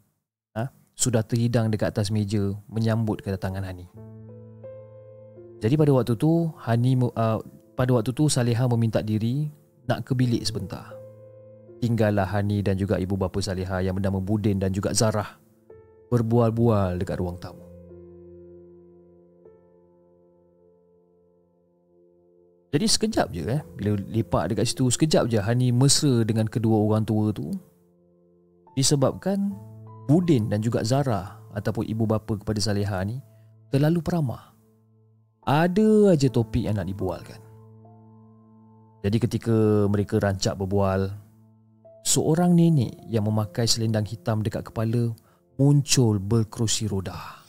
ha? 0.57 0.73
sudah 0.97 1.21
terhidang 1.21 1.69
dekat 1.69 1.93
atas 1.93 2.09
meja 2.09 2.57
menyambut 2.65 3.21
kedatangan 3.21 3.61
Hani. 3.61 3.85
Jadi 5.61 5.75
pada 5.77 5.93
waktu 5.93 6.17
tu 6.17 6.49
Hani 6.65 6.97
uh, 6.97 7.39
pada 7.77 7.91
waktu 7.93 8.11
tu 8.17 8.33
Saleha 8.33 8.65
meminta 8.73 9.05
diri 9.05 9.53
nak 9.85 10.09
ke 10.09 10.17
bilik 10.17 10.41
sebentar. 10.41 10.96
Tinggallah 11.77 12.27
Hani 12.27 12.65
dan 12.65 12.81
juga 12.81 12.97
ibu 12.97 13.15
bapa 13.21 13.37
Saliha 13.39 13.85
yang 13.85 14.01
bernama 14.01 14.19
Budin 14.19 14.57
dan 14.57 14.73
juga 14.73 14.97
Zarah 14.97 15.37
berbual-bual 16.09 16.97
dekat 16.97 17.21
ruang 17.21 17.37
tamu. 17.37 17.67
Jadi 22.77 22.87
sekejap 22.93 23.27
je 23.33 23.45
eh 23.49 23.63
bila 23.79 23.97
lepak 24.11 24.53
dekat 24.53 24.69
situ 24.69 24.91
sekejap 24.93 25.33
je 25.33 25.41
Hani 25.41 25.73
mesra 25.73 26.27
dengan 26.29 26.45
kedua 26.45 26.77
orang 26.77 27.09
tua 27.09 27.33
tu 27.33 27.55
disebabkan 28.77 29.57
Budin 30.07 30.53
dan 30.53 30.61
juga 30.61 30.85
Zarah 30.85 31.41
ataupun 31.57 31.89
ibu 31.89 32.05
bapa 32.05 32.37
kepada 32.37 32.61
Saliha 32.61 33.01
ni 33.09 33.17
terlalu 33.73 34.05
peramah. 34.05 34.53
Ada 35.47 36.13
aja 36.15 36.29
topik 36.29 36.69
yang 36.69 36.77
nak 36.77 36.91
dibualkan. 36.91 37.41
Jadi 39.07 39.17
ketika 39.23 39.87
mereka 39.87 40.19
rancak 40.19 40.59
berbual, 40.59 41.11
seorang 42.07 42.55
nenek 42.55 42.95
yang 43.11 43.27
memakai 43.27 43.67
selendang 43.67 44.07
hitam 44.07 44.47
dekat 44.47 44.71
kepala 44.71 45.11
muncul 45.59 46.23
berkerusi 46.23 46.87
roda. 46.87 47.43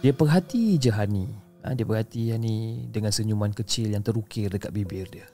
Dia 0.00 0.16
perhati 0.16 0.80
je 0.80 0.88
Hani. 0.88 1.28
Ha, 1.60 1.76
dia 1.76 1.84
perhati 1.84 2.32
Hani 2.32 2.88
dengan 2.88 3.12
senyuman 3.12 3.52
kecil 3.52 3.92
yang 3.92 4.00
terukir 4.00 4.48
dekat 4.48 4.72
bibir 4.72 5.04
dia. 5.12 5.28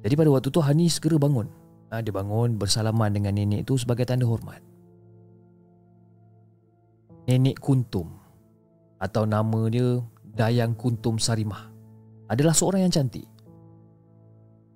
Jadi 0.00 0.16
pada 0.16 0.32
waktu 0.32 0.48
tu 0.48 0.64
Hani 0.64 0.88
segera 0.88 1.20
bangun. 1.20 1.44
Ha, 1.92 2.00
dia 2.00 2.16
bangun 2.16 2.56
bersalaman 2.56 3.12
dengan 3.12 3.36
nenek 3.36 3.68
tu 3.68 3.76
sebagai 3.76 4.08
tanda 4.08 4.24
hormat. 4.24 4.64
Nenek 7.28 7.60
Kuntum 7.60 8.08
atau 8.96 9.28
nama 9.28 9.68
dia 9.68 10.00
Dayang 10.24 10.72
Kuntum 10.72 11.20
Sarimah 11.20 11.68
adalah 12.32 12.56
seorang 12.56 12.88
yang 12.88 12.94
cantik. 12.94 13.28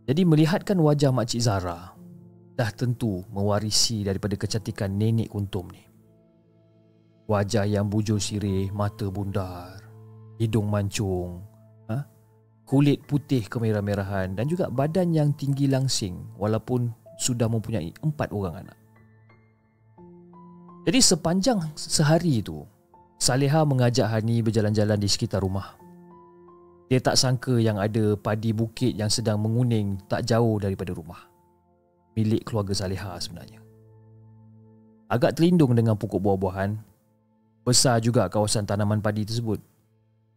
Jadi 0.04 0.22
melihatkan 0.28 0.76
wajah 0.76 1.08
Makcik 1.16 1.40
Zara 1.40 1.96
dah 2.54 2.70
tentu 2.76 3.24
mewarisi 3.32 4.04
daripada 4.04 4.36
kecantikan 4.36 4.92
nenek 4.92 5.32
kuntum 5.32 5.72
ni. 5.72 5.80
Wajah 7.24 7.64
yang 7.64 7.88
bujur 7.88 8.20
sirih, 8.20 8.68
mata 8.68 9.08
bundar, 9.08 9.80
hidung 10.36 10.68
mancung, 10.68 11.40
ha? 11.88 12.04
kulit 12.68 13.00
putih 13.08 13.48
kemerah-merahan 13.48 14.36
dan 14.36 14.44
juga 14.44 14.68
badan 14.68 15.16
yang 15.16 15.32
tinggi 15.32 15.72
langsing 15.72 16.20
walaupun 16.36 16.92
sudah 17.16 17.48
mempunyai 17.48 17.96
empat 18.04 18.28
orang 18.28 18.60
anak. 18.60 18.78
Jadi 20.84 21.00
sepanjang 21.00 21.64
sehari 21.80 22.44
itu, 22.44 22.60
Saleha 23.16 23.64
mengajak 23.64 24.04
Hani 24.04 24.44
berjalan-jalan 24.44 25.00
di 25.00 25.08
sekitar 25.08 25.40
rumah. 25.40 25.80
Dia 26.92 27.00
tak 27.00 27.16
sangka 27.16 27.56
yang 27.56 27.80
ada 27.80 28.12
padi 28.14 28.52
bukit 28.52 28.92
yang 28.92 29.08
sedang 29.08 29.40
menguning 29.40 29.96
tak 30.04 30.28
jauh 30.28 30.60
daripada 30.60 30.92
rumah. 30.92 31.24
Milik 32.12 32.44
keluarga 32.44 32.76
Saleha 32.76 33.16
sebenarnya. 33.16 33.64
Agak 35.08 35.36
terlindung 35.36 35.72
dengan 35.72 35.96
pokok 35.96 36.20
buah-buahan, 36.20 36.76
besar 37.64 38.04
juga 38.04 38.28
kawasan 38.28 38.68
tanaman 38.68 39.00
padi 39.00 39.24
tersebut. 39.24 39.60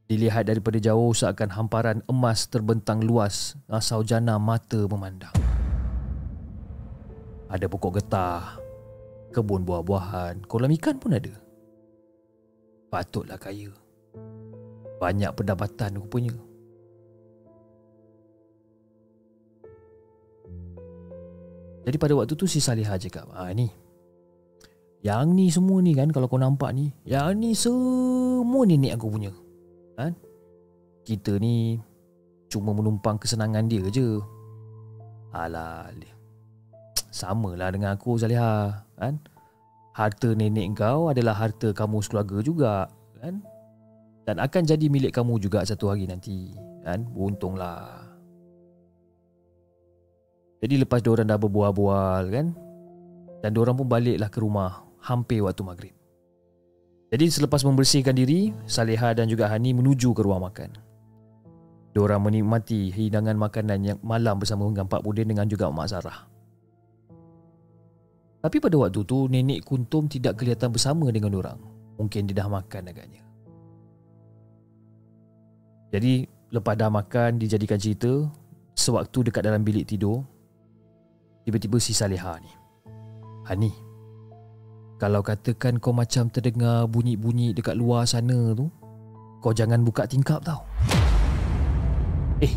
Dilihat 0.07 0.47
daripada 0.47 0.79
jauh 0.79 1.11
seakan 1.11 1.51
hamparan 1.51 1.99
emas 2.07 2.47
terbentang 2.47 3.03
luas 3.03 3.59
asal 3.67 4.07
jana 4.07 4.39
mata 4.39 4.87
memandang. 4.87 5.35
Ada 7.51 7.67
pokok 7.67 7.99
getah, 7.99 8.55
kebun 9.35 9.67
buah-buahan, 9.67 10.47
kolam 10.47 10.71
ikan 10.79 10.95
pun 10.95 11.15
ada. 11.15 11.35
Patutlah 12.87 13.35
kaya. 13.35 13.86
Banyak 14.97 15.31
pendapatan 15.37 16.01
rupanya. 16.01 16.33
Jadi 21.87 21.95
pada 21.95 22.13
waktu 22.19 22.35
tu 22.35 22.43
si 22.43 22.59
Salihah 22.59 22.99
cakap, 22.99 23.31
ah 23.31 23.47
ni. 23.55 23.71
Yang 25.05 25.25
ni 25.31 25.45
semua 25.47 25.79
ni 25.79 25.95
kan 25.95 26.11
kalau 26.11 26.27
kau 26.27 26.35
nampak 26.35 26.75
ni, 26.75 26.91
yang 27.07 27.39
ni 27.39 27.55
semua 27.55 28.67
nenek 28.67 28.99
aku 28.99 29.07
punya. 29.07 29.31
Kan? 29.95 30.11
Kita 31.07 31.39
ni 31.39 31.79
cuma 32.51 32.75
menumpang 32.75 33.15
kesenangan 33.15 33.71
dia 33.71 33.87
je. 33.87 34.19
Alah, 35.31 35.87
samalah 37.07 37.71
dengan 37.71 37.95
aku 37.95 38.19
Salihah, 38.19 38.83
kan? 38.99 39.23
Harta 39.95 40.35
nenek 40.35 40.75
kau 40.75 41.07
adalah 41.07 41.39
harta 41.39 41.71
kamu 41.71 42.03
sekeluarga 42.03 42.37
juga, 42.43 42.75
kan? 43.23 43.39
Dan 44.27 44.43
akan 44.43 44.67
jadi 44.67 44.91
milik 44.91 45.15
kamu 45.15 45.39
juga 45.39 45.63
satu 45.63 45.87
hari 45.87 46.03
nanti, 46.03 46.51
kan? 46.83 47.07
Beruntunglah. 47.15 48.03
Jadi 50.59 50.83
lepas 50.83 50.99
diorang 50.99 51.31
dah 51.31 51.39
berbual-bual 51.39 52.27
kan? 52.27 52.51
Dan 53.39 53.49
diorang 53.55 53.79
pun 53.79 53.87
baliklah 53.87 54.27
ke 54.27 54.43
rumah 54.43 54.83
Hampir 54.99 55.39
waktu 55.39 55.63
maghrib. 55.63 55.95
Jadi 57.07 57.31
selepas 57.31 57.63
membersihkan 57.63 58.11
diri 58.11 58.51
Saleha 58.67 59.15
dan 59.15 59.31
juga 59.31 59.47
Hani 59.47 59.71
menuju 59.71 60.11
ke 60.11 60.19
ruang 60.19 60.43
makan. 60.43 60.75
Diorang 61.95 62.19
menikmati 62.19 62.91
hidangan 62.91 63.39
makanan 63.39 63.79
yang 63.79 63.97
malam 64.03 64.43
bersama 64.43 64.67
dengan 64.67 64.91
Pak 64.91 65.07
Budin 65.07 65.31
dengan 65.31 65.49
juga 65.49 65.71
Mak 65.71 65.87
Sarah 65.89 66.29
Tapi 68.43 68.61
pada 68.61 68.75
waktu 68.77 69.01
tu 69.01 69.25
Nenek 69.31 69.65
Kuntum 69.65 70.05
tidak 70.05 70.37
kelihatan 70.37 70.69
bersama 70.69 71.09
dengan 71.09 71.33
diorang. 71.33 71.57
Mungkin 71.97 72.29
dia 72.29 72.43
dah 72.43 72.51
makan 72.51 72.91
agaknya 72.91 73.26
Jadi 75.87 76.27
lepas 76.51 76.75
dah 76.75 76.91
makan 76.91 77.39
dijadikan 77.39 77.79
cerita 77.79 78.27
Sewaktu 78.75 79.31
dekat 79.31 79.47
dalam 79.47 79.63
bilik 79.63 79.87
tidur 79.87 80.23
Tiba-tiba 81.47 81.77
si 81.79 81.95
Saleha 81.95 82.35
ni 82.43 82.51
Hani 83.47 83.71
Kalau 84.99 85.23
katakan 85.23 85.79
kau 85.79 85.95
macam 85.95 86.27
terdengar 86.27 86.85
bunyi-bunyi 86.91 87.55
dekat 87.55 87.79
luar 87.79 88.03
sana 88.03 88.51
tu 88.51 88.67
Kau 89.39 89.53
jangan 89.55 89.85
buka 89.85 90.03
tingkap 90.09 90.43
tau. 90.43 90.65
Eh 92.43 92.51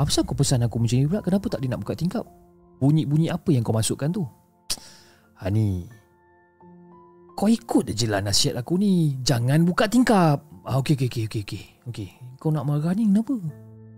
Apa 0.00 0.08
sebab 0.08 0.32
kau 0.32 0.38
pesan 0.40 0.64
aku 0.64 0.80
macam 0.80 0.96
ni 0.96 1.04
pula? 1.04 1.20
Kenapa 1.20 1.46
tak 1.52 1.60
dia 1.60 1.68
nak 1.68 1.84
buka 1.84 1.92
tingkap? 1.92 2.24
Bunyi-bunyi 2.80 3.28
apa 3.28 3.52
yang 3.52 3.60
kau 3.60 3.76
masukkan 3.76 4.08
tu? 4.08 4.24
Hani 5.36 5.84
Kau 7.36 7.52
ikut 7.52 7.92
je 7.92 8.06
lah 8.08 8.24
nasihat 8.24 8.56
aku 8.56 8.80
ni. 8.80 9.18
Jangan 9.20 9.66
buka 9.68 9.90
tingkap 9.90 10.51
ah, 10.66 10.78
Okey, 10.78 10.94
okey, 10.94 11.08
okey, 11.26 11.42
okey, 11.42 11.62
okey. 11.88 12.08
Kau 12.38 12.50
nak 12.50 12.66
marah 12.66 12.94
ni 12.94 13.06
kenapa? 13.06 13.36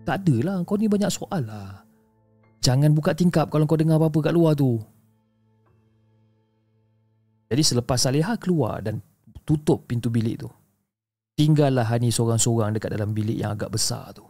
Tak 0.04 0.24
adalah, 0.24 0.60
kau 0.68 0.76
ni 0.76 0.84
banyak 0.84 1.08
soal 1.08 1.48
lah 1.48 1.84
Jangan 2.64 2.96
buka 2.96 3.12
tingkap 3.12 3.52
kalau 3.52 3.68
kau 3.68 3.76
dengar 3.76 4.00
apa-apa 4.00 4.32
kat 4.32 4.32
luar 4.32 4.56
tu. 4.56 4.80
Jadi 7.52 7.60
selepas 7.60 8.00
Saleha 8.00 8.40
keluar 8.40 8.80
dan 8.80 9.04
tutup 9.44 9.84
pintu 9.84 10.08
bilik 10.08 10.40
tu, 10.40 10.48
tinggallah 11.36 11.84
Hani 11.84 12.08
seorang-seorang 12.08 12.72
dekat 12.72 12.96
dalam 12.96 13.12
bilik 13.12 13.36
yang 13.36 13.52
agak 13.52 13.68
besar 13.68 14.16
tu. 14.16 14.24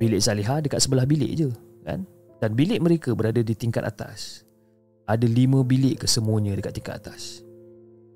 Bilik 0.00 0.24
Saleha 0.24 0.64
dekat 0.64 0.80
sebelah 0.80 1.04
bilik 1.04 1.36
je, 1.36 1.52
kan? 1.84 2.08
Dan 2.40 2.56
bilik 2.56 2.80
mereka 2.80 3.12
berada 3.12 3.44
di 3.44 3.52
tingkat 3.52 3.84
atas. 3.84 4.48
Ada 5.04 5.28
lima 5.28 5.60
bilik 5.60 6.08
kesemuanya 6.08 6.56
dekat 6.56 6.80
tingkat 6.80 7.04
atas. 7.04 7.44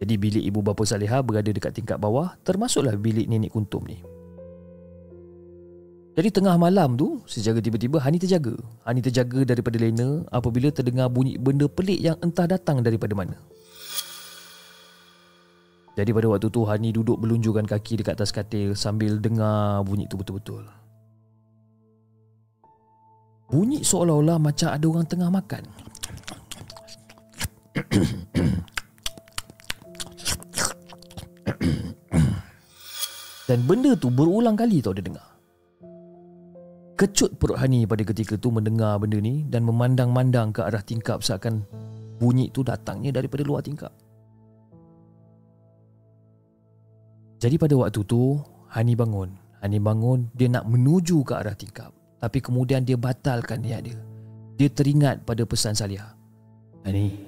Jadi 0.03 0.19
bilik 0.19 0.43
ibu 0.43 0.67
bapa 0.67 0.83
Saleha 0.83 1.23
berada 1.23 1.47
dekat 1.47 1.79
tingkat 1.79 1.95
bawah, 1.95 2.35
termasuklah 2.43 2.99
bilik 2.99 3.31
nenek 3.31 3.55
kuntum 3.55 3.87
ni. 3.87 4.03
Jadi 6.13 6.29
tengah 6.29 6.61
malam 6.61 6.93
tu 6.93 7.25
Secara 7.25 7.57
tiba-tiba 7.57 7.97
Hani 7.97 8.21
terjaga. 8.21 8.53
Hani 8.85 9.01
terjaga 9.01 9.49
daripada 9.49 9.81
Lena 9.81 10.21
Apabila 10.29 10.69
terdengar 10.69 11.09
bunyi 11.09 11.41
benda 11.41 11.65
pelik 11.73 12.05
Yang 12.05 12.21
entah 12.21 12.45
datang 12.45 12.85
daripada 12.85 13.17
mana. 13.17 13.41
Jadi 15.97 16.13
pada 16.13 16.29
waktu 16.29 16.53
tu 16.53 16.69
Hani 16.69 16.93
duduk 16.93 17.17
berlunjurkan 17.17 17.65
kaki 17.65 18.05
Dekat 18.05 18.21
atas 18.21 18.29
katil 18.29 18.77
Sambil 18.77 19.17
dengar 19.25 19.81
bunyi 19.89 20.05
tu 20.05 20.21
betul-betul. 20.21 20.69
Bunyi 23.49 23.81
seolah-olah 23.81 24.37
Macam 24.37 24.69
ada 24.69 24.85
orang 24.85 25.09
tengah 25.09 25.33
makan 25.33 25.65
Dan 33.53 33.69
benda 33.69 33.93
tu 33.93 34.09
berulang 34.09 34.57
kali 34.57 34.81
tau 34.81 34.97
dia 34.97 35.05
dengar 35.05 35.29
Kecut 36.97 37.37
perut 37.37 37.61
Hani 37.61 37.85
pada 37.85 38.01
ketika 38.01 38.41
tu 38.41 38.49
mendengar 38.49 38.97
benda 38.97 39.21
ni 39.21 39.45
dan 39.45 39.69
memandang-mandang 39.69 40.57
ke 40.57 40.65
arah 40.65 40.81
tingkap 40.81 41.21
seakan 41.21 41.61
bunyi 42.17 42.49
tu 42.49 42.65
datangnya 42.65 43.13
daripada 43.13 43.45
luar 43.45 43.61
tingkap. 43.61 43.93
Jadi 47.43 47.59
pada 47.59 47.75
waktu 47.75 48.01
tu, 48.07 48.41
Hani 48.73 48.95
bangun. 48.97 49.35
Hani 49.61 49.83
bangun, 49.83 50.33
dia 50.33 50.47
nak 50.47 50.65
menuju 50.71 51.21
ke 51.27 51.33
arah 51.37 51.59
tingkap. 51.59 51.91
Tapi 52.23 52.39
kemudian 52.39 52.87
dia 52.87 52.97
batalkan 52.97 53.61
niat 53.67 53.83
dia. 53.85 53.99
Dia 54.57 54.71
teringat 54.71 55.27
pada 55.27 55.43
pesan 55.43 55.75
Salih. 55.75 56.01
Hani, 56.87 57.19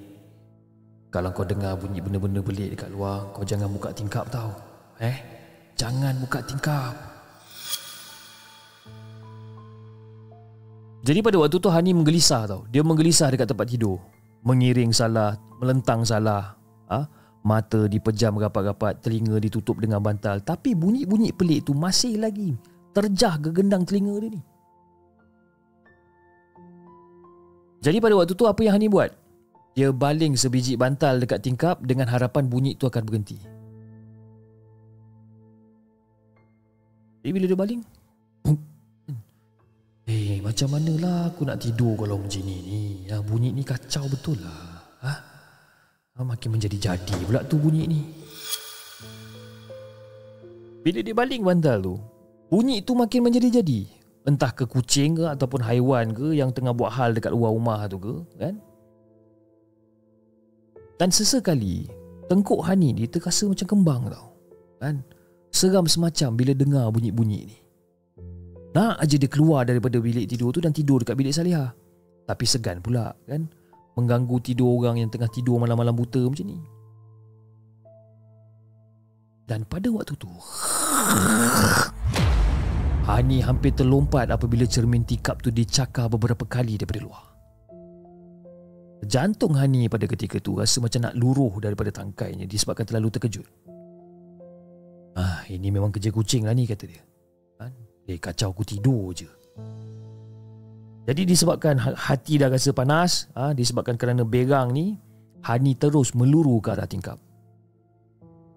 kalau 1.11 1.35
kau 1.35 1.43
dengar 1.43 1.75
bunyi 1.75 1.99
benda-benda 1.99 2.39
belik 2.39 2.79
dekat 2.79 2.89
luar, 2.95 3.29
kau 3.35 3.43
jangan 3.43 3.67
buka 3.67 3.91
tingkap 3.91 4.25
tau. 4.31 4.55
Eh, 5.03 5.44
jangan 5.75 6.15
buka 6.23 6.39
tingkap. 6.43 6.95
Jadi 11.05 11.21
pada 11.21 11.37
waktu 11.37 11.61
tu 11.61 11.69
Hani 11.69 11.93
menggelisah 11.93 12.49
tau. 12.49 12.65
Dia 12.73 12.81
menggelisah 12.81 13.29
dekat 13.29 13.53
tempat 13.53 13.69
tidur. 13.69 14.01
Mengiring 14.41 14.89
salah, 14.89 15.37
melentang 15.61 16.01
salah. 16.01 16.57
Ha? 16.89 17.05
Mata 17.45 17.85
dipejam 17.85 18.41
rapat-rapat, 18.41 19.05
telinga 19.05 19.37
ditutup 19.37 19.77
dengan 19.77 20.01
bantal. 20.01 20.41
Tapi 20.41 20.73
bunyi-bunyi 20.73 21.29
pelik 21.29 21.69
tu 21.69 21.77
masih 21.77 22.17
lagi 22.17 22.57
terjah 22.95 23.37
ke 23.37 23.53
gendang 23.53 23.85
telinga 23.85 24.17
dia 24.17 24.29
ni. 24.33 24.41
Jadi 27.85 28.01
pada 28.01 28.17
waktu 28.17 28.33
tu 28.33 28.49
apa 28.49 28.65
yang 28.65 28.73
Hani 28.81 28.89
buat? 28.89 29.13
Dia 29.77 29.93
baling 29.93 30.33
sebiji 30.33 30.73
bantal 30.73 31.21
dekat 31.21 31.45
tingkap 31.45 31.83
dengan 31.85 32.09
harapan 32.09 32.49
bunyi 32.49 32.73
tu 32.73 32.89
akan 32.89 33.05
berhenti. 33.05 33.54
Jadi 37.25 37.33
bila 37.33 37.45
dia 37.49 37.57
baling, 37.57 37.81
Eh, 40.05 40.37
macam 40.45 40.77
manalah 40.77 41.33
aku 41.33 41.41
nak 41.41 41.57
tidur 41.57 41.97
kalau 41.97 42.21
macam 42.21 42.37
ni 42.45 42.61
ni. 42.61 42.81
Ya, 43.09 43.17
bunyi 43.25 43.49
ni 43.49 43.65
kacau 43.65 44.05
betul 44.05 44.37
lah. 44.37 44.85
Ha? 45.01 45.13
ha? 46.13 46.21
Makin 46.21 46.53
menjadi 46.53 46.93
jadi 46.93 47.17
pula 47.25 47.41
tu 47.41 47.57
bunyi 47.57 47.89
ni. 47.89 48.05
Bila 50.85 51.01
dia 51.01 51.17
baling 51.17 51.41
bantal 51.41 51.81
tu, 51.81 51.97
bunyi 52.53 52.85
tu 52.85 52.93
makin 52.93 53.25
menjadi 53.25 53.57
jadi. 53.57 53.89
Entah 54.29 54.53
ke 54.53 54.69
kucing 54.69 55.17
ke 55.17 55.25
ataupun 55.25 55.65
haiwan 55.65 56.13
ke 56.13 56.37
yang 56.37 56.53
tengah 56.53 56.77
buat 56.77 56.93
hal 56.93 57.17
dekat 57.17 57.33
luar 57.33 57.57
rumah 57.57 57.89
tu 57.89 57.97
ke, 57.97 58.13
kan? 58.37 58.61
Dan 61.01 61.09
sesekali, 61.09 61.89
tengkuk 62.29 62.61
Hani 62.61 62.93
ni 62.93 63.09
terasa 63.09 63.49
macam 63.49 63.65
kembang 63.65 64.13
tau. 64.13 64.29
Kan? 64.77 65.01
Seram 65.55 65.87
semacam 65.87 66.35
bila 66.35 66.51
dengar 66.51 66.91
bunyi-bunyi 66.91 67.47
ni. 67.47 67.57
Nak 68.75 68.99
aja 68.99 69.15
dia 69.15 69.31
keluar 69.31 69.63
daripada 69.63 70.03
bilik 70.03 70.27
tidur 70.27 70.51
tu 70.51 70.59
dan 70.59 70.75
tidur 70.75 70.99
dekat 70.99 71.15
bilik 71.15 71.31
Salihah. 71.31 71.71
Tapi 72.27 72.43
segan 72.43 72.83
pula 72.83 73.15
kan 73.23 73.47
mengganggu 73.95 74.35
tidur 74.43 74.83
orang 74.83 74.99
yang 74.99 75.07
tengah 75.07 75.31
tidur 75.31 75.55
malam-malam 75.55 75.95
buta 75.95 76.27
macam 76.27 76.43
ni. 76.43 76.59
Dan 79.47 79.63
pada 79.63 79.87
waktu 79.95 80.19
tu 80.19 80.27
Hani 83.07 83.39
hampir 83.39 83.71
terlompat 83.71 84.35
apabila 84.35 84.67
cermin 84.67 85.07
tikap 85.07 85.39
tu 85.39 85.55
dicakar 85.55 86.11
beberapa 86.11 86.43
kali 86.43 86.75
daripada 86.75 86.99
luar. 86.99 87.23
Jantung 89.07 89.55
Hani 89.55 89.87
pada 89.87 90.03
ketika 90.03 90.35
tu 90.43 90.59
rasa 90.59 90.83
macam 90.83 91.07
nak 91.07 91.15
luruh 91.15 91.63
daripada 91.63 91.95
tangkainya 91.95 92.43
disebabkan 92.43 92.83
terlalu 92.83 93.07
terkejut. 93.07 93.47
Ah, 95.15 95.47
ini 95.47 95.71
memang 95.71 95.95
kerja 95.95 96.11
kucing 96.11 96.43
lah 96.43 96.51
ni 96.51 96.67
kata 96.67 96.85
dia. 96.85 97.03
Eh 98.05 98.21
kacau 98.21 98.53
aku 98.53 98.61
tidur 98.61 99.15
je. 99.17 99.25
Jadi 101.05 101.21
disebabkan 101.25 101.77
ha- 101.81 101.97
hati 101.97 102.41
dah 102.41 102.49
rasa 102.49 102.73
panas 102.73 103.29
ha, 103.37 103.53
Disebabkan 103.53 103.93
kerana 103.93 104.25
berang 104.25 104.73
ni 104.73 104.97
Hani 105.45 105.77
terus 105.77 106.17
meluru 106.17 106.57
ke 106.57 106.73
arah 106.73 106.89
tingkap. 106.89 107.21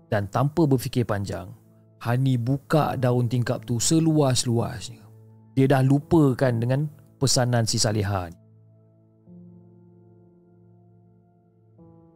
Dan 0.09 0.29
tanpa 0.33 0.65
berfikir 0.65 1.05
panjang 1.05 1.53
Hani 2.01 2.41
buka 2.41 2.97
daun 2.97 3.29
tingkap 3.29 3.67
tu 3.67 3.77
seluas-luasnya. 3.77 5.05
Dia 5.53 5.67
dah 5.67 5.83
lupakan 5.83 6.55
dengan 6.55 6.87
pesanan 7.19 7.67
si 7.67 7.77
Salihah 7.77 8.31
ni 8.31 8.38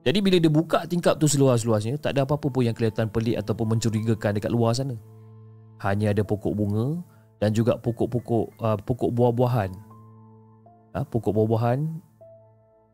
Jadi 0.03 0.18
bila 0.18 0.36
dia 0.42 0.50
buka 0.50 0.82
tingkap 0.90 1.14
tu 1.14 1.30
seluas-luasnya 1.30 1.94
Tak 1.94 2.18
ada 2.18 2.26
apa-apa 2.26 2.50
pun 2.50 2.66
yang 2.66 2.74
kelihatan 2.74 3.07
pelik 3.07 3.38
ataupun 3.38 3.78
mencurigakan 3.78 4.34
dekat 4.34 4.50
luar 4.50 4.74
sana. 4.74 4.98
Hanya 5.78 6.11
ada 6.11 6.22
pokok 6.26 6.55
bunga 6.55 7.03
dan 7.42 7.50
juga 7.50 7.74
pokok-pokok 7.78 8.44
uh, 8.62 8.78
pokok 8.82 9.11
buah-buahan. 9.11 9.70
Uh, 10.94 11.07
Pokok 11.09 11.34
buah-buahan 11.34 11.90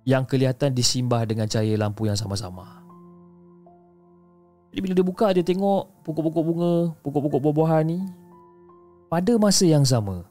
yang 0.09 0.25
kelihatan 0.25 0.73
disimbah 0.73 1.29
dengan 1.29 1.45
cahaya 1.45 1.77
lampu 1.77 2.09
yang 2.09 2.17
sama-sama. 2.17 2.81
Jadi 4.73 4.81
bila 4.85 4.93
dia 4.97 5.05
buka 5.05 5.27
dia 5.37 5.45
tengok 5.45 6.05
pokok-pokok 6.05 6.43
bunga, 6.45 6.75
pokok-pokok 7.01 7.41
buah-buahan 7.41 7.85
ni 7.89 7.99
Pada 9.09 9.33
masa 9.41 9.65
yang 9.65 9.85
sama 9.85 10.29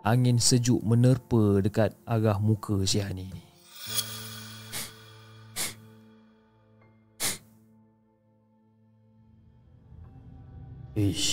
Angin 0.00 0.40
sejuk 0.40 0.80
menerpa 0.80 1.60
dekat 1.60 1.92
arah 2.08 2.40
muka 2.40 2.80
si 2.88 2.96
Hani 2.96 3.28
ni 3.28 3.47
Ish. 10.98 11.30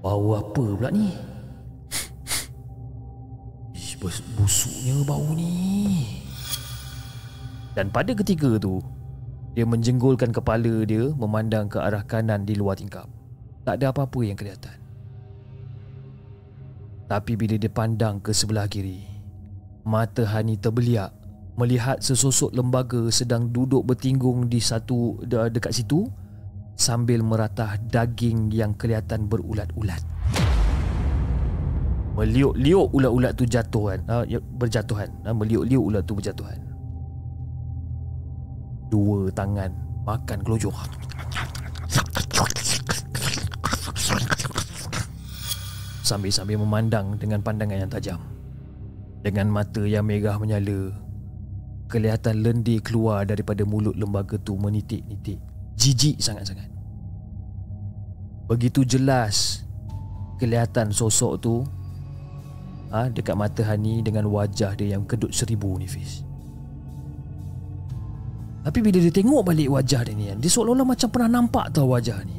Bau 0.00 0.40
apa 0.40 0.64
pula 0.72 0.88
ni? 0.88 1.12
Ish, 3.76 4.00
bus- 4.00 4.24
busuknya 4.40 4.96
bau 5.04 5.36
ni. 5.36 6.24
Dan 7.76 7.92
pada 7.92 8.16
ketika 8.16 8.56
tu, 8.56 8.80
dia 9.52 9.68
menjenggolkan 9.68 10.32
kepala 10.32 10.88
dia 10.88 11.12
memandang 11.12 11.68
ke 11.68 11.76
arah 11.76 12.00
kanan 12.08 12.48
di 12.48 12.56
luar 12.56 12.80
tingkap. 12.80 13.04
Tak 13.68 13.84
ada 13.84 13.92
apa-apa 13.92 14.20
yang 14.24 14.32
kelihatan. 14.32 14.80
Tapi 17.04 17.36
bila 17.36 17.60
dia 17.60 17.68
pandang 17.68 18.16
ke 18.16 18.32
sebelah 18.32 18.64
kiri, 18.64 19.04
mata 19.84 20.24
Hani 20.24 20.56
terbeliak 20.56 21.12
melihat 21.60 22.00
sesosok 22.00 22.56
lembaga 22.56 23.12
sedang 23.12 23.52
duduk 23.52 23.84
bertinggung 23.84 24.48
di 24.48 24.56
satu 24.56 25.20
de- 25.20 25.52
dekat 25.52 25.76
situ 25.76 26.08
sambil 26.76 27.24
meratah 27.24 27.80
daging 27.88 28.52
yang 28.52 28.76
kelihatan 28.76 29.26
berulat-ulat. 29.26 30.04
Meliuk-liuk 32.16 32.92
ulat-ulat 32.92 33.32
tu 33.36 33.44
jatuhan, 33.48 34.00
uh, 34.08 34.24
berjatuhan. 34.60 35.08
Uh, 35.24 35.36
meliuk-liuk 35.36 35.82
ulat 35.92 36.04
tu 36.04 36.16
berjatuhan. 36.16 36.60
Dua 38.92 39.28
tangan 39.32 39.72
makan 40.04 40.38
kelojok. 40.44 40.76
Sambil-sambil 46.06 46.56
memandang 46.62 47.18
dengan 47.18 47.42
pandangan 47.42 47.82
yang 47.82 47.90
tajam. 47.90 48.20
Dengan 49.26 49.50
mata 49.50 49.82
yang 49.82 50.06
merah 50.06 50.38
menyala, 50.38 50.94
kelihatan 51.90 52.46
lendir 52.46 52.78
keluar 52.78 53.26
daripada 53.26 53.66
mulut 53.66 53.98
lembaga 53.98 54.38
tu 54.38 54.54
menitik-nitik 54.54 55.55
jijik 55.86 56.18
sangat-sangat. 56.18 56.66
Begitu 58.50 58.82
jelas 58.82 59.62
kelihatan 60.42 60.90
sosok 60.90 61.32
tu 61.38 61.54
ha, 62.90 63.06
dekat 63.10 63.34
mata 63.38 63.62
Hani 63.62 64.02
dengan 64.02 64.26
wajah 64.30 64.74
dia 64.74 64.98
yang 64.98 65.06
kedut 65.06 65.30
seribu 65.30 65.74
ni 65.78 65.86
Fiz. 65.86 66.26
Tapi 68.66 68.78
bila 68.82 68.98
dia 68.98 69.14
tengok 69.14 69.46
balik 69.46 69.70
wajah 69.70 70.02
dia 70.02 70.14
ni 70.14 70.26
dia 70.26 70.50
seolah-olah 70.50 70.86
macam 70.86 71.08
pernah 71.10 71.30
nampak 71.38 71.70
tau 71.70 71.90
wajah 71.90 72.18
ni. 72.26 72.38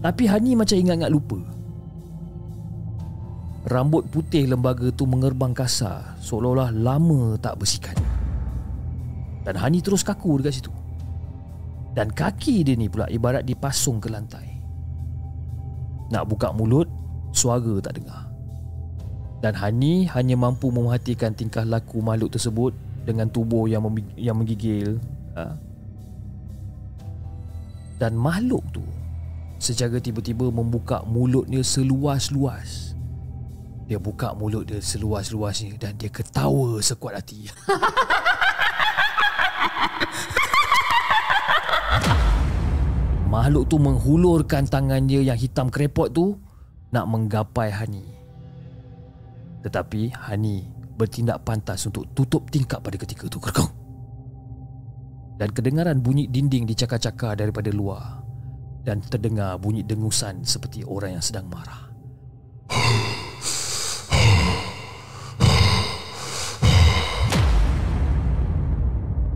Tapi 0.00 0.24
Hani 0.28 0.56
macam 0.56 0.76
ingat-ingat 0.76 1.12
lupa. 1.12 1.40
Rambut 3.66 4.06
putih 4.12 4.46
lembaga 4.46 4.94
tu 4.94 5.08
mengerbang 5.10 5.50
kasar 5.50 6.16
seolah-olah 6.22 6.70
lama 6.70 7.34
tak 7.40 7.60
bersikat. 7.60 7.96
Dan 9.42 9.56
Hani 9.56 9.80
terus 9.80 10.04
kaku 10.04 10.40
dekat 10.40 10.60
situ. 10.60 10.75
Dan 11.96 12.12
kaki 12.12 12.60
dia 12.60 12.76
ni 12.76 12.92
pula 12.92 13.08
ibarat 13.08 13.48
dipasung 13.48 14.04
ke 14.04 14.12
lantai. 14.12 14.60
Nak 16.12 16.28
buka 16.28 16.52
mulut, 16.52 16.84
suara 17.32 17.80
tak 17.80 17.96
dengar. 17.96 18.28
Dan 19.40 19.56
Hani 19.56 20.04
hanya 20.12 20.36
mampu 20.36 20.68
memerhatikan 20.68 21.32
tingkah 21.32 21.64
laku 21.64 22.04
makhluk 22.04 22.36
tersebut 22.36 22.76
dengan 23.08 23.32
tubuh 23.32 23.64
yang 23.64 23.80
mem- 23.88 24.12
yang 24.20 24.36
menggigil. 24.36 25.00
Ha? 25.40 25.56
Dan 27.96 28.12
makhluk 28.12 28.60
tu 28.76 28.84
secara 29.56 29.96
tiba-tiba 29.96 30.52
membuka 30.52 31.00
mulutnya 31.08 31.64
seluas-luas. 31.64 32.92
Dia 33.88 33.96
buka 33.96 34.36
mulut 34.36 34.68
dia 34.68 34.84
seluas-luasnya 34.84 35.80
dan 35.80 35.96
dia 35.96 36.12
ketawa 36.12 36.76
sekuat 36.82 37.24
hati. 37.24 37.48
Makhluk 43.36 43.68
tu 43.68 43.76
menghulurkan 43.76 44.64
tangannya 44.64 45.20
yang 45.20 45.36
hitam 45.36 45.68
kerepot 45.68 46.08
tu 46.08 46.40
nak 46.88 47.04
menggapai 47.04 47.68
Hani. 47.68 48.00
Tetapi 49.60 50.08
Hani 50.16 50.64
bertindak 50.96 51.44
pantas 51.44 51.84
untuk 51.84 52.08
tutup 52.16 52.48
tingkap 52.48 52.80
pada 52.80 52.96
ketika 52.96 53.28
itu. 53.28 53.36
Kerkong. 53.36 53.68
Dan 55.36 55.52
kedengaran 55.52 56.00
bunyi 56.00 56.32
dinding 56.32 56.64
dicakar-cakar 56.64 57.36
daripada 57.36 57.68
luar 57.68 58.24
dan 58.88 59.04
terdengar 59.04 59.60
bunyi 59.60 59.84
dengusan 59.84 60.40
seperti 60.40 60.80
orang 60.88 61.20
yang 61.20 61.24
sedang 61.24 61.44
marah. 61.52 61.92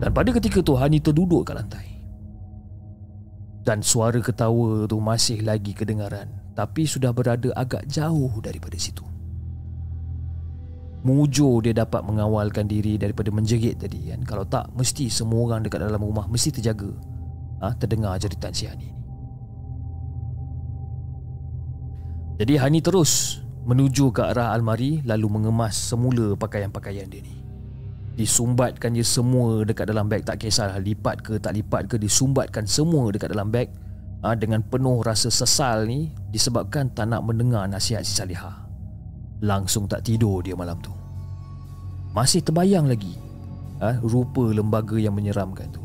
Dan 0.00 0.08
pada 0.08 0.32
ketika 0.32 0.64
tu 0.64 0.72
Hani 0.72 1.04
terduduk 1.04 1.44
kat 1.44 1.60
lantai. 1.60 1.99
Dan 3.60 3.84
suara 3.84 4.16
ketawa 4.24 4.88
tu 4.88 4.96
masih 4.98 5.44
lagi 5.44 5.76
kedengaran. 5.76 6.28
Tapi 6.56 6.88
sudah 6.88 7.12
berada 7.12 7.52
agak 7.52 7.84
jauh 7.86 8.40
daripada 8.40 8.76
situ. 8.80 9.04
Mujur 11.00 11.64
dia 11.64 11.72
dapat 11.72 12.04
mengawalkan 12.04 12.68
diri 12.68 13.00
daripada 13.00 13.32
menjerit 13.32 13.80
tadi 13.80 14.12
kan? 14.12 14.20
Kalau 14.20 14.44
tak 14.44 14.68
mesti 14.76 15.08
semua 15.08 15.48
orang 15.48 15.64
dekat 15.64 15.80
dalam 15.80 16.00
rumah 16.00 16.28
mesti 16.28 16.52
terjaga. 16.52 16.92
Ha, 17.60 17.76
Terdengar 17.76 18.16
jeritan 18.20 18.52
si 18.52 18.64
Hani. 18.68 18.88
Ni 18.88 19.00
Jadi 22.40 22.56
Hani 22.56 22.80
terus 22.80 23.44
menuju 23.68 24.16
ke 24.16 24.24
arah 24.24 24.56
almari 24.56 25.04
Lalu 25.04 25.28
mengemas 25.28 25.76
semula 25.76 26.32
pakaian-pakaian 26.40 27.04
dia 27.04 27.20
ni 27.20 27.39
Disumbatkan 28.20 28.92
je 28.92 29.00
semua 29.00 29.64
dekat 29.64 29.88
dalam 29.88 30.04
beg. 30.04 30.28
Tak 30.28 30.44
kisah 30.44 30.76
lipat 30.76 31.24
ke 31.24 31.40
tak 31.40 31.56
lipat 31.56 31.88
ke 31.88 31.96
Disumbatkan 31.96 32.68
semua 32.68 33.08
dekat 33.08 33.32
dalam 33.32 33.48
beg 33.48 33.72
ha, 34.20 34.36
Dengan 34.36 34.60
penuh 34.60 35.00
rasa 35.00 35.32
sesal 35.32 35.88
ni 35.88 36.12
Disebabkan 36.28 36.92
tak 36.92 37.08
nak 37.08 37.24
mendengar 37.24 37.64
nasihat 37.64 38.04
si 38.04 38.12
Salihah. 38.12 38.68
Langsung 39.40 39.88
tak 39.88 40.04
tidur 40.04 40.44
dia 40.44 40.52
malam 40.52 40.76
tu. 40.84 40.92
Masih 42.12 42.44
terbayang 42.44 42.92
lagi 42.92 43.16
ha, 43.80 43.96
Rupa 44.04 44.52
lembaga 44.52 45.00
yang 45.00 45.16
menyeramkan 45.16 45.72
tu. 45.72 45.80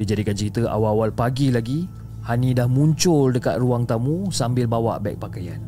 Dijadikan 0.00 0.32
cerita 0.32 0.64
awal-awal 0.64 1.12
pagi 1.12 1.52
lagi 1.52 1.84
Hani 2.24 2.56
dah 2.56 2.64
muncul 2.64 3.36
dekat 3.36 3.60
ruang 3.60 3.84
tamu 3.84 4.32
Sambil 4.32 4.64
bawa 4.64 4.96
beg 4.96 5.20
pakaian. 5.20 5.60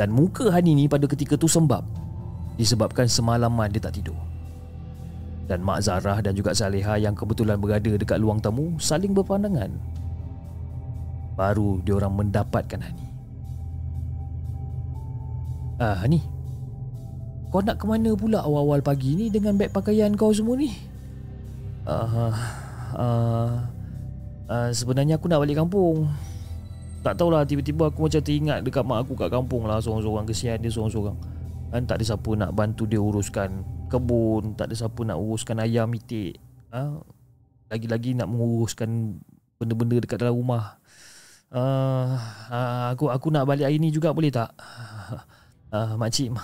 Dan 0.00 0.08
muka 0.08 0.48
Hani 0.48 0.72
ni 0.72 0.88
pada 0.88 1.04
ketika 1.04 1.36
tu 1.36 1.44
sembab 1.44 1.99
disebabkan 2.60 3.08
semalaman 3.08 3.72
dia 3.72 3.80
tak 3.80 3.96
tidur. 3.96 4.20
Dan 5.48 5.64
Mak 5.64 5.80
Zarah 5.80 6.20
dan 6.20 6.36
juga 6.36 6.52
Saleha 6.52 7.00
yang 7.00 7.16
kebetulan 7.16 7.56
berada 7.56 7.88
dekat 7.88 8.20
luang 8.20 8.38
tamu 8.38 8.76
saling 8.76 9.16
berpandangan. 9.16 9.72
Baru 11.34 11.80
diorang 11.80 12.12
mendapatkan 12.12 12.78
Hani. 12.78 13.06
Ah, 15.80 15.96
Hani. 16.04 16.20
Kau 17.50 17.64
nak 17.64 17.80
ke 17.80 17.88
mana 17.88 18.14
pula 18.14 18.46
awal-awal 18.46 18.78
pagi 18.78 19.18
ni 19.18 19.26
dengan 19.26 19.58
beg 19.58 19.74
pakaian 19.74 20.14
kau 20.14 20.30
semua 20.30 20.54
ni? 20.54 20.70
Ah, 21.82 22.06
uh, 22.94 23.50
uh, 24.46 24.70
sebenarnya 24.70 25.18
aku 25.18 25.26
nak 25.26 25.42
balik 25.42 25.58
kampung. 25.58 26.06
Tak 27.00 27.16
tahulah 27.16 27.42
tiba-tiba 27.48 27.88
aku 27.88 28.06
macam 28.06 28.22
teringat 28.22 28.60
dekat 28.60 28.84
mak 28.84 29.02
aku 29.02 29.16
kat 29.16 29.32
kampung 29.32 29.64
lah 29.64 29.80
seorang-seorang 29.80 30.28
kesian 30.28 30.60
dia 30.60 30.70
seorang-seorang. 30.70 31.39
Kan 31.70 31.86
tak 31.86 32.02
ada 32.02 32.04
siapa 32.14 32.30
nak 32.34 32.50
bantu 32.50 32.82
dia 32.84 32.98
uruskan 32.98 33.62
kebun, 33.86 34.58
tak 34.58 34.70
ada 34.70 34.74
siapa 34.74 35.00
nak 35.06 35.22
uruskan 35.22 35.62
ayam 35.62 35.86
itik. 35.94 36.42
Ha? 36.74 36.98
Lagi-lagi 37.70 38.18
nak 38.18 38.26
menguruskan 38.26 39.22
benda-benda 39.54 40.02
dekat 40.02 40.18
dalam 40.18 40.34
rumah. 40.34 40.82
uh, 41.54 42.18
uh, 42.50 42.84
aku 42.90 43.10
aku 43.10 43.30
nak 43.30 43.46
balik 43.46 43.70
hari 43.70 43.78
ni 43.78 43.94
juga 43.94 44.10
boleh 44.10 44.34
tak? 44.34 44.50
Uh, 45.70 45.94
makcik, 45.94 46.34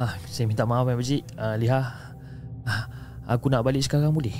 uh, 0.00 0.12
saya 0.24 0.48
minta 0.48 0.64
maaf 0.64 0.88
ya 0.88 0.96
makcik. 0.96 1.22
Uh, 1.36 1.56
Liha, 1.60 1.80
uh, 2.64 2.82
aku 3.28 3.52
nak 3.52 3.60
balik 3.60 3.84
sekarang 3.84 4.16
boleh? 4.16 4.32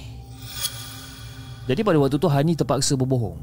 Jadi 1.69 1.81
pada 1.85 1.97
waktu 2.01 2.17
tu 2.17 2.29
Hani 2.29 2.57
terpaksa 2.57 2.97
berbohong. 2.97 3.41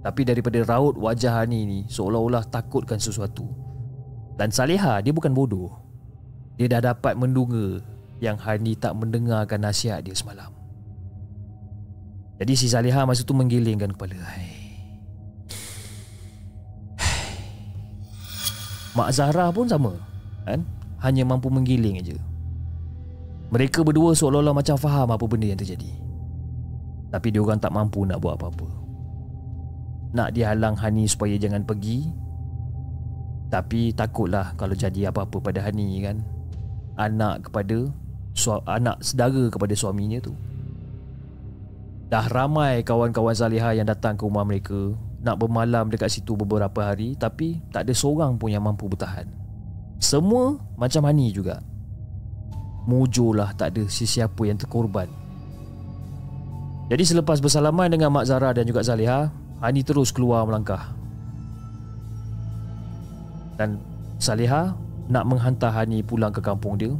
Tapi 0.00 0.24
daripada 0.24 0.60
raut 0.64 0.96
wajah 0.96 1.44
Hani 1.44 1.68
ni 1.68 1.78
seolah-olah 1.88 2.48
takutkan 2.48 2.96
sesuatu. 2.96 3.65
Dan 4.36 4.52
Saleha 4.52 5.00
dia 5.00 5.12
bukan 5.16 5.32
bodoh. 5.32 5.72
Dia 6.60 6.68
dah 6.68 6.92
dapat 6.92 7.16
menduga 7.16 7.80
yang 8.20 8.36
Hani 8.40 8.76
tak 8.76 8.96
mendengarkan 8.96 9.60
nasihat 9.64 10.04
dia 10.04 10.12
semalam. 10.16 10.52
Jadi 12.36 12.52
si 12.52 12.68
Saleha 12.68 13.08
masa 13.08 13.24
tu 13.24 13.32
menggelingkan 13.32 13.96
kepala. 13.96 14.20
Hai. 14.20 14.52
Mak 18.96 19.12
Zahra 19.12 19.52
pun 19.52 19.68
sama 19.68 19.92
kan? 20.44 20.64
Hanya 21.04 21.24
mampu 21.28 21.52
menggiling 21.52 22.00
aja. 22.00 22.16
Mereka 23.52 23.84
berdua 23.84 24.16
seolah-olah 24.16 24.56
macam 24.56 24.76
faham 24.80 25.12
apa 25.12 25.24
benda 25.28 25.48
yang 25.48 25.60
terjadi. 25.60 25.92
Tapi 27.12 27.32
dia 27.32 27.40
orang 27.40 27.60
tak 27.60 27.70
mampu 27.70 28.02
nak 28.02 28.18
buat 28.18 28.34
apa-apa 28.34 28.66
Nak 30.10 30.34
dihalang 30.34 30.74
Hani 30.74 31.06
supaya 31.06 31.38
jangan 31.38 31.62
pergi 31.62 32.25
Tapi 33.46 33.94
takutlah 33.94 34.54
kalau 34.58 34.74
jadi 34.74 35.14
apa-apa 35.14 35.38
pada 35.38 35.62
Hani 35.62 36.02
kan? 36.02 36.18
Anak 36.98 37.50
kepada 37.50 37.90
Anak 38.68 39.00
sedara 39.00 39.48
kepada 39.48 39.72
suaminya 39.72 40.20
tu. 40.20 40.36
Dah 42.06 42.28
ramai 42.28 42.84
kawan-kawan 42.84 43.32
Zaliha 43.32 43.74
yang 43.74 43.88
datang 43.88 44.14
ke 44.14 44.22
rumah 44.22 44.46
mereka 44.46 44.94
Nak 45.26 45.42
bermalam 45.42 45.90
dekat 45.90 46.06
situ 46.06 46.38
beberapa 46.38 46.86
hari 46.86 47.18
Tapi 47.18 47.58
tak 47.74 47.82
ada 47.82 47.90
seorang 47.96 48.38
pun 48.38 48.52
yang 48.52 48.62
mampu 48.62 48.86
bertahan. 48.86 49.26
Semua 49.96 50.60
macam 50.76 51.08
Hani 51.08 51.32
juga. 51.32 51.64
Mujurlah 52.86 53.56
tak 53.56 53.74
ada 53.74 53.88
sesiapa 53.88 54.38
yang 54.46 54.60
terkorban. 54.60 55.08
Jadi 56.86 57.02
selepas 57.02 57.42
bersalaman 57.42 57.90
dengan 57.90 58.14
Mak 58.14 58.26
Zara 58.30 58.54
dan 58.54 58.62
juga 58.62 58.86
Zaliha, 58.86 59.32
Hani 59.58 59.82
terus 59.82 60.14
keluar 60.14 60.46
melangkah. 60.46 60.94
Dan 63.56 63.80
Saliha 64.16 64.76
nak 65.08 65.24
menghantar 65.28 65.72
Hani 65.72 66.00
pulang 66.04 66.32
ke 66.32 66.40
kampung 66.40 66.76
dia. 66.76 66.92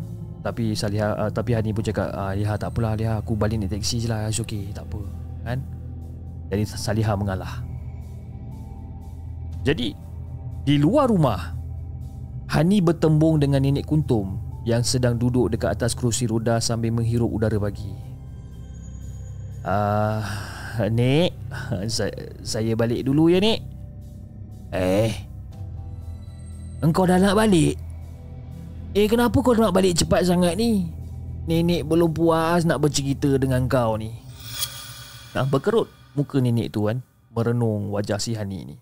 Tapi 0.42 0.72
Saliha 0.72 1.16
uh, 1.16 1.30
tapi 1.30 1.56
Hani 1.56 1.74
pun 1.74 1.82
cakap, 1.82 2.12
ah, 2.14 2.32
"Ya 2.32 2.54
tak 2.54 2.74
apalah 2.74 2.94
Liha, 2.94 3.18
aku 3.18 3.34
balik 3.34 3.60
naik 3.60 3.76
teksi 3.76 4.06
je 4.06 4.08
lah, 4.08 4.30
it's 4.30 4.38
okay, 4.38 4.70
tak 4.70 4.86
apa." 4.86 5.00
Kan? 5.42 5.58
Jadi 6.48 6.62
Saliha 6.64 7.12
mengalah. 7.18 7.62
Jadi 9.66 9.90
di 10.62 10.76
luar 10.78 11.10
rumah 11.10 11.54
Hani 12.46 12.78
bertembung 12.78 13.42
dengan 13.42 13.58
nenek 13.58 13.90
kuntum 13.90 14.38
yang 14.62 14.86
sedang 14.86 15.18
duduk 15.18 15.50
dekat 15.50 15.74
atas 15.74 15.98
kerusi 15.98 16.30
roda 16.30 16.62
sambil 16.62 16.94
menghirup 16.94 17.26
udara 17.26 17.58
pagi. 17.58 17.90
Uh, 19.66 20.22
Nik 20.86 21.34
saya, 21.96 22.14
saya 22.46 22.78
balik 22.78 23.02
dulu 23.02 23.26
ya 23.26 23.42
Nik 23.42 23.66
Eh 24.70 25.10
Engkau 26.84 27.08
dah 27.08 27.16
nak 27.16 27.36
balik? 27.36 27.80
Eh 28.92 29.08
kenapa 29.08 29.36
kau 29.40 29.56
nak 29.56 29.72
balik 29.72 29.96
cepat 29.96 30.28
sangat 30.28 30.56
ni? 30.60 30.88
Nenek 31.46 31.86
belum 31.86 32.12
puas 32.12 32.66
nak 32.68 32.82
bercerita 32.82 33.38
dengan 33.40 33.64
kau 33.70 33.96
ni. 33.96 34.12
Nah 35.32 35.44
berkerut 35.48 35.88
muka 36.16 36.40
nenek 36.40 36.72
tu 36.72 36.88
kan? 36.88 37.00
Merenung 37.32 37.92
wajah 37.92 38.20
si 38.20 38.36
Hani 38.36 38.74
ni. 38.74 38.76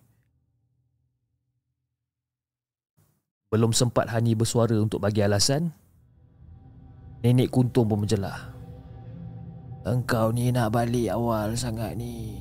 Belum 3.50 3.70
sempat 3.70 4.10
Hani 4.10 4.34
bersuara 4.34 4.74
untuk 4.78 4.98
bagi 4.98 5.22
alasan 5.22 5.70
Nenek 7.24 7.48
kuntung 7.48 7.88
pun 7.88 8.04
menjelah. 8.04 8.52
Engkau 9.88 10.28
ni 10.28 10.52
nak 10.52 10.76
balik 10.76 11.08
awal 11.08 11.56
sangat 11.56 11.96
ni. 11.96 12.36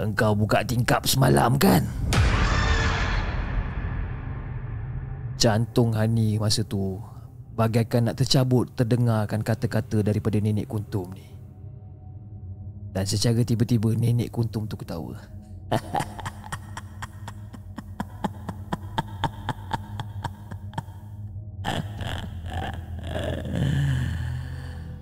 Engkau 0.00 0.32
buka 0.32 0.64
tingkap 0.64 1.04
semalam 1.04 1.60
kan? 1.60 1.84
Jantung 5.40 5.96
Hani 5.96 6.36
masa 6.36 6.60
tu 6.60 7.00
Bagaikan 7.56 8.12
nak 8.12 8.20
tercabut 8.20 8.68
terdengarkan 8.76 9.40
kata-kata 9.40 10.04
daripada 10.04 10.36
nenek 10.36 10.68
kuntum 10.68 11.08
ni 11.16 11.24
Dan 12.92 13.08
secara 13.08 13.40
tiba-tiba 13.40 13.96
nenek 13.96 14.28
kuntum 14.28 14.68
tu 14.68 14.76
ketawa 14.76 15.16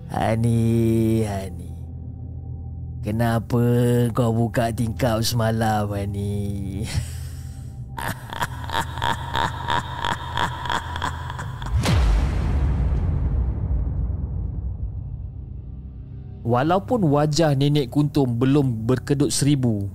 Hani, 0.09 1.23
Hani. 1.23 1.69
Kenapa 3.01 3.61
kau 4.13 4.35
buka 4.35 4.69
tingkap 4.73 5.23
semalam, 5.23 5.89
Hani? 5.89 6.83
Walaupun 16.49 17.05
wajah 17.05 17.53
nenek 17.53 17.93
kuntum 17.93 18.41
belum 18.41 18.89
berkedut 18.89 19.29
seribu 19.29 19.85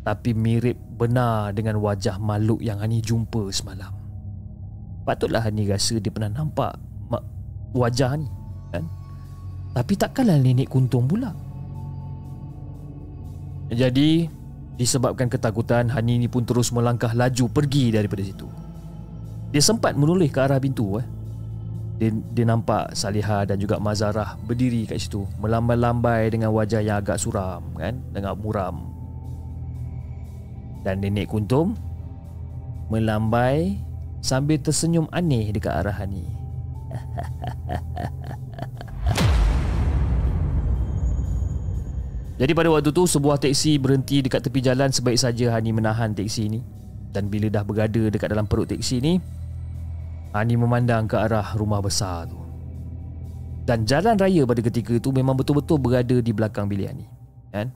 Tapi 0.00 0.32
mirip 0.32 0.80
benar 0.96 1.52
dengan 1.52 1.76
wajah 1.84 2.16
makhluk 2.16 2.64
yang 2.64 2.80
Hani 2.80 3.04
jumpa 3.04 3.52
semalam 3.52 3.92
Patutlah 5.04 5.44
Hani 5.44 5.68
rasa 5.68 6.00
dia 6.00 6.08
pernah 6.08 6.32
nampak 6.32 6.80
wajah 7.76 8.16
ni 8.16 8.24
kan? 8.72 8.88
Tapi 9.76 9.92
takkanlah 10.00 10.40
nenek 10.40 10.72
kuntung 10.72 11.04
pula 11.04 11.36
Jadi 13.68 14.32
Disebabkan 14.80 15.28
ketakutan 15.28 15.92
Hani 15.92 16.22
ni 16.22 16.30
pun 16.30 16.48
terus 16.48 16.72
melangkah 16.72 17.12
laju 17.12 17.52
pergi 17.52 17.92
daripada 17.92 18.24
situ 18.24 18.48
Dia 19.52 19.60
sempat 19.60 19.92
menoleh 19.92 20.32
ke 20.32 20.40
arah 20.40 20.56
pintu 20.56 20.96
eh. 20.96 21.17
Dia, 21.98 22.14
dia 22.14 22.46
nampak 22.46 22.94
Saliha 22.94 23.42
dan 23.42 23.58
juga 23.58 23.82
Mazarah 23.82 24.38
berdiri 24.46 24.86
kat 24.86 25.02
situ 25.02 25.26
Melambai-lambai 25.42 26.30
dengan 26.30 26.54
wajah 26.54 26.78
yang 26.78 27.02
agak 27.02 27.18
suram 27.18 27.74
kan? 27.74 27.98
Dengan 28.14 28.38
muram. 28.38 28.86
Dan 30.86 31.02
nenek 31.02 31.26
kuntum 31.26 31.74
Melambai 32.86 33.82
Sambil 34.22 34.62
tersenyum 34.62 35.10
aneh 35.10 35.50
dekat 35.50 35.74
arah 35.74 35.98
Hani 35.98 36.22
Jadi 42.38 42.54
pada 42.54 42.70
waktu 42.70 42.94
tu 42.94 43.02
sebuah 43.02 43.42
teksi 43.42 43.82
berhenti 43.82 44.22
dekat 44.22 44.46
tepi 44.46 44.62
jalan 44.62 44.94
sebaik 44.94 45.18
saja 45.18 45.58
Hani 45.58 45.74
menahan 45.74 46.14
teksi 46.14 46.46
ini 46.46 46.62
dan 47.10 47.26
bila 47.32 47.48
dah 47.50 47.66
berada 47.66 48.06
dekat 48.12 48.30
dalam 48.30 48.46
perut 48.46 48.70
teksi 48.70 49.02
ini 49.02 49.18
Hani 50.32 50.54
memandang 50.60 51.08
ke 51.08 51.16
arah 51.16 51.56
rumah 51.56 51.80
besar 51.80 52.28
tu. 52.28 52.36
Dan 53.68 53.84
jalan 53.84 54.16
raya 54.16 54.48
pada 54.48 54.64
ketika 54.64 54.96
itu 54.96 55.12
memang 55.12 55.36
betul-betul 55.36 55.76
berada 55.76 56.16
di 56.20 56.32
belakang 56.32 56.68
bilik 56.68 56.88
Hani. 56.88 57.06
Kan? 57.52 57.68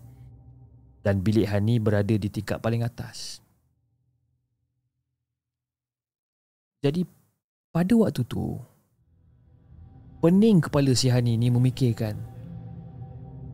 Dan 1.05 1.21
bilik 1.21 1.49
Hani 1.49 1.77
berada 1.77 2.15
di 2.17 2.29
tingkat 2.33 2.61
paling 2.61 2.81
atas. 2.85 3.45
Jadi 6.83 7.07
pada 7.71 7.95
waktu 7.95 8.27
tu 8.27 8.59
pening 10.25 10.65
kepala 10.65 10.93
si 10.97 11.13
Hani 11.13 11.39
ni 11.39 11.49
memikirkan 11.53 12.19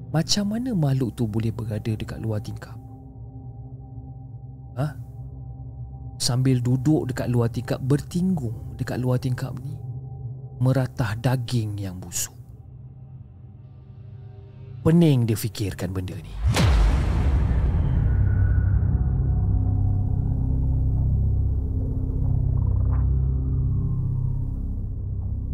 macam 0.09 0.57
mana 0.57 0.73
makhluk 0.73 1.13
tu 1.13 1.29
boleh 1.29 1.53
berada 1.53 1.93
dekat 1.93 2.19
luar 2.19 2.41
tingkap? 2.41 2.77
Ha? 4.81 5.08
Sambil 6.19 6.59
duduk 6.59 7.07
dekat 7.07 7.31
luar 7.31 7.47
tingkap 7.47 7.79
bertinggung 7.79 8.75
dekat 8.75 8.99
luar 8.99 9.23
tingkap 9.23 9.55
ni 9.63 9.79
meratah 10.59 11.15
daging 11.15 11.79
yang 11.79 12.03
busuk. 12.03 12.35
Pening 14.83 15.31
dia 15.31 15.39
fikirkan 15.39 15.95
benda 15.95 16.19
ni. 16.19 16.35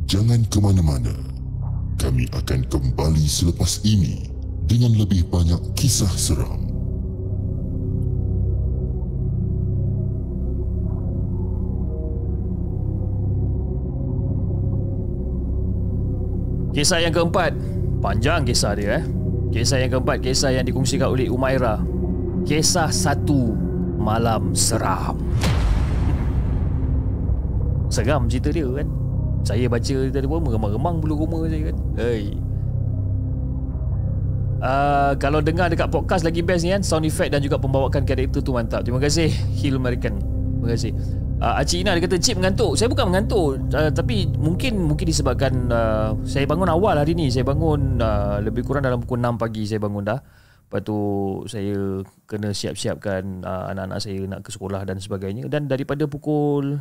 Jangan 0.08 0.46
ke 0.46 0.58
mana-mana. 0.62 1.12
Kami 1.98 2.28
akan 2.30 2.60
kembali 2.68 3.26
selepas 3.26 3.82
ini 3.82 4.30
dengan 4.64 4.94
lebih 4.94 5.26
banyak 5.26 5.60
kisah 5.74 6.12
seram. 6.14 6.73
Kisah 16.74 16.98
yang 16.98 17.14
keempat, 17.14 17.54
panjang 18.02 18.42
kisah 18.42 18.74
dia 18.74 18.98
eh. 18.98 19.04
Kisah 19.54 19.78
yang 19.78 19.94
keempat 19.94 20.18
Kisah 20.18 20.50
yang 20.50 20.66
dikongsikan 20.66 21.06
oleh 21.06 21.30
Umaira. 21.30 21.78
Kisah 22.42 22.90
satu 22.90 23.54
Malam 23.94 24.52
seram. 24.52 25.16
Seram 27.94 28.26
cerita 28.26 28.50
dia 28.50 28.66
kan? 28.68 28.90
Saya 29.46 29.70
baca 29.70 29.96
tadi 30.10 30.26
pun 30.26 30.42
Meremang-remang 30.44 31.00
bulu 31.00 31.24
roma 31.24 31.46
saya 31.46 31.72
kan? 31.72 31.76
Hei. 31.96 32.36
Uh, 34.64 35.12
kalau 35.20 35.44
dengar 35.44 35.68
dekat 35.68 35.88
podcast 35.88 36.24
lagi 36.26 36.42
best 36.42 36.66
ni 36.66 36.74
kan? 36.74 36.82
Sound 36.82 37.06
effect 37.06 37.32
dan 37.32 37.40
juga 37.40 37.56
pembawakan 37.56 38.04
karakter 38.04 38.44
tu 38.44 38.52
mantap. 38.52 38.84
Terima 38.84 39.00
kasih 39.00 39.30
Hill 39.56 39.80
American. 39.80 40.20
Terima 40.20 40.68
kasih 40.74 40.92
uh, 41.40 41.60
Acik 41.60 41.82
Ina 41.82 41.96
dia 41.96 42.02
kata 42.04 42.16
Cip 42.20 42.36
mengantuk. 42.38 42.76
Saya 42.78 42.88
bukan 42.90 43.10
mengantuk 43.10 43.58
uh, 43.74 43.90
Tapi 43.90 44.28
mungkin 44.36 44.84
Mungkin 44.84 45.06
disebabkan 45.08 45.52
uh, 45.72 46.14
Saya 46.26 46.44
bangun 46.44 46.68
awal 46.70 47.00
hari 47.00 47.16
ni. 47.16 47.32
Saya 47.32 47.46
bangun 47.46 47.98
uh, 47.98 48.38
Lebih 48.44 48.62
kurang 48.66 48.84
dalam 48.84 49.02
pukul 49.02 49.22
6 49.22 49.40
pagi 49.40 49.62
Saya 49.66 49.80
bangun 49.82 50.04
dah. 50.04 50.20
Lepas 50.20 50.80
tu 50.84 50.98
Saya 51.48 52.04
kena 52.28 52.52
siap-siapkan 52.52 53.42
uh, 53.42 53.72
Anak-anak 53.74 53.98
saya 54.02 54.20
nak 54.28 54.40
ke 54.44 54.50
sekolah 54.52 54.82
dan 54.86 55.00
sebagainya. 55.00 55.48
Dan 55.50 55.66
daripada 55.66 56.06
pukul 56.06 56.78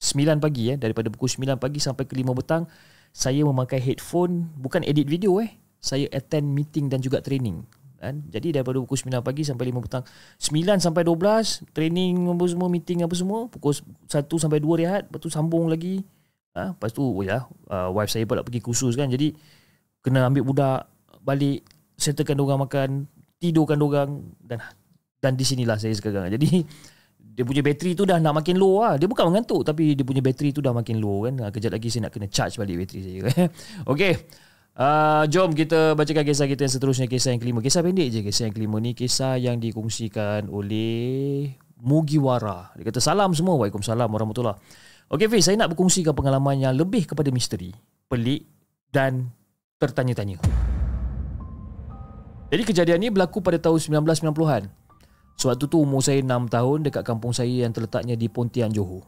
9 0.00 0.40
pagi 0.40 0.72
eh 0.72 0.76
Daripada 0.78 1.10
pukul 1.12 1.28
9 1.28 1.58
pagi 1.60 1.78
sampai 1.82 2.04
ke 2.06 2.14
5 2.14 2.38
petang 2.38 2.64
Saya 3.10 3.42
memakai 3.44 3.82
headphone 3.82 4.52
Bukan 4.56 4.86
edit 4.86 5.10
video 5.10 5.40
eh. 5.42 5.50
Saya 5.80 6.06
attend 6.12 6.52
meeting 6.52 6.92
dan 6.92 7.00
juga 7.00 7.24
training 7.24 7.79
kan 8.00 8.24
jadi 8.32 8.60
daripada 8.60 8.80
pukul 8.80 8.96
9 8.96 9.20
pagi 9.20 9.44
sampai 9.44 9.68
5 9.68 9.84
petang 9.84 10.04
9 10.40 10.80
sampai 10.80 11.02
12 11.04 11.76
training 11.76 12.32
apa 12.32 12.44
semua 12.48 12.68
meeting 12.72 13.04
apa 13.04 13.12
semua 13.12 13.46
pukul 13.52 13.76
1 13.76 14.08
sampai 14.24 14.58
2 14.58 14.80
rehat 14.80 15.02
lepas 15.06 15.20
tu 15.20 15.28
sambung 15.28 15.68
lagi 15.68 16.00
ha? 16.56 16.72
lepas 16.72 16.90
tu 16.96 17.04
oh 17.04 17.20
ya 17.20 17.44
uh, 17.68 17.92
wife 17.92 18.08
saya 18.08 18.24
pula 18.24 18.40
pergi 18.40 18.64
kursus 18.64 18.96
kan 18.96 19.12
jadi 19.12 19.36
kena 20.00 20.32
ambil 20.32 20.48
budak 20.48 20.88
balik 21.20 21.60
settlekan 22.00 22.40
orang 22.40 22.64
makan 22.64 22.88
tidurkan 23.36 23.76
orang 23.84 24.24
dan 24.40 24.64
dan 25.20 25.36
di 25.36 25.44
sinilah 25.44 25.76
saya 25.76 25.92
sekarang 25.92 26.32
jadi 26.32 26.64
dia 27.30 27.44
punya 27.46 27.62
bateri 27.64 27.96
tu 27.96 28.04
dah 28.04 28.18
nak 28.20 28.42
makin 28.42 28.58
low 28.58 28.82
lah. 28.84 29.00
Dia 29.00 29.06
bukan 29.06 29.32
mengantuk 29.32 29.62
tapi 29.64 29.94
dia 29.94 30.04
punya 30.04 30.20
bateri 30.20 30.50
tu 30.52 30.60
dah 30.60 30.74
makin 30.74 31.00
low 31.00 31.24
kan. 31.24 31.48
Kejap 31.54 31.72
lagi 31.72 31.88
saya 31.88 32.10
nak 32.10 32.12
kena 32.12 32.28
charge 32.28 32.60
balik 32.60 32.84
bateri 32.84 33.00
saya. 33.00 33.20
okay. 33.92 34.12
Uh, 34.80 35.28
jom 35.28 35.52
kita 35.52 35.92
bacakan 35.92 36.24
kisah 36.24 36.48
kita 36.48 36.64
yang 36.64 36.72
seterusnya 36.72 37.04
Kisah 37.04 37.36
yang 37.36 37.40
kelima. 37.44 37.60
Kisah 37.60 37.84
pendek 37.84 38.08
je 38.08 38.24
kisah 38.24 38.48
yang 38.48 38.56
kelima 38.56 38.80
ni 38.80 38.96
Kisah 38.96 39.36
yang 39.36 39.60
dikongsikan 39.60 40.48
oleh 40.48 41.52
Mugiwara. 41.84 42.72
Dia 42.80 42.88
kata 42.88 42.96
salam 42.96 43.36
semua. 43.36 43.60
Waalaikumsalam 43.60 44.08
warahmatullahi 44.08 44.56
Okey 45.12 45.28
Fiz, 45.28 45.52
saya 45.52 45.60
nak 45.60 45.76
berkongsikan 45.76 46.16
pengalaman 46.16 46.64
yang 46.64 46.72
lebih 46.72 47.04
kepada 47.04 47.28
misteri 47.28 47.76
Pelik 48.08 48.48
dan 48.88 49.28
tertanya-tanya. 49.76 50.40
Jadi 52.48 52.62
kejadian 52.64 53.04
ni 53.04 53.12
berlaku 53.12 53.44
pada 53.44 53.60
tahun 53.60 54.00
1990-an 54.00 54.64
Suatu 55.36 55.68
tu 55.68 55.84
umur 55.84 56.00
saya 56.00 56.24
6 56.24 56.48
tahun 56.48 56.78
dekat 56.88 57.04
kampung 57.04 57.36
saya 57.36 57.68
yang 57.68 57.72
terletaknya 57.76 58.16
di 58.16 58.32
Pontian 58.32 58.72
Johor 58.72 59.04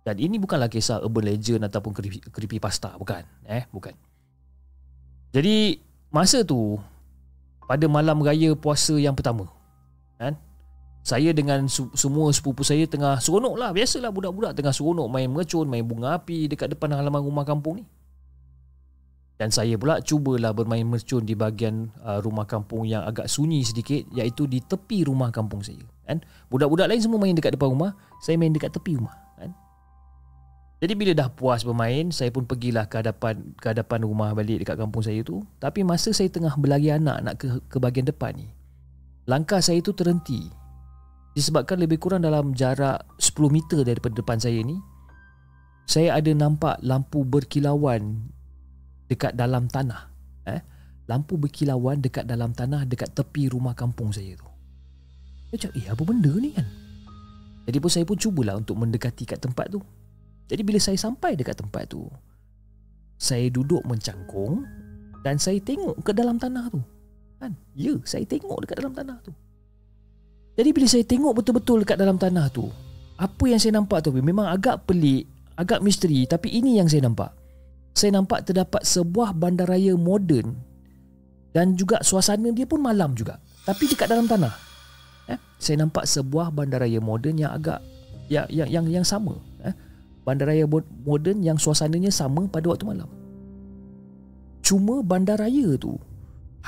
Dan 0.00 0.16
ini 0.16 0.40
bukanlah 0.40 0.72
kisah 0.72 1.04
urban 1.04 1.28
legend 1.28 1.68
ataupun 1.68 1.92
creepypasta 2.32 2.96
Bukan, 2.96 3.22
eh, 3.46 3.68
bukan 3.68 4.13
jadi 5.34 5.82
masa 6.14 6.46
tu 6.46 6.78
pada 7.66 7.90
malam 7.90 8.22
raya 8.22 8.54
puasa 8.54 8.94
yang 8.94 9.18
pertama 9.18 9.50
kan 10.14 10.38
saya 11.04 11.36
dengan 11.36 11.68
su- 11.68 11.92
semua 11.92 12.32
sepupu 12.32 12.64
saya 12.64 12.88
tengah 12.88 13.20
seronok 13.20 13.60
lah. 13.60 13.76
Biasalah 13.76 14.08
budak-budak 14.08 14.56
tengah 14.56 14.72
seronok 14.72 15.04
main 15.12 15.28
mercun 15.28 15.68
main 15.68 15.84
bunga 15.84 16.16
api 16.16 16.48
dekat 16.48 16.72
depan 16.72 16.96
halaman 16.96 17.20
rumah 17.20 17.44
kampung 17.44 17.82
ni. 17.82 17.84
Dan 19.36 19.52
saya 19.52 19.76
pula 19.76 20.00
cubalah 20.00 20.56
bermain 20.56 20.86
mercun 20.86 21.28
di 21.28 21.36
bahagian 21.36 21.92
uh, 22.00 22.24
rumah 22.24 22.48
kampung 22.48 22.88
yang 22.88 23.04
agak 23.04 23.28
sunyi 23.28 23.60
sedikit 23.66 24.00
iaitu 24.16 24.48
di 24.48 24.64
tepi 24.64 25.04
rumah 25.04 25.28
kampung 25.28 25.60
saya 25.60 25.84
kan. 26.08 26.24
Budak-budak 26.48 26.88
lain 26.88 27.04
semua 27.04 27.20
main 27.20 27.36
dekat 27.36 27.52
depan 27.52 27.68
rumah 27.68 27.92
saya 28.24 28.40
main 28.40 28.56
dekat 28.56 28.72
tepi 28.72 28.96
rumah 28.96 29.12
jadi 30.84 31.00
bila 31.00 31.16
dah 31.16 31.32
puas 31.32 31.64
bermain, 31.64 32.12
saya 32.12 32.28
pun 32.28 32.44
pergilah 32.44 32.84
ke 32.84 33.00
hadapan 33.00 33.56
ke 33.56 33.72
hadapan 33.72 34.04
rumah 34.04 34.36
balik 34.36 34.60
dekat 34.60 34.76
kampung 34.76 35.00
saya 35.00 35.24
tu. 35.24 35.40
Tapi 35.56 35.80
masa 35.80 36.12
saya 36.12 36.28
tengah 36.28 36.52
berlari 36.60 36.92
anak 36.92 37.24
nak 37.24 37.34
ke 37.40 37.48
ke 37.72 37.80
bahagian 37.80 38.04
depan 38.04 38.36
ni, 38.36 38.52
langkah 39.24 39.64
saya 39.64 39.80
tu 39.80 39.96
terhenti. 39.96 40.52
Disebabkan 41.32 41.80
lebih 41.80 41.96
kurang 41.96 42.20
dalam 42.20 42.52
jarak 42.52 43.00
10 43.16 43.32
meter 43.48 43.80
daripada 43.80 44.12
depan 44.12 44.36
saya 44.36 44.60
ni, 44.60 44.76
saya 45.88 46.20
ada 46.20 46.28
nampak 46.36 46.76
lampu 46.84 47.24
berkilauan 47.24 48.28
dekat 49.08 49.32
dalam 49.32 49.64
tanah. 49.72 50.12
Eh? 50.44 50.60
Lampu 51.08 51.40
berkilauan 51.40 52.04
dekat 52.04 52.28
dalam 52.28 52.52
tanah 52.52 52.84
dekat 52.84 53.16
tepi 53.16 53.48
rumah 53.48 53.72
kampung 53.72 54.12
saya 54.12 54.36
tu. 54.36 54.44
Saya 55.48 55.64
cakap, 55.64 55.80
eh 55.80 55.86
apa 55.88 56.02
benda 56.04 56.32
ni 56.36 56.52
kan? 56.52 56.68
Jadi 57.64 57.76
pun 57.80 57.88
saya 57.88 58.04
pun 58.04 58.20
cubalah 58.20 58.60
untuk 58.60 58.76
mendekati 58.76 59.24
kat 59.24 59.40
tempat 59.40 59.72
tu. 59.72 59.80
Jadi 60.48 60.60
bila 60.60 60.76
saya 60.80 60.98
sampai 61.00 61.36
dekat 61.36 61.56
tempat 61.56 61.88
tu 61.88 62.04
Saya 63.16 63.48
duduk 63.48 63.80
mencangkung 63.88 64.64
Dan 65.24 65.40
saya 65.40 65.56
tengok 65.60 66.04
ke 66.04 66.12
dalam 66.12 66.36
tanah 66.36 66.68
tu. 66.68 66.80
Kan? 67.40 67.56
Ya, 67.72 67.96
saya 68.04 68.28
tengok 68.28 68.64
dekat 68.64 68.76
dalam 68.80 68.92
tanah 68.92 69.16
tu. 69.24 69.32
Jadi 70.54 70.70
bila 70.70 70.86
saya 70.86 71.04
tengok 71.04 71.32
betul-betul 71.40 71.82
dekat 71.82 71.96
dalam 71.96 72.20
tanah 72.20 72.46
tu 72.52 72.68
Apa 73.16 73.44
yang 73.48 73.60
saya 73.60 73.80
nampak 73.80 74.04
tu? 74.04 74.12
Memang 74.12 74.52
agak 74.52 74.84
pelik 74.84 75.24
Agak 75.56 75.80
misteri 75.80 76.28
Tapi 76.28 76.52
ini 76.52 76.76
yang 76.76 76.90
saya 76.90 77.08
nampak. 77.08 77.32
Saya 77.94 78.20
nampak 78.20 78.44
terdapat 78.44 78.84
sebuah 78.84 79.32
bandaraya 79.32 79.96
moden 79.96 80.54
Dan 81.56 81.78
juga 81.78 82.04
suasana 82.04 82.52
dia 82.52 82.68
pun 82.68 82.84
malam 82.84 83.16
juga 83.16 83.40
Tapi 83.64 83.88
dekat 83.88 84.12
dalam 84.12 84.28
tanah. 84.28 84.52
Eh? 85.32 85.38
Saya 85.56 85.80
nampak 85.88 86.04
sebuah 86.04 86.52
bandaraya 86.52 87.00
moden 87.00 87.40
yang 87.40 87.56
agak 87.56 87.80
yang 88.28 88.48
yang 88.48 88.68
yang, 88.68 88.86
yang 89.00 89.06
sama 89.06 89.36
bandaraya 90.24 90.64
moden 91.04 91.44
yang 91.44 91.60
suasananya 91.60 92.08
sama 92.08 92.48
pada 92.48 92.72
waktu 92.72 92.88
malam. 92.88 93.08
Cuma 94.64 95.04
bandaraya 95.04 95.76
tu 95.76 96.00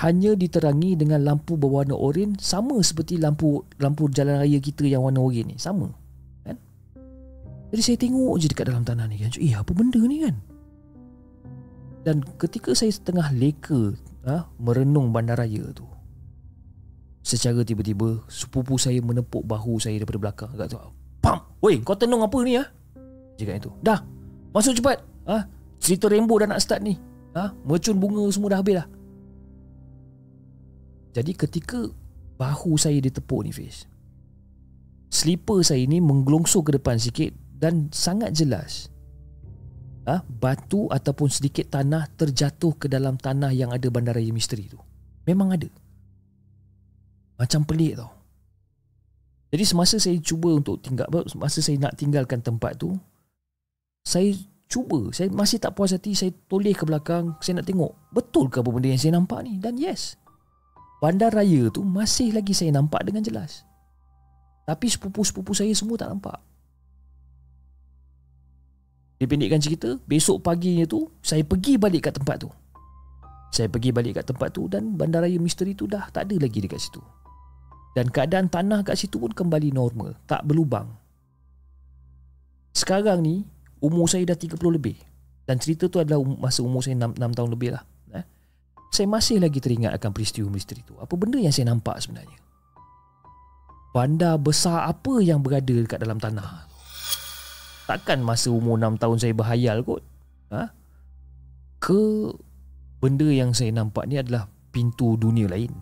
hanya 0.05 0.37
diterangi 0.37 1.01
dengan 1.01 1.25
lampu 1.25 1.57
berwarna 1.57 1.97
oranye 1.97 2.37
sama 2.37 2.77
seperti 2.85 3.17
lampu 3.17 3.65
lampu 3.81 4.13
jalan 4.13 4.45
raya 4.45 4.61
kita 4.61 4.85
yang 4.85 5.01
warna 5.01 5.25
oranye 5.25 5.53
ni, 5.53 5.57
sama. 5.57 5.89
Kan? 6.45 6.61
Jadi 7.73 7.81
saya 7.83 7.97
tengok 7.97 8.37
je 8.37 8.53
dekat 8.53 8.69
dalam 8.69 8.85
tanah 8.85 9.09
ni 9.09 9.17
kan. 9.25 9.33
Eh, 9.41 9.57
apa 9.57 9.73
benda 9.73 9.97
ni 10.05 10.21
kan? 10.21 10.37
Dan 12.05 12.23
ketika 12.37 12.77
saya 12.77 12.93
setengah 12.93 13.33
leka 13.35 13.97
ha, 14.29 14.47
merenung 14.61 15.11
bandaraya 15.11 15.65
tu, 15.73 15.89
secara 17.25 17.65
tiba-tiba 17.65 18.21
sepupu 18.29 18.77
saya 18.79 19.01
menepuk 19.01 19.43
bahu 19.43 19.81
saya 19.81 19.97
daripada 19.99 20.21
belakang. 20.21 20.53
Kata, 20.55 20.93
Pam! 21.25 21.43
Woi, 21.59 21.81
kau 21.83 21.99
tenung 21.99 22.23
apa 22.23 22.37
ni 22.45 22.61
ya? 22.61 22.71
Cakap 23.37 23.55
itu 23.61 23.71
Dah. 23.85 24.01
Masuk 24.57 24.73
cepat. 24.81 25.05
Ha? 25.29 25.45
Cerita 25.77 26.09
rainbow 26.09 26.41
dah 26.41 26.49
nak 26.49 26.61
start 26.65 26.81
ni. 26.81 26.97
Ha? 27.37 27.53
Mercun 27.69 28.01
bunga 28.01 28.25
semua 28.33 28.57
dah 28.57 28.61
habis 28.65 28.81
dah. 28.81 28.89
Jadi 31.17 31.33
ketika 31.33 31.81
Bahu 32.37 32.77
saya 32.77 33.01
ditepuk 33.01 33.49
ni 33.49 33.53
Fiz 33.53 33.89
Slipper 35.09 35.65
saya 35.65 35.81
ni 35.89 36.05
menggelongsor 36.05 36.61
ke 36.61 36.77
depan 36.77 37.01
sikit 37.01 37.33
Dan 37.57 37.89
sangat 37.89 38.37
jelas 38.37 38.93
ha? 40.05 40.21
Batu 40.21 40.93
ataupun 40.93 41.33
sedikit 41.33 41.73
tanah 41.73 42.13
Terjatuh 42.21 42.77
ke 42.77 42.87
dalam 42.93 43.17
tanah 43.17 43.57
yang 43.57 43.73
ada 43.73 43.89
bandaraya 43.89 44.29
misteri 44.29 44.69
tu. 44.69 44.77
Memang 45.25 45.57
ada. 45.57 45.73
Macam 47.41 47.65
pelik 47.65 47.97
tau. 47.97 48.13
Jadi 49.51 49.65
semasa 49.65 49.97
saya 49.97 50.21
cuba 50.21 50.53
untuk 50.53 50.85
tinggal 50.85 51.09
masa 51.41 51.65
saya 51.65 51.81
nak 51.81 51.97
tinggalkan 51.97 52.45
tempat 52.45 52.77
tu 52.77 52.93
saya 54.07 54.31
cuba. 54.71 55.11
Saya 55.11 55.27
masih 55.35 55.59
tak 55.59 55.75
puas 55.75 55.91
hati. 55.91 56.15
Saya 56.15 56.31
toleh 56.47 56.79
ke 56.79 56.87
belakang. 56.87 57.35
Saya 57.43 57.59
nak 57.59 57.67
tengok 57.67 58.15
betul 58.15 58.47
ke 58.47 58.63
apa 58.63 58.71
benda 58.71 58.95
yang 58.95 59.03
saya 59.03 59.19
nampak 59.19 59.43
ni? 59.43 59.59
Dan 59.59 59.75
yes 59.75 60.15
bandar 60.97 61.33
raya 61.33 61.69
tu 61.69 61.85
masih 61.85 62.33
lagi 62.33 62.57
saya 62.57 62.73
nampak 62.73 63.05
dengan 63.05 63.23
jelas. 63.23 63.65
Tapi 64.67 64.91
sepupu-sepupu 64.91 65.55
saya 65.55 65.71
semua 65.77 65.95
tak 66.01 66.11
nampak. 66.11 66.39
Dipendekkan 69.17 69.63
cerita 69.63 69.97
besok 70.05 70.45
paginya 70.45 70.85
tu 70.85 71.09
saya 71.25 71.41
pergi 71.47 71.81
balik 71.81 72.11
kat 72.11 72.19
tempat 72.21 72.37
tu. 72.43 72.51
Saya 73.55 73.71
pergi 73.71 73.95
balik 73.95 74.21
kat 74.21 74.27
tempat 74.29 74.53
tu 74.53 74.69
dan 74.69 74.99
bandaraya 74.99 75.39
misteri 75.41 75.73
tu 75.73 75.89
dah 75.89 76.11
tak 76.13 76.29
ada 76.29 76.37
lagi 76.37 76.59
dekat 76.61 76.83
situ. 76.83 77.01
Dan 77.97 78.13
keadaan 78.13 78.53
tanah 78.53 78.85
kat 78.85 78.99
situ 78.99 79.17
pun 79.17 79.33
kembali 79.33 79.73
normal 79.73 80.19
tak 80.29 80.45
berlubang. 80.45 80.93
Sekarang 82.77 83.25
ni 83.25 83.49
umur 83.83 84.07
saya 84.09 84.25
dah 84.29 84.39
30 84.39 84.57
lebih 84.73 84.97
dan 85.47 85.61
cerita 85.63 85.87
tu 85.87 86.03
adalah 86.03 86.23
um, 86.23 86.37
masa 86.39 86.65
umur 86.65 86.83
saya 86.83 86.99
6, 86.99 87.17
6 87.19 87.39
tahun 87.39 87.51
lebih 87.53 87.71
lah 87.77 87.83
eh? 88.17 88.25
saya 88.91 89.07
masih 89.09 89.41
lagi 89.41 89.59
teringat 89.61 89.95
akan 89.97 90.11
peristiwa 90.13 90.49
misteri 90.49 90.83
tu 90.83 90.97
apa 90.97 91.13
benda 91.15 91.37
yang 91.41 91.53
saya 91.53 91.71
nampak 91.71 92.01
sebenarnya 92.01 92.39
bandar 93.93 94.37
besar 94.37 94.89
apa 94.89 95.25
yang 95.25 95.41
berada 95.41 95.73
dekat 95.73 96.01
dalam 96.01 96.21
tanah 96.21 96.69
takkan 97.89 98.21
masa 98.21 98.53
umur 98.53 98.77
6 98.81 99.01
tahun 99.01 99.17
saya 99.23 99.33
berhayal 99.33 99.81
kot 99.87 100.03
ha? 100.53 100.73
ke 101.81 102.33
benda 103.01 103.29
yang 103.29 103.53
saya 103.53 103.71
nampak 103.71 104.09
ni 104.09 104.19
adalah 104.19 104.49
pintu 104.75 105.17
dunia 105.17 105.49
lain. 105.49 105.73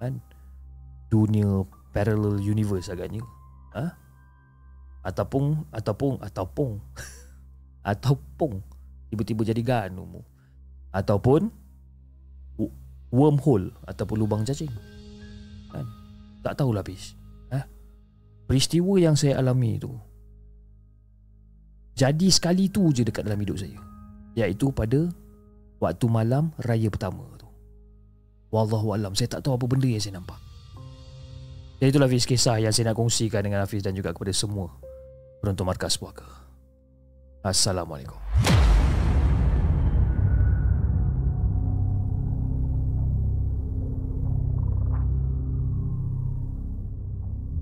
Kan? 0.00 0.18
Dunia 1.12 1.62
parallel 1.94 2.42
universe 2.42 2.90
agaknya. 2.90 3.22
Ha? 3.74 3.92
Ataupun 5.06 5.66
ataupun 5.70 6.18
ataupun 6.22 6.82
ataupun 7.86 8.58
tiba-tiba 9.14 9.46
jadi 9.46 9.62
ganu 9.62 10.02
ataupun 10.90 11.46
wormhole 13.14 13.70
ataupun 13.86 14.16
lubang 14.18 14.42
cacing. 14.42 14.72
Kan? 15.70 15.86
Tak 16.42 16.58
tahulah 16.58 16.82
habis. 16.82 17.14
Ha? 17.54 17.62
Peristiwa 18.50 18.98
yang 18.98 19.14
saya 19.14 19.38
alami 19.38 19.78
itu 19.78 19.94
jadi 21.96 22.28
sekali 22.28 22.68
tu 22.68 22.92
je 22.92 23.08
dekat 23.08 23.24
dalam 23.24 23.40
hidup 23.40 23.56
saya. 23.56 23.80
Iaitu 24.36 24.68
pada 24.68 25.08
waktu 25.80 26.06
malam 26.12 26.52
raya 26.60 26.92
pertama 26.92 27.24
tu. 27.40 27.48
Wallahu 28.52 28.92
alam, 28.92 29.16
saya 29.16 29.32
tak 29.32 29.48
tahu 29.48 29.56
apa 29.56 29.64
benda 29.64 29.88
yang 29.88 30.04
saya 30.04 30.20
nampak. 30.20 30.36
Dan 31.80 31.88
itulah 31.88 32.08
Hafiz 32.08 32.28
kisah 32.28 32.60
yang 32.60 32.72
saya 32.72 32.92
nak 32.92 33.00
kongsikan 33.00 33.40
dengan 33.40 33.64
Hafiz 33.64 33.80
dan 33.80 33.96
juga 33.96 34.12
kepada 34.12 34.32
semua 34.36 34.76
penonton 35.40 35.64
markas 35.64 35.96
puaka. 35.96 36.45
Assalamualaikum. 37.46 38.18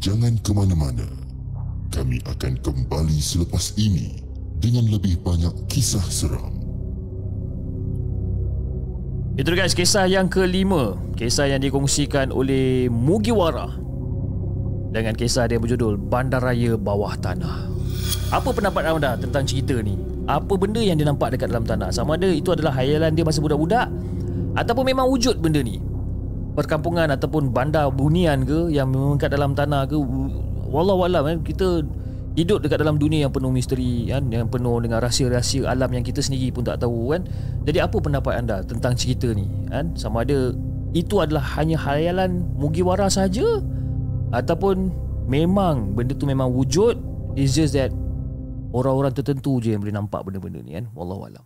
Jangan 0.01 0.41
ke 0.41 0.53
mana-mana. 0.57 1.05
Kami 1.93 2.17
akan 2.25 2.57
kembali 2.65 3.19
selepas 3.21 3.77
ini 3.77 4.25
dengan 4.57 4.89
lebih 4.89 5.21
banyak 5.21 5.53
kisah 5.69 6.05
seram. 6.09 6.57
Itu 9.35 9.51
guys 9.59 9.75
kisah 9.75 10.07
yang 10.07 10.31
kelima 10.31 10.95
Kisah 11.19 11.51
yang 11.51 11.59
dikongsikan 11.59 12.31
oleh 12.31 12.87
Mugiwara 12.87 13.67
Dengan 14.95 15.11
kisah 15.19 15.51
dia 15.51 15.59
berjudul 15.59 15.99
Bandaraya 15.99 16.79
Bawah 16.79 17.19
Tanah 17.19 17.74
Apa 18.35 18.51
pendapat 18.51 18.83
anda 18.89 19.15
tentang 19.15 19.47
cerita 19.47 19.79
ni? 19.79 19.95
Apa 20.25 20.57
benda 20.57 20.81
yang 20.81 20.97
dia 20.97 21.07
nampak 21.07 21.37
dekat 21.37 21.53
dalam 21.53 21.63
tanah? 21.69 21.93
Sama 21.93 22.17
ada 22.17 22.27
itu 22.27 22.51
adalah 22.51 22.73
hayalan 22.75 23.13
dia 23.13 23.23
masa 23.23 23.39
budak-budak? 23.45 23.87
Ataupun 24.59 24.85
memang 24.89 25.07
wujud 25.07 25.39
benda 25.39 25.61
ni? 25.61 25.79
Perkampungan 26.55 27.11
ataupun 27.11 27.51
bandar 27.51 27.91
bunian 27.91 28.47
ke 28.47 28.71
Yang 28.71 28.89
memang 28.95 29.19
kat 29.19 29.35
dalam 29.35 29.59
tanah 29.59 29.91
ke? 29.91 29.99
Wallahualam 30.71 31.27
eh, 31.27 31.37
Kita 31.43 31.83
hidup 32.35 32.67
dekat 32.67 32.83
dalam 32.83 32.99
dunia 32.99 33.27
yang 33.27 33.33
penuh 33.35 33.51
misteri 33.51 34.11
kan? 34.11 34.27
Yang 34.31 34.59
penuh 34.59 34.83
dengan 34.83 34.99
rahsia-rahsia 35.03 35.71
alam 35.71 35.91
yang 35.95 36.03
kita 36.03 36.19
sendiri 36.19 36.51
pun 36.51 36.67
tak 36.67 36.83
tahu 36.83 37.15
kan? 37.15 37.27
Jadi 37.63 37.79
apa 37.79 37.97
pendapat 38.03 38.33
anda 38.43 38.57
tentang 38.67 38.99
cerita 38.99 39.31
ni 39.31 39.47
kan? 39.71 39.95
Sama 39.95 40.27
ada 40.27 40.51
itu 40.95 41.19
adalah 41.23 41.43
hanya 41.59 41.79
khayalan 41.79 42.43
mugiwara 42.59 43.07
saja? 43.07 43.63
Ataupun 44.35 44.91
memang 45.31 45.95
benda 45.95 46.15
tu 46.19 46.27
memang 46.27 46.51
wujud 46.51 47.14
it's 47.35 47.55
just 47.55 47.75
that 47.75 47.91
orang-orang 48.75 49.15
tertentu 49.15 49.63
je 49.63 49.75
yang 49.75 49.83
boleh 49.83 49.95
nampak 49.95 50.23
benda-benda 50.27 50.59
ni 50.63 50.75
kan? 50.79 50.87
Wallahu 50.95 51.31
alam. 51.31 51.45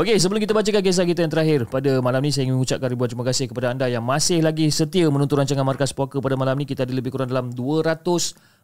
Okey, 0.00 0.16
sebelum 0.16 0.40
kita 0.40 0.56
bacakan 0.56 0.80
kisah 0.80 1.04
kita 1.04 1.20
yang 1.20 1.32
terakhir 1.32 1.68
pada 1.68 2.00
malam 2.00 2.24
ni 2.24 2.32
saya 2.32 2.48
ingin 2.48 2.56
mengucapkan 2.56 2.88
ribuan 2.88 3.12
terima 3.12 3.28
kasih 3.28 3.44
kepada 3.44 3.76
anda 3.76 3.92
yang 3.92 4.00
masih 4.00 4.40
lagi 4.40 4.72
setia 4.72 5.04
menonton 5.12 5.44
rancangan 5.44 5.68
Markas 5.68 5.92
Poker 5.92 6.24
pada 6.24 6.32
malam 6.32 6.56
ni. 6.56 6.64
Kita 6.64 6.88
ada 6.88 6.96
lebih 6.96 7.12
kurang 7.12 7.28
dalam 7.28 7.52
200 7.52 8.00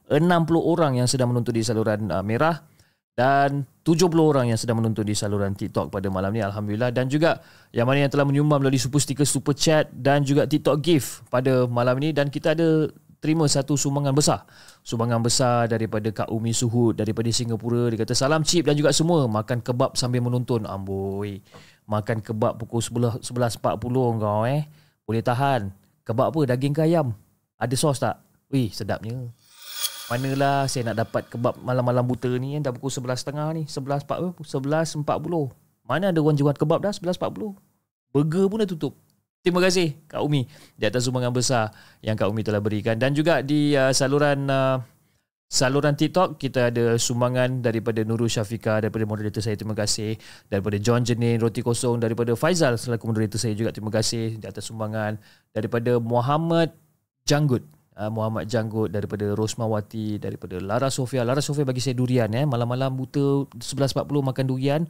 60 0.09 0.25
orang 0.57 0.97
yang 0.97 1.05
sedang 1.05 1.29
menonton 1.29 1.53
di 1.53 1.61
saluran 1.61 2.09
uh, 2.09 2.25
merah 2.25 2.65
dan 3.13 3.69
70 3.85 4.09
orang 4.17 4.49
yang 4.49 4.57
sedang 4.57 4.81
menonton 4.81 5.05
di 5.05 5.13
saluran 5.13 5.53
TikTok 5.53 5.93
pada 5.93 6.09
malam 6.09 6.33
ni 6.33 6.41
alhamdulillah. 6.41 6.97
Dan 6.97 7.13
juga 7.13 7.45
yang 7.77 7.85
mana 7.85 8.09
yang 8.09 8.13
telah 8.13 8.25
menyumbang 8.25 8.65
melalui 8.65 8.81
super 8.81 8.97
sticker 8.97 9.29
super 9.29 9.53
chat 9.53 9.93
dan 9.93 10.25
juga 10.25 10.49
TikTok 10.49 10.81
gift 10.81 11.29
pada 11.29 11.69
malam 11.69 12.01
ini 12.01 12.17
dan 12.17 12.33
kita 12.33 12.57
ada 12.57 12.89
terima 13.19 13.45
satu 13.47 13.75
sumbangan 13.75 14.15
besar. 14.15 14.47
Sumbangan 14.87 15.21
besar 15.21 15.67
daripada 15.67 16.09
Kak 16.11 16.31
Umi 16.31 16.55
Suhud 16.55 16.97
daripada 16.97 17.29
Singapura. 17.31 17.91
Dia 17.91 18.03
kata 18.03 18.15
salam 18.15 18.43
chip 18.47 18.67
dan 18.67 18.79
juga 18.79 18.95
semua. 18.95 19.27
Makan 19.27 19.63
kebab 19.63 19.99
sambil 19.99 20.23
menonton 20.23 20.65
amboi. 20.65 21.43
Makan 21.85 22.23
kebab 22.23 22.57
pukul 22.61 22.81
11 22.81 23.21
11.40 23.23 24.23
kau 24.23 24.43
eh. 24.47 24.67
Boleh 25.05 25.23
tahan. 25.23 25.73
Kebab 26.07 26.33
apa? 26.33 26.41
Daging 26.55 26.75
ke 26.75 26.83
ayam? 26.87 27.13
Ada 27.59 27.75
sos 27.75 28.01
tak? 28.01 28.23
Wih 28.49 28.73
sedapnya. 28.73 29.29
Manalah 30.09 30.65
saya 30.65 30.89
nak 30.89 31.05
dapat 31.05 31.29
kebab 31.29 31.61
malam-malam 31.61 32.01
buta 32.01 32.33
ni 32.41 32.57
Dah 32.65 32.73
pukul 32.73 32.89
11.30 32.89 33.61
ni. 33.61 33.63
11.40 33.69 34.41
11.40 34.41 35.05
Mana 35.85 36.09
ada 36.09 36.19
orang 36.25 36.37
jual 36.39 36.57
kebab 36.57 36.81
dah? 36.81 36.97
11.40 36.97 37.53
Burger 38.09 38.45
pun 38.49 38.65
dah 38.65 38.69
tutup 38.69 38.97
Terima 39.39 39.63
kasih 39.63 39.95
Kak 40.11 40.19
Umi 40.21 40.51
Di 40.75 40.85
atas 40.91 41.07
sumbangan 41.07 41.31
besar 41.31 41.71
Yang 42.03 42.27
Kak 42.27 42.29
Umi 42.29 42.43
telah 42.43 42.59
berikan. 42.59 42.99
Dan 42.99 43.15
juga 43.15 43.41
di 43.41 43.73
uh, 43.73 43.95
saluran 43.95 44.51
uh, 44.51 44.83
Saluran 45.49 45.95
TikTok 45.95 46.37
Kita 46.37 46.75
ada 46.75 46.99
sumbangan 46.99 47.63
Daripada 47.63 48.03
Nurul 48.03 48.27
Syafika 48.27 48.83
Daripada 48.83 49.07
moderator 49.07 49.39
saya 49.39 49.55
Terima 49.55 49.79
kasih. 49.79 50.19
Daripada 50.51 50.77
John 50.83 51.07
Jenin 51.07 51.39
Roti 51.39 51.63
Kosong 51.63 52.03
Daripada 52.03 52.35
Faizal 52.35 52.75
Selaku 52.77 53.09
moderator 53.09 53.39
saya 53.39 53.55
juga 53.55 53.71
Terima 53.71 53.95
kasih 53.95 54.43
Di 54.43 54.47
atas 54.51 54.67
sumbangan. 54.67 55.17
Daripada 55.55 56.03
Muhammad 56.03 56.75
Janggut 57.23 57.63
uh, 57.99 58.11
Muhammad 58.11 58.47
Janggut 58.47 58.89
daripada 58.95 59.35
Rosmawati 59.35 60.23
daripada 60.23 60.63
Lara 60.63 60.89
Sofia. 60.89 61.27
Lara 61.27 61.43
Sofia 61.43 61.67
bagi 61.67 61.83
saya 61.83 61.99
durian 61.99 62.31
eh. 62.31 62.47
Malam-malam 62.47 62.95
buta 62.95 63.51
11.40 63.59 64.07
makan 64.07 64.45
durian 64.47 64.83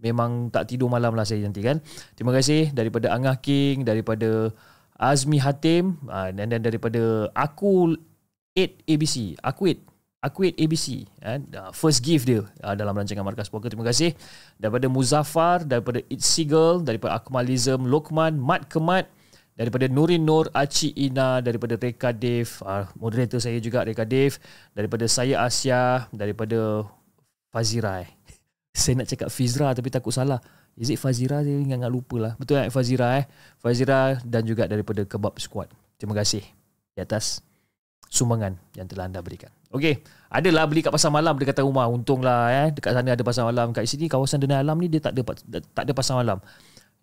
memang 0.00 0.52
tak 0.52 0.68
tidur 0.68 0.92
malam 0.92 1.16
lah 1.16 1.24
saya 1.24 1.44
nanti 1.44 1.64
kan 1.64 1.80
terima 2.16 2.32
kasih 2.36 2.72
daripada 2.72 3.12
Angah 3.12 3.40
King 3.40 3.84
daripada 3.84 4.52
Azmi 4.96 5.40
Hatim 5.40 6.00
uh, 6.08 6.32
dan, 6.32 6.52
dan 6.52 6.60
daripada 6.60 7.28
aku 7.32 7.96
8 8.56 8.88
ABC 8.88 9.36
aku 9.40 9.72
8 9.72 10.24
aku 10.24 10.38
8 10.52 10.56
ABC 10.64 10.86
eh? 11.24 11.38
uh, 11.56 11.72
first 11.72 12.00
gift 12.04 12.28
dia 12.28 12.44
dalam 12.76 12.96
rancangan 12.96 13.24
Markas 13.24 13.52
Poker 13.52 13.72
terima 13.72 13.88
kasih 13.88 14.12
daripada 14.60 14.88
Muzaffar 14.88 15.64
daripada 15.64 16.00
It's 16.12 16.28
Seagull 16.28 16.84
daripada 16.84 17.20
Akmalism 17.20 17.88
Lokman 17.88 18.36
Mat 18.40 18.68
Kemat 18.68 19.08
daripada 19.56 19.88
Nurin 19.88 20.24
Nur 20.24 20.52
Aci 20.52 20.92
Ina 20.92 21.40
daripada 21.40 21.80
Reka 21.80 22.12
Dev 22.12 22.60
moderator 23.00 23.40
saya 23.40 23.56
juga 23.60 23.84
Reka 23.84 24.04
Dev 24.04 24.36
daripada 24.76 25.08
saya 25.08 25.44
Asia 25.44 26.08
daripada 26.12 26.84
Fazira 27.52 28.04
eh. 28.04 28.15
Saya 28.76 29.00
nak 29.00 29.08
cakap 29.08 29.28
Fizra 29.32 29.72
tapi 29.72 29.88
takut 29.88 30.12
salah 30.12 30.38
is 30.76 30.92
it 30.92 31.00
Fazira 31.00 31.40
saya 31.40 31.56
ingat-ingat 31.56 31.88
lupa 31.88 32.16
lah 32.20 32.32
betul 32.36 32.60
tak 32.60 32.68
Fazira 32.68 33.16
eh 33.20 33.24
Fazira 33.56 34.20
dan 34.22 34.44
juga 34.44 34.68
daripada 34.68 35.02
Kebab 35.08 35.40
Squad 35.40 35.72
terima 35.96 36.12
kasih 36.12 36.44
di 36.92 37.00
atas 37.00 37.40
sumbangan 38.12 38.54
yang 38.76 38.84
telah 38.84 39.08
anda 39.08 39.24
berikan 39.24 39.50
Okey, 39.74 39.98
adalah 40.30 40.64
beli 40.64 40.80
kat 40.80 40.88
pasar 40.88 41.12
malam 41.12 41.36
dekat 41.36 41.60
rumah. 41.60 41.84
Untunglah 41.90 42.48
eh 42.48 42.68
dekat 42.72 42.96
sana 42.96 43.12
ada 43.12 43.20
pasar 43.20 43.44
malam. 43.44 43.76
Kat 43.76 43.84
sini 43.84 44.08
kawasan 44.08 44.40
Dena 44.40 44.64
Alam 44.64 44.80
ni 44.80 44.88
dia 44.88 45.04
tak 45.04 45.18
ada 45.18 45.36
tak 45.74 45.84
ada 45.84 45.92
pasar 45.92 46.22
malam. 46.22 46.38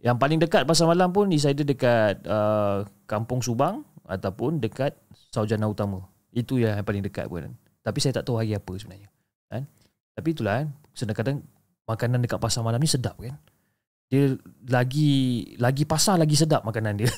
Yang 0.02 0.18
paling 0.18 0.40
dekat 0.42 0.64
pasar 0.66 0.90
malam 0.90 1.14
pun 1.14 1.30
is 1.30 1.46
either 1.46 1.62
dekat 1.62 2.18
uh, 2.26 2.82
Kampung 3.06 3.46
Subang 3.46 3.86
ataupun 4.10 4.58
dekat 4.58 4.98
Saujana 5.30 5.70
Utama. 5.70 6.08
Itu 6.34 6.58
yang 6.58 6.82
paling 6.82 7.06
dekat 7.06 7.30
pun. 7.30 7.52
Tapi 7.84 7.98
saya 8.02 8.18
tak 8.18 8.26
tahu 8.26 8.42
hari 8.42 8.58
apa 8.58 8.74
sebenarnya. 8.74 9.12
Kan? 9.54 9.70
Tapi 10.18 10.28
itulah 10.34 10.64
kan. 10.64 10.68
Kadang-kadang 10.98 11.38
makanan 11.88 12.24
dekat 12.24 12.40
pasar 12.40 12.64
malam 12.64 12.80
ni 12.80 12.90
sedap 12.90 13.16
kan. 13.20 13.36
Dia 14.08 14.38
lagi 14.70 15.12
lagi 15.58 15.84
pasar 15.84 16.22
lagi 16.22 16.38
sedap 16.38 16.62
makanan 16.64 17.02
dia. 17.02 17.10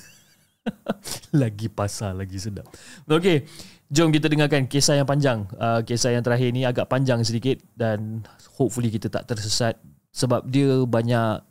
lagi 1.42 1.68
pasar 1.70 2.18
lagi 2.18 2.38
sedap. 2.40 2.66
Okey. 3.06 3.46
Jom 3.94 4.10
kita 4.10 4.26
dengarkan 4.26 4.66
kisah 4.66 4.98
yang 4.98 5.06
panjang. 5.06 5.46
Uh, 5.60 5.86
kisah 5.86 6.16
yang 6.16 6.26
terakhir 6.26 6.50
ni 6.50 6.66
agak 6.66 6.90
panjang 6.90 7.22
sedikit 7.22 7.62
dan 7.78 8.26
hopefully 8.58 8.90
kita 8.90 9.12
tak 9.12 9.30
tersesat 9.30 9.78
sebab 10.10 10.48
dia 10.50 10.82
banyak 10.88 11.44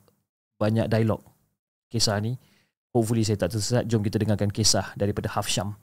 banyak 0.58 0.86
dialog 0.90 1.22
kisah 1.92 2.18
ni. 2.18 2.34
Hopefully 2.90 3.22
saya 3.22 3.38
tak 3.38 3.54
tersesat. 3.54 3.86
Jom 3.86 4.02
kita 4.02 4.18
dengarkan 4.18 4.50
kisah 4.50 4.94
daripada 4.98 5.30
Hafsham. 5.30 5.78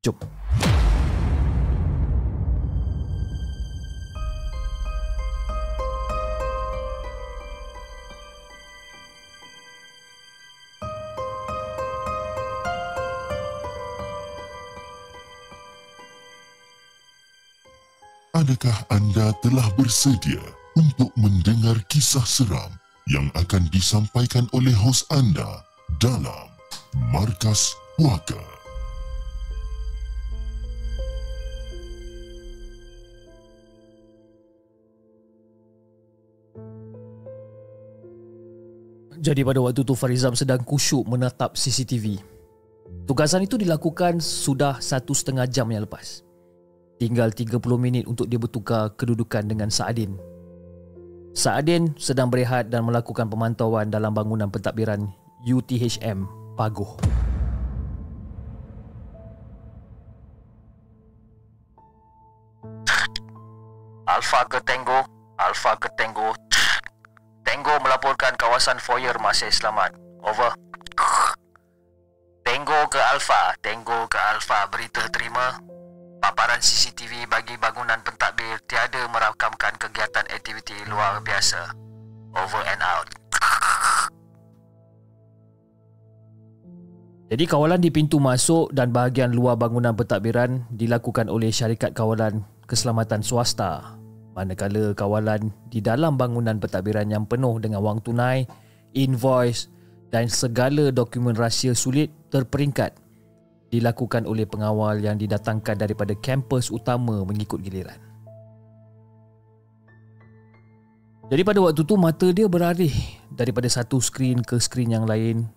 Jom. 0.00 0.16
Adakah 18.46 18.78
anda 18.94 19.34
telah 19.42 19.66
bersedia 19.74 20.38
untuk 20.78 21.10
mendengar 21.18 21.82
kisah 21.90 22.22
seram 22.22 22.70
yang 23.10 23.26
akan 23.34 23.66
disampaikan 23.74 24.46
oleh 24.54 24.70
hos 24.70 25.02
anda 25.10 25.66
dalam 25.98 26.46
Markas 27.10 27.74
Puaka. 27.98 28.38
Jadi 39.18 39.42
pada 39.42 39.58
waktu 39.58 39.82
tu 39.82 39.98
Farizam 39.98 40.38
sedang 40.38 40.62
kusyuk 40.62 41.02
menatap 41.02 41.58
CCTV. 41.58 42.22
Tugasan 43.10 43.42
itu 43.42 43.58
dilakukan 43.58 44.22
sudah 44.22 44.78
satu 44.78 45.18
setengah 45.18 45.50
jam 45.50 45.66
yang 45.66 45.82
lepas. 45.82 46.25
Tinggal 46.96 47.28
30 47.28 47.60
minit 47.76 48.08
untuk 48.08 48.24
dia 48.24 48.40
bertukar 48.40 48.96
kedudukan 48.96 49.44
dengan 49.44 49.68
Saadin. 49.68 50.16
Saadin 51.36 51.92
sedang 52.00 52.32
berehat 52.32 52.72
dan 52.72 52.88
melakukan 52.88 53.28
pemantauan 53.28 53.92
dalam 53.92 54.16
bangunan 54.16 54.48
pentadbiran 54.48 55.04
UTHM 55.44 56.24
Pagoh. 56.56 56.96
Alpha 64.08 64.40
ke 64.48 64.56
Tango, 64.64 65.04
Alpha 65.36 65.76
ke 65.76 65.92
Tango. 66.00 66.32
Tango 67.44 67.74
melaporkan 67.84 68.32
kawasan 68.40 68.80
foyer 68.80 69.12
masih 69.20 69.52
selamat. 69.52 69.92
Over. 70.24 70.56
Tango 72.40 72.80
ke 72.88 72.96
Alpha, 72.96 73.52
Tango 73.60 74.08
ke 74.08 74.16
Alpha. 74.16 74.64
Berita 74.72 75.04
terima. 75.12 75.75
Paparan 76.26 76.58
CCTV 76.58 77.30
bagi 77.30 77.54
bangunan 77.54 78.02
pentadbir 78.02 78.58
tiada 78.66 78.98
merakamkan 79.14 79.78
kegiatan 79.78 80.26
aktiviti 80.26 80.74
luar 80.90 81.22
biasa. 81.22 81.70
Over 82.34 82.66
and 82.66 82.82
out. 82.82 83.06
Jadi 87.30 87.46
kawalan 87.46 87.78
di 87.78 87.94
pintu 87.94 88.18
masuk 88.18 88.74
dan 88.74 88.90
bahagian 88.90 89.38
luar 89.38 89.54
bangunan 89.54 89.94
pentadbiran 89.94 90.66
dilakukan 90.74 91.30
oleh 91.30 91.54
syarikat 91.54 91.94
kawalan 91.94 92.42
keselamatan 92.66 93.22
swasta 93.22 93.94
manakala 94.34 94.98
kawalan 94.98 95.54
di 95.70 95.78
dalam 95.78 96.18
bangunan 96.18 96.58
pentadbiran 96.58 97.06
yang 97.06 97.22
penuh 97.22 97.62
dengan 97.62 97.86
wang 97.86 98.02
tunai, 98.02 98.50
invoice 98.98 99.70
dan 100.10 100.26
segala 100.26 100.90
dokumen 100.90 101.38
rahsia 101.38 101.70
sulit 101.70 102.10
terperingkat 102.34 103.05
dilakukan 103.70 104.24
oleh 104.24 104.46
pengawal 104.46 105.02
yang 105.02 105.18
didatangkan 105.18 105.74
daripada 105.74 106.14
kampus 106.14 106.70
utama 106.70 107.26
mengikut 107.26 107.58
giliran. 107.62 107.98
Jadi 111.26 111.42
pada 111.42 111.58
waktu 111.58 111.82
tu 111.82 111.98
mata 111.98 112.30
dia 112.30 112.46
beralih 112.46 112.94
daripada 113.34 113.66
satu 113.66 113.98
skrin 113.98 114.38
ke 114.46 114.62
skrin 114.62 114.94
yang 114.94 115.10
lain 115.10 115.50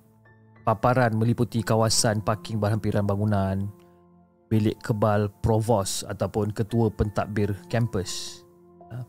paparan 0.65 1.13
meliputi 1.13 1.61
kawasan 1.61 2.25
parking 2.25 2.57
berhampiran 2.57 3.05
bangunan, 3.05 3.69
bilik 4.49 4.77
kebal 4.81 5.29
provos 5.45 6.01
ataupun 6.09 6.49
ketua 6.53 6.89
pentadbir 6.89 7.53
kampus, 7.69 8.41
ha? 8.89 9.05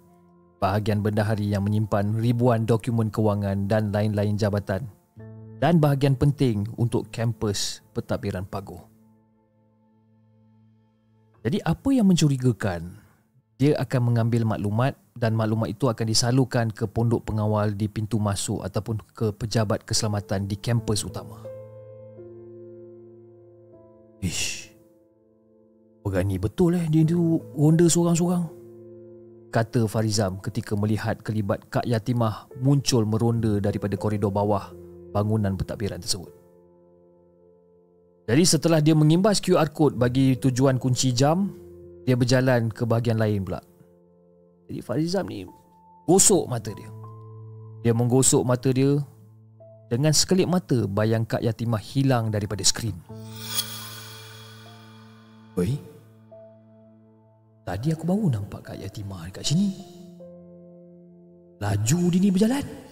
bahagian 0.60 1.00
bendahari 1.00 1.48
yang 1.48 1.64
menyimpan 1.64 2.16
ribuan 2.20 2.68
dokumen 2.68 3.08
kewangan 3.08 3.64
dan 3.64 3.88
lain-lain 3.88 4.36
jabatan 4.36 4.84
dan 5.60 5.76
bahagian 5.76 6.16
penting 6.16 6.64
untuk 6.80 7.12
kampus 7.12 7.84
pentadbiran 7.92 8.48
Pago. 8.48 8.88
Jadi 11.44 11.60
apa 11.60 11.88
yang 11.92 12.08
mencurigakan? 12.08 12.96
Dia 13.60 13.76
akan 13.76 14.00
mengambil 14.08 14.48
maklumat 14.48 14.96
dan 15.12 15.36
maklumat 15.36 15.68
itu 15.68 15.84
akan 15.84 16.06
disalurkan 16.08 16.72
ke 16.72 16.88
pondok 16.88 17.28
pengawal 17.28 17.76
di 17.76 17.92
pintu 17.92 18.16
masuk 18.16 18.64
ataupun 18.64 19.04
ke 19.12 19.36
pejabat 19.36 19.84
keselamatan 19.84 20.48
di 20.48 20.56
kampus 20.56 21.04
utama. 21.04 21.44
Ish. 24.24 24.72
Berani 26.00 26.40
betul 26.40 26.80
eh 26.80 26.88
dia 26.88 27.04
tu 27.04 27.36
ronda 27.52 27.84
seorang-seorang. 27.84 28.48
Kata 29.52 29.84
Farizam 29.84 30.40
ketika 30.40 30.72
melihat 30.72 31.20
kelibat 31.20 31.68
Kak 31.68 31.84
Yatimah 31.84 32.48
muncul 32.64 33.04
meronda 33.04 33.60
daripada 33.60 34.00
koridor 34.00 34.32
bawah 34.32 34.72
bangunan 35.10 35.54
pentadbiran 35.54 36.02
tersebut. 36.02 36.32
Jadi 38.30 38.44
setelah 38.46 38.78
dia 38.78 38.94
mengimbas 38.94 39.42
QR 39.42 39.74
code 39.74 39.98
bagi 39.98 40.38
tujuan 40.38 40.78
kunci 40.78 41.10
jam, 41.10 41.50
dia 42.06 42.14
berjalan 42.14 42.70
ke 42.70 42.86
bahagian 42.86 43.18
lain 43.18 43.42
pula. 43.42 43.58
Jadi 44.70 44.80
Farizam 44.86 45.26
ni 45.26 45.42
gosok 46.06 46.46
mata 46.46 46.70
dia. 46.70 46.86
Dia 47.82 47.90
menggosok 47.90 48.46
mata 48.46 48.70
dia 48.70 49.02
dengan 49.90 50.14
sekelip 50.14 50.46
mata 50.46 50.86
bayang 50.86 51.26
Kak 51.26 51.42
Yatimah 51.42 51.82
hilang 51.82 52.30
daripada 52.30 52.62
skrin. 52.62 52.94
Oi. 55.58 55.74
Tadi 57.66 57.90
aku 57.90 58.06
baru 58.06 58.30
nampak 58.30 58.70
Kak 58.70 58.78
Yatimah 58.78 59.26
dekat 59.26 59.42
sini. 59.42 59.74
Laju 61.58 62.00
dia 62.14 62.20
ni 62.22 62.30
berjalan. 62.30 62.89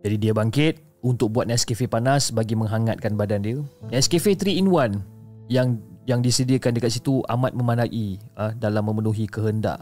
Jadi 0.00 0.16
dia 0.16 0.32
bangkit 0.32 0.80
untuk 1.04 1.36
buat 1.36 1.44
Nescafe 1.48 1.84
panas 1.84 2.32
bagi 2.32 2.56
menghangatkan 2.56 3.16
badan 3.16 3.44
dia. 3.44 3.58
Nescafe 3.92 4.32
3 4.36 4.56
in 4.56 4.68
1 4.72 5.52
yang 5.52 5.76
yang 6.08 6.24
disediakan 6.24 6.74
dekat 6.74 6.96
situ 6.96 7.20
amat 7.28 7.52
memadai 7.52 8.16
ah, 8.36 8.52
dalam 8.56 8.88
memenuhi 8.88 9.28
kehendak. 9.28 9.80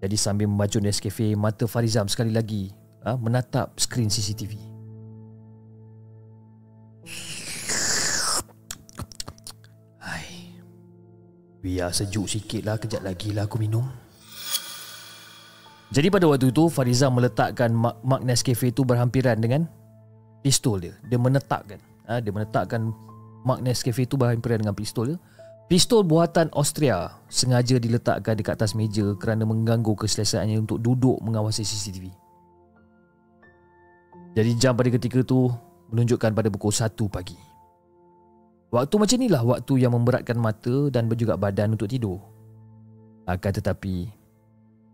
Jadi 0.00 0.16
sambil 0.16 0.48
membaca 0.48 0.80
Nescafe, 0.80 1.36
mata 1.36 1.64
Farizam 1.64 2.08
sekali 2.08 2.32
lagi 2.32 2.72
ah, 3.04 3.16
menatap 3.16 3.76
skrin 3.80 4.12
CCTV. 4.12 4.70
Biar 11.60 11.92
sejuk 11.92 12.24
sikit 12.24 12.64
lah 12.64 12.80
Kejap 12.80 13.04
lagi 13.04 13.36
lah 13.36 13.44
aku 13.44 13.60
minum 13.60 13.84
Jadi 15.90 16.06
pada 16.06 16.30
waktu 16.30 16.54
itu 16.54 16.70
Fariza 16.70 17.10
meletakkan 17.10 17.74
Mark 17.74 18.22
Nescafe 18.22 18.70
itu 18.70 18.86
berhampiran 18.86 19.42
dengan 19.42 19.66
Pistol 20.40 20.86
dia. 20.86 20.94
Dia 21.10 21.18
menetapkan 21.18 21.82
ha, 22.06 22.22
Dia 22.22 22.30
menetapkan 22.30 22.94
Mark 23.42 23.60
Nescafe 23.60 24.06
itu 24.06 24.14
berhampiran 24.14 24.62
dengan 24.62 24.76
pistol 24.76 25.14
dia. 25.14 25.18
Pistol 25.66 26.06
buatan 26.06 26.46
Austria 26.54 27.10
Sengaja 27.26 27.82
diletakkan 27.82 28.38
dekat 28.38 28.54
atas 28.54 28.78
meja 28.78 29.18
Kerana 29.18 29.42
mengganggu 29.42 29.98
keselesaannya 29.98 30.62
Untuk 30.62 30.78
duduk 30.78 31.18
mengawasi 31.26 31.66
CCTV 31.66 32.14
Jadi 34.38 34.50
jam 34.62 34.78
pada 34.78 34.94
ketika 34.94 35.20
itu 35.26 35.50
Menunjukkan 35.90 36.30
pada 36.30 36.46
pukul 36.46 36.70
1 36.70 36.86
pagi. 37.10 37.34
Waktu 38.70 38.94
macam 38.94 39.18
inilah 39.18 39.42
waktu 39.42 39.82
yang 39.82 39.90
memberatkan 39.98 40.38
mata 40.38 40.86
dan 40.94 41.10
juga 41.18 41.34
badan 41.34 41.74
untuk 41.74 41.90
tidur. 41.90 42.22
Akan 43.26 43.50
tetapi, 43.50 44.06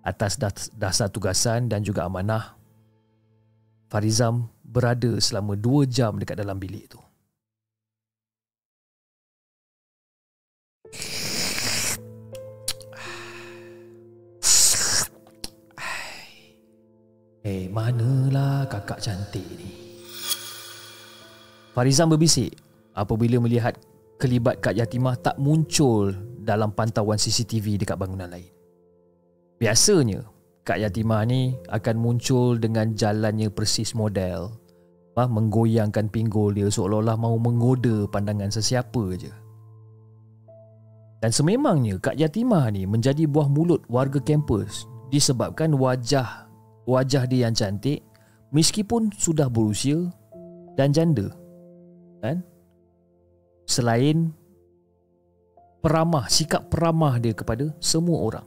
atas 0.07 0.39
dasar 0.79 1.11
tugasan 1.11 1.67
dan 1.67 1.83
juga 1.83 2.07
amanah, 2.07 2.55
Farizam 3.91 4.47
berada 4.63 5.19
selama 5.19 5.59
dua 5.59 5.83
jam 5.87 6.15
dekat 6.19 6.39
dalam 6.39 6.59
bilik 6.59 6.87
itu. 6.87 7.01
Eh, 17.47 17.71
manalah 17.71 18.67
kakak 18.67 18.99
cantik 18.99 19.47
ni? 19.55 19.71
Farizam 21.71 22.11
berbisik 22.11 22.59
apabila 22.91 23.39
melihat 23.39 23.79
kelibat 24.19 24.59
Kak 24.59 24.75
Yatimah 24.75 25.15
tak 25.15 25.39
muncul 25.39 26.11
dalam 26.43 26.75
pantauan 26.75 27.21
CCTV 27.21 27.79
dekat 27.79 27.95
bangunan 27.95 28.27
lain. 28.27 28.56
Biasanya, 29.57 30.21
Kak 30.67 30.83
Yatimah 30.83 31.25
ni 31.25 31.57
akan 31.73 31.97
muncul 31.97 32.61
dengan 32.61 32.93
jalannya 32.93 33.49
persis 33.49 33.97
model, 33.97 34.53
ah, 35.17 35.29
menggoyangkan 35.29 36.13
pinggul 36.13 36.53
dia 36.53 36.69
seolah-olah 36.69 37.17
mahu 37.17 37.37
menggoda 37.41 37.97
pandangan 38.13 38.53
sesiapa 38.53 39.05
je. 39.17 39.33
Dan 41.25 41.33
sememangnya 41.33 41.97
Kak 41.97 42.21
Yatimah 42.21 42.69
ni 42.75 42.85
menjadi 42.85 43.25
buah 43.25 43.49
mulut 43.49 43.81
warga 43.89 44.21
kampus 44.21 44.85
disebabkan 45.09 45.73
wajah 45.73 46.45
wajah 46.85 47.25
dia 47.25 47.49
yang 47.49 47.57
cantik 47.57 48.05
meskipun 48.53 49.09
sudah 49.17 49.49
berusia 49.49 50.13
dan 50.77 50.93
janda. 50.93 51.33
Kan? 52.21 52.45
selain 53.67 54.31
peramah, 55.83 56.31
sikap 56.31 56.71
peramah 56.71 57.19
dia 57.19 57.35
kepada 57.35 57.75
semua 57.83 58.23
orang. 58.23 58.47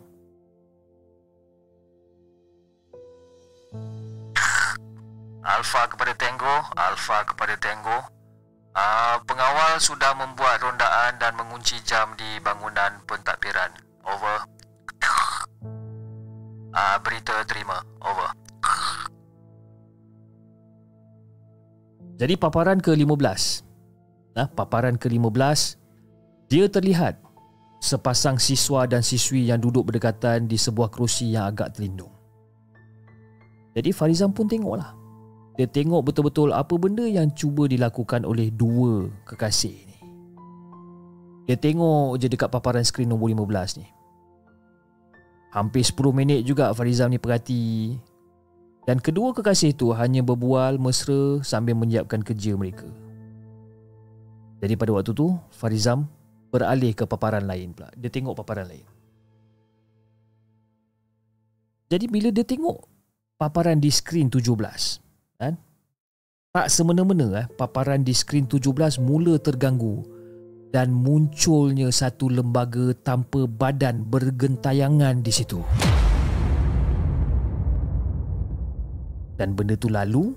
Alfa 5.50 5.90
kepada 5.90 6.14
Tango, 6.14 6.56
Alfa 6.78 7.26
kepada 7.26 7.58
Tango. 7.58 8.06
Uh, 8.70 9.18
pengawal 9.26 9.82
sudah 9.82 10.14
membuat 10.14 10.62
rondaan 10.62 11.18
dan 11.18 11.34
mengunci 11.34 11.82
jam 11.82 12.14
di 12.14 12.38
bangunan 12.46 13.02
pentadbiran. 13.10 13.74
Over. 14.06 14.46
Uh, 16.70 16.98
berita 17.02 17.42
terima. 17.50 17.82
Over. 17.98 18.30
Jadi 22.20 22.36
paparan 22.36 22.78
ke-15 22.84 23.64
ha, 24.36 24.44
paparan 24.52 25.00
ke-15 25.00 25.80
dia 26.52 26.68
terlihat 26.68 27.16
sepasang 27.80 28.36
siswa 28.36 28.84
dan 28.84 29.00
siswi 29.00 29.48
yang 29.48 29.64
duduk 29.64 29.88
berdekatan 29.88 30.44
di 30.44 30.60
sebuah 30.60 30.92
kerusi 30.92 31.32
yang 31.32 31.48
agak 31.48 31.80
terlindung. 31.80 32.12
Jadi 33.72 33.96
Farizam 33.96 34.36
pun 34.36 34.52
tengoklah. 34.52 34.99
Dia 35.60 35.68
tengok 35.68 36.08
betul-betul 36.08 36.56
apa 36.56 36.72
benda 36.80 37.04
yang 37.04 37.28
cuba 37.36 37.68
dilakukan 37.68 38.24
oleh 38.24 38.48
dua 38.48 39.12
kekasih 39.28 39.76
ni. 39.76 40.00
Dia 41.52 41.60
tengok 41.60 42.16
je 42.16 42.32
dekat 42.32 42.48
paparan 42.48 42.88
skrin 42.88 43.12
nombor 43.12 43.28
15 43.28 43.84
ni. 43.84 43.88
Hampir 45.52 45.84
10 45.84 46.16
minit 46.16 46.48
juga 46.48 46.72
Farizam 46.72 47.12
ni 47.12 47.20
perhati 47.20 48.00
dan 48.88 49.04
kedua 49.04 49.36
kekasih 49.36 49.76
itu 49.76 49.92
hanya 49.92 50.24
berbual 50.24 50.80
mesra 50.80 51.44
sambil 51.44 51.76
menyiapkan 51.76 52.24
kerja 52.24 52.56
mereka. 52.56 52.88
Jadi 54.64 54.80
pada 54.80 54.96
waktu 54.96 55.12
tu 55.12 55.36
Farizam 55.52 56.08
beralih 56.56 56.96
ke 56.96 57.04
paparan 57.04 57.44
lain 57.44 57.76
pula. 57.76 57.92
Dia 58.00 58.08
tengok 58.08 58.40
paparan 58.40 58.72
lain. 58.72 58.88
Jadi 61.92 62.08
bila 62.08 62.32
dia 62.32 62.48
tengok 62.48 62.80
paparan 63.36 63.76
di 63.76 63.92
skrin 63.92 64.32
17, 64.32 65.09
kan? 65.40 65.56
Tak 66.52 66.68
semena-mena 66.68 67.28
eh, 67.40 67.48
paparan 67.56 68.04
di 68.04 68.12
skrin 68.12 68.44
17 68.44 69.00
mula 69.00 69.40
terganggu 69.40 70.04
dan 70.70 70.92
munculnya 70.92 71.90
satu 71.90 72.30
lembaga 72.30 72.94
tanpa 73.02 73.48
badan 73.48 74.04
bergentayangan 74.06 75.24
di 75.24 75.32
situ. 75.32 75.64
Dan 79.40 79.56
benda 79.56 79.80
tu 79.80 79.88
lalu 79.88 80.36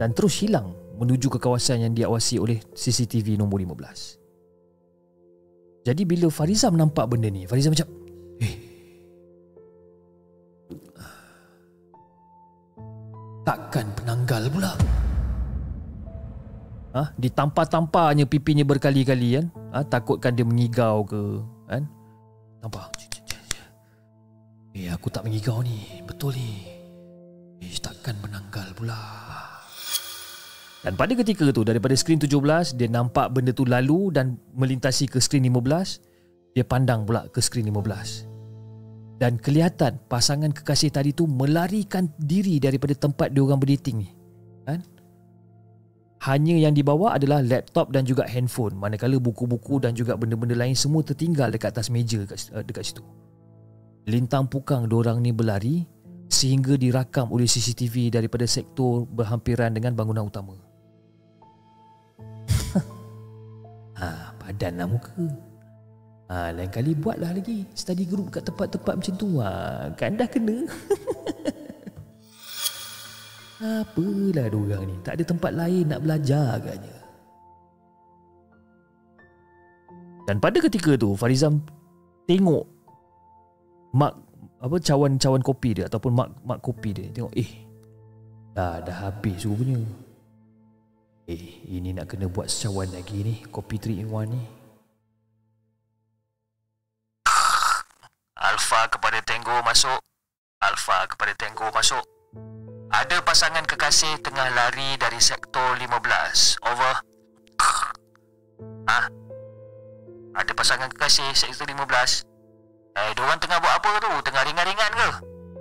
dan 0.00 0.16
terus 0.16 0.40
hilang 0.40 0.72
menuju 0.96 1.28
ke 1.28 1.36
kawasan 1.36 1.84
yang 1.84 1.92
diawasi 1.92 2.40
oleh 2.40 2.64
CCTV 2.72 3.36
nombor 3.36 3.60
15. 3.60 4.22
Jadi 5.82 6.02
bila 6.06 6.30
Farizam 6.32 6.78
nampak 6.78 7.10
benda 7.10 7.28
ni, 7.28 7.44
Farizam 7.44 7.74
macam, 7.74 7.90
eh, 8.38 8.71
takkan 13.42 13.90
penanggal 13.94 14.46
pula. 14.50 14.72
Ha? 16.92 17.08
Ditampar-tamparnya 17.16 18.28
pipinya 18.28 18.64
berkali-kali 18.66 19.40
kan. 19.40 19.46
Ha? 19.72 19.84
Takutkan 19.86 20.36
dia 20.36 20.44
mengigau 20.46 21.04
ke. 21.06 21.22
Kan? 21.68 21.88
Nampak? 22.60 22.92
Eh, 24.72 24.88
aku 24.88 25.08
tak 25.12 25.24
mengigau 25.28 25.60
ni. 25.60 26.00
Betul 26.04 26.36
ni. 26.36 26.68
Eh, 27.60 27.76
takkan 27.80 28.16
penanggal 28.20 28.72
pula. 28.76 29.00
Dan 30.82 30.98
pada 30.98 31.14
ketika 31.14 31.46
tu 31.54 31.62
daripada 31.62 31.94
skrin 31.94 32.18
17 32.18 32.74
dia 32.74 32.90
nampak 32.90 33.30
benda 33.30 33.54
tu 33.54 33.62
lalu 33.62 34.10
dan 34.10 34.34
melintasi 34.50 35.06
ke 35.06 35.22
skrin 35.22 35.46
15 35.46 36.02
dia 36.58 36.66
pandang 36.66 37.06
pula 37.06 37.30
ke 37.30 37.38
skrin 37.38 37.70
15 37.70 38.31
dan 39.22 39.38
kelihatan 39.38 40.02
pasangan 40.10 40.50
kekasih 40.50 40.90
tadi 40.90 41.14
tu 41.14 41.30
melarikan 41.30 42.10
diri 42.18 42.58
daripada 42.58 42.90
tempat 42.98 43.30
dia 43.30 43.46
orang 43.46 43.62
berdating 43.62 44.02
ni. 44.02 44.10
Kan? 44.66 44.82
Hanya 46.26 46.58
yang 46.58 46.74
dibawa 46.74 47.14
adalah 47.14 47.38
laptop 47.38 47.94
dan 47.94 48.02
juga 48.02 48.26
handphone. 48.26 48.74
Manakala 48.74 49.22
buku-buku 49.22 49.78
dan 49.78 49.94
juga 49.94 50.18
benda-benda 50.18 50.58
lain 50.58 50.74
semua 50.74 51.06
tertinggal 51.06 51.54
dekat 51.54 51.70
atas 51.70 51.86
meja 51.86 52.18
dekat, 52.18 52.50
eh, 52.50 52.66
dekat 52.66 52.82
situ. 52.82 53.06
Lintang 54.10 54.50
pukang 54.50 54.90
dua 54.90 55.06
orang 55.06 55.22
ni 55.22 55.30
berlari 55.30 55.86
sehingga 56.26 56.74
dirakam 56.74 57.30
oleh 57.30 57.46
CCTV 57.46 58.10
daripada 58.10 58.42
sektor 58.42 59.06
berhampiran 59.06 59.70
dengan 59.70 59.94
bangunan 59.94 60.26
utama. 60.26 60.58
Ha, 64.02 64.34
padanlah 64.34 64.90
muka. 64.90 65.14
Ha, 66.32 66.48
lain 66.48 66.72
kali 66.72 66.96
buatlah 66.96 67.36
lagi 67.36 67.68
study 67.76 68.08
group 68.08 68.32
kat 68.32 68.48
tempat-tempat 68.48 68.94
macam 68.96 69.14
tu. 69.20 69.36
Ha, 69.44 69.92
kan 69.92 70.16
dah 70.16 70.24
kena. 70.24 70.64
Apalah 73.84 74.48
dua 74.48 74.64
orang 74.64 74.88
ni. 74.88 74.96
Tak 75.04 75.20
ada 75.20 75.24
tempat 75.28 75.52
lain 75.52 75.92
nak 75.92 76.00
belajar 76.00 76.56
agaknya. 76.56 76.96
Dan 80.24 80.40
pada 80.40 80.56
ketika 80.56 80.96
tu 80.96 81.12
Farizam 81.20 81.60
tengok 82.24 82.64
mak 83.92 84.16
apa 84.56 84.80
cawan-cawan 84.80 85.44
kopi 85.44 85.76
dia 85.76 85.84
ataupun 85.84 86.16
mak 86.16 86.32
mak 86.48 86.64
kopi 86.64 86.96
dia 86.96 87.12
tengok 87.12 87.34
eh 87.36 87.50
dah 88.56 88.80
dah 88.80 88.96
habis 89.04 89.44
rupanya. 89.44 89.84
Eh, 91.28 91.60
ini 91.68 91.92
nak 91.92 92.08
kena 92.08 92.26
buat 92.26 92.50
secawan 92.50 92.90
lagi 92.90 93.22
ni 93.22 93.34
Kopi 93.46 93.78
3 93.78 94.02
in 94.02 94.10
1 94.10 94.34
ni 94.34 94.61
Alpha 98.42 98.90
kepada 98.90 99.22
Tango 99.22 99.62
masuk 99.62 100.02
Alpha 100.58 101.06
kepada 101.06 101.30
Tango 101.38 101.70
masuk 101.70 102.02
Ada 102.90 103.22
pasangan 103.22 103.62
kekasih 103.62 104.18
tengah 104.18 104.50
lari 104.50 104.98
dari 104.98 105.22
sektor 105.22 105.78
15 105.78 106.58
Over 106.66 106.94
Ah, 108.90 109.06
Ada 110.34 110.52
pasangan 110.58 110.90
kekasih 110.90 111.30
sektor 111.38 111.70
15 111.70 112.26
Eh, 112.92 113.10
diorang 113.14 113.38
tengah 113.38 113.62
buat 113.62 113.78
apa 113.78 113.90
tu? 114.02 114.12
Tengah 114.26 114.42
ringan-ringan 114.42 114.90
ke? 114.90 115.08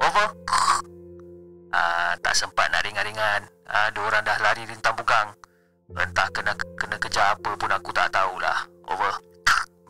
Over 0.02 0.28
Ah, 1.70 2.18
tak 2.18 2.34
sempat 2.34 2.74
nak 2.74 2.82
ringan-ringan 2.82 3.46
Ah, 3.70 3.94
diorang 3.94 4.26
dah 4.26 4.42
lari 4.42 4.66
rintang 4.66 4.98
bugang 4.98 5.38
Entah 5.92 6.28
kena 6.32 6.56
kena 6.80 6.96
kejar 6.98 7.36
apa 7.36 7.52
pun 7.60 7.68
aku 7.68 7.92
tak 7.92 8.08
tahulah. 8.16 8.64
Over. 8.88 9.12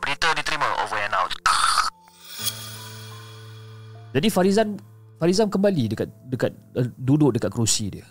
Berita 0.02 0.34
diterima. 0.34 0.66
Over 0.82 0.98
and 0.98 1.14
out. 1.14 1.30
Jadi 4.12 4.28
Farizan 4.28 4.76
Farizam 5.16 5.46
kembali 5.46 5.94
dekat 5.94 6.08
dekat 6.28 6.52
uh, 6.74 6.88
duduk 6.98 7.38
dekat 7.38 7.54
kerusi 7.54 7.94
dia. 7.94 8.02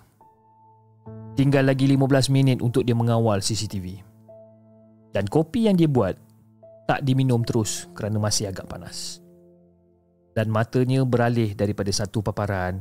Tinggal 1.36 1.68
lagi 1.68 1.84
15 1.84 2.32
minit 2.32 2.58
untuk 2.64 2.88
dia 2.88 2.96
mengawal 2.96 3.44
CCTV. 3.44 4.00
Dan 5.12 5.28
kopi 5.28 5.68
yang 5.68 5.76
dia 5.76 5.92
buat 5.92 6.16
tak 6.88 7.04
diminum 7.04 7.44
terus 7.44 7.92
kerana 7.92 8.16
masih 8.16 8.48
agak 8.48 8.64
panas. 8.64 9.20
Dan 10.32 10.48
matanya 10.48 11.04
beralih 11.04 11.52
daripada 11.52 11.92
satu 11.92 12.24
paparan 12.24 12.80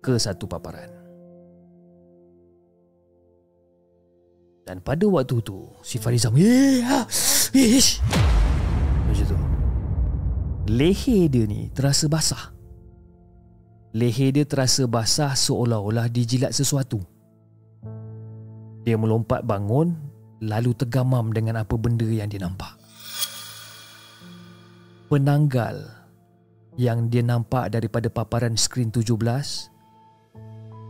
ke 0.00 0.16
satu 0.16 0.48
paparan. 0.48 0.88
Dan 4.64 4.82
pada 4.82 5.06
waktu 5.06 5.38
tu 5.46 5.62
Si 5.78 5.94
Farizam 6.02 6.34
Eh 6.34 6.82
ha, 6.82 7.06
Macam 9.06 9.24
tu 9.30 9.38
Leher 10.66 11.30
dia 11.30 11.46
ni 11.46 11.70
terasa 11.70 12.10
basah 12.10 12.55
Leher 13.96 14.28
dia 14.28 14.44
terasa 14.44 14.84
basah 14.84 15.32
seolah-olah 15.32 16.12
dijilat 16.12 16.52
sesuatu 16.52 17.00
Dia 18.84 19.00
melompat 19.00 19.40
bangun 19.48 19.96
Lalu 20.44 20.76
tergamam 20.76 21.32
dengan 21.32 21.64
apa 21.64 21.80
benda 21.80 22.04
yang 22.04 22.28
dia 22.28 22.44
nampak 22.44 22.76
Penanggal 25.08 25.80
Yang 26.76 26.98
dia 27.08 27.24
nampak 27.24 27.72
daripada 27.72 28.12
paparan 28.12 28.52
skrin 28.60 28.92
17 28.92 29.16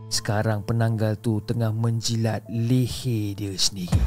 sekarang 0.07 0.63
penanggal 0.63 1.19
tu 1.19 1.43
tengah 1.43 1.75
menjilat 1.75 2.39
leher 2.47 3.35
dia 3.35 3.51
sendiri. 3.59 3.99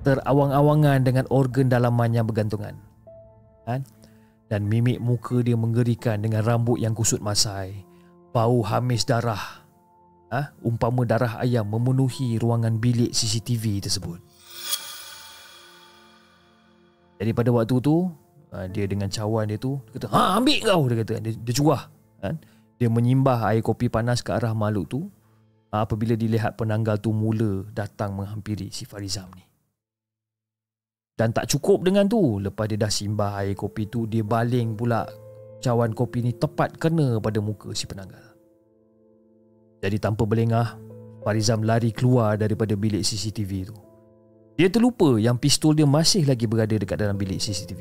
Terawang-awangan 0.00 1.04
dengan 1.04 1.28
organ 1.28 1.68
dalaman 1.68 2.16
yang 2.16 2.24
bergantungan. 2.24 2.80
Kan? 3.68 3.84
Dan 4.46 4.68
mimik 4.68 4.98
muka 5.00 5.40
dia 5.40 5.56
mengerikan 5.56 6.20
dengan 6.20 6.44
rambut 6.44 6.80
yang 6.80 6.92
kusut 6.92 7.18
masai. 7.18 7.84
Bau 8.32 8.64
hamis 8.64 9.04
darah. 9.04 9.64
Ha? 10.32 10.56
Umpama 10.64 11.04
darah 11.04 11.40
ayam 11.40 11.68
memenuhi 11.68 12.40
ruangan 12.40 12.80
bilik 12.80 13.12
CCTV 13.12 13.84
tersebut. 13.84 14.20
Jadi 17.20 17.30
pada 17.36 17.54
waktu 17.54 17.76
tu, 17.78 18.10
ha, 18.50 18.66
dia 18.66 18.88
dengan 18.88 19.06
cawan 19.06 19.46
dia 19.46 19.60
tu, 19.60 19.78
dia 19.92 20.02
kata, 20.02 20.08
ha, 20.10 20.40
ambil 20.40 20.58
kau, 20.64 20.82
dia 20.90 20.96
kata. 21.04 21.14
Dia, 21.22 21.32
dia 21.36 21.54
curah. 21.54 21.82
Kan? 22.18 22.34
Dia 22.82 22.88
menyimbah 22.90 23.46
air 23.52 23.62
kopi 23.62 23.86
panas 23.86 24.26
ke 24.26 24.34
arah 24.34 24.56
makhluk 24.58 24.90
tu 24.90 25.00
apabila 25.72 26.18
dilihat 26.18 26.60
penanggal 26.60 27.00
tu 27.00 27.14
mula 27.14 27.64
datang 27.72 28.12
menghampiri 28.12 28.68
si 28.74 28.84
Farizam 28.84 29.30
ni. 29.32 29.51
Dan 31.12 31.30
tak 31.36 31.52
cukup 31.52 31.84
dengan 31.84 32.08
tu, 32.08 32.40
lepas 32.40 32.64
dia 32.66 32.80
dah 32.80 32.88
simbah 32.88 33.44
air 33.44 33.52
kopi 33.52 33.86
tu, 33.86 34.08
dia 34.08 34.24
baling 34.24 34.74
pula 34.74 35.04
cawan 35.60 35.92
kopi 35.92 36.24
ni 36.24 36.32
tepat 36.34 36.80
kena 36.80 37.20
pada 37.20 37.38
muka 37.38 37.70
si 37.76 37.84
penanggal. 37.84 38.32
Jadi 39.82 39.96
tanpa 40.00 40.24
berlengah, 40.24 40.78
Farizam 41.22 41.62
lari 41.62 41.94
keluar 41.94 42.34
daripada 42.34 42.74
bilik 42.74 43.06
CCTV 43.06 43.70
tu. 43.70 43.76
Dia 44.58 44.68
terlupa 44.68 45.16
yang 45.22 45.38
pistol 45.38 45.78
dia 45.78 45.86
masih 45.86 46.26
lagi 46.26 46.50
berada 46.50 46.74
dekat 46.74 46.98
dalam 46.98 47.14
bilik 47.14 47.38
CCTV. 47.38 47.80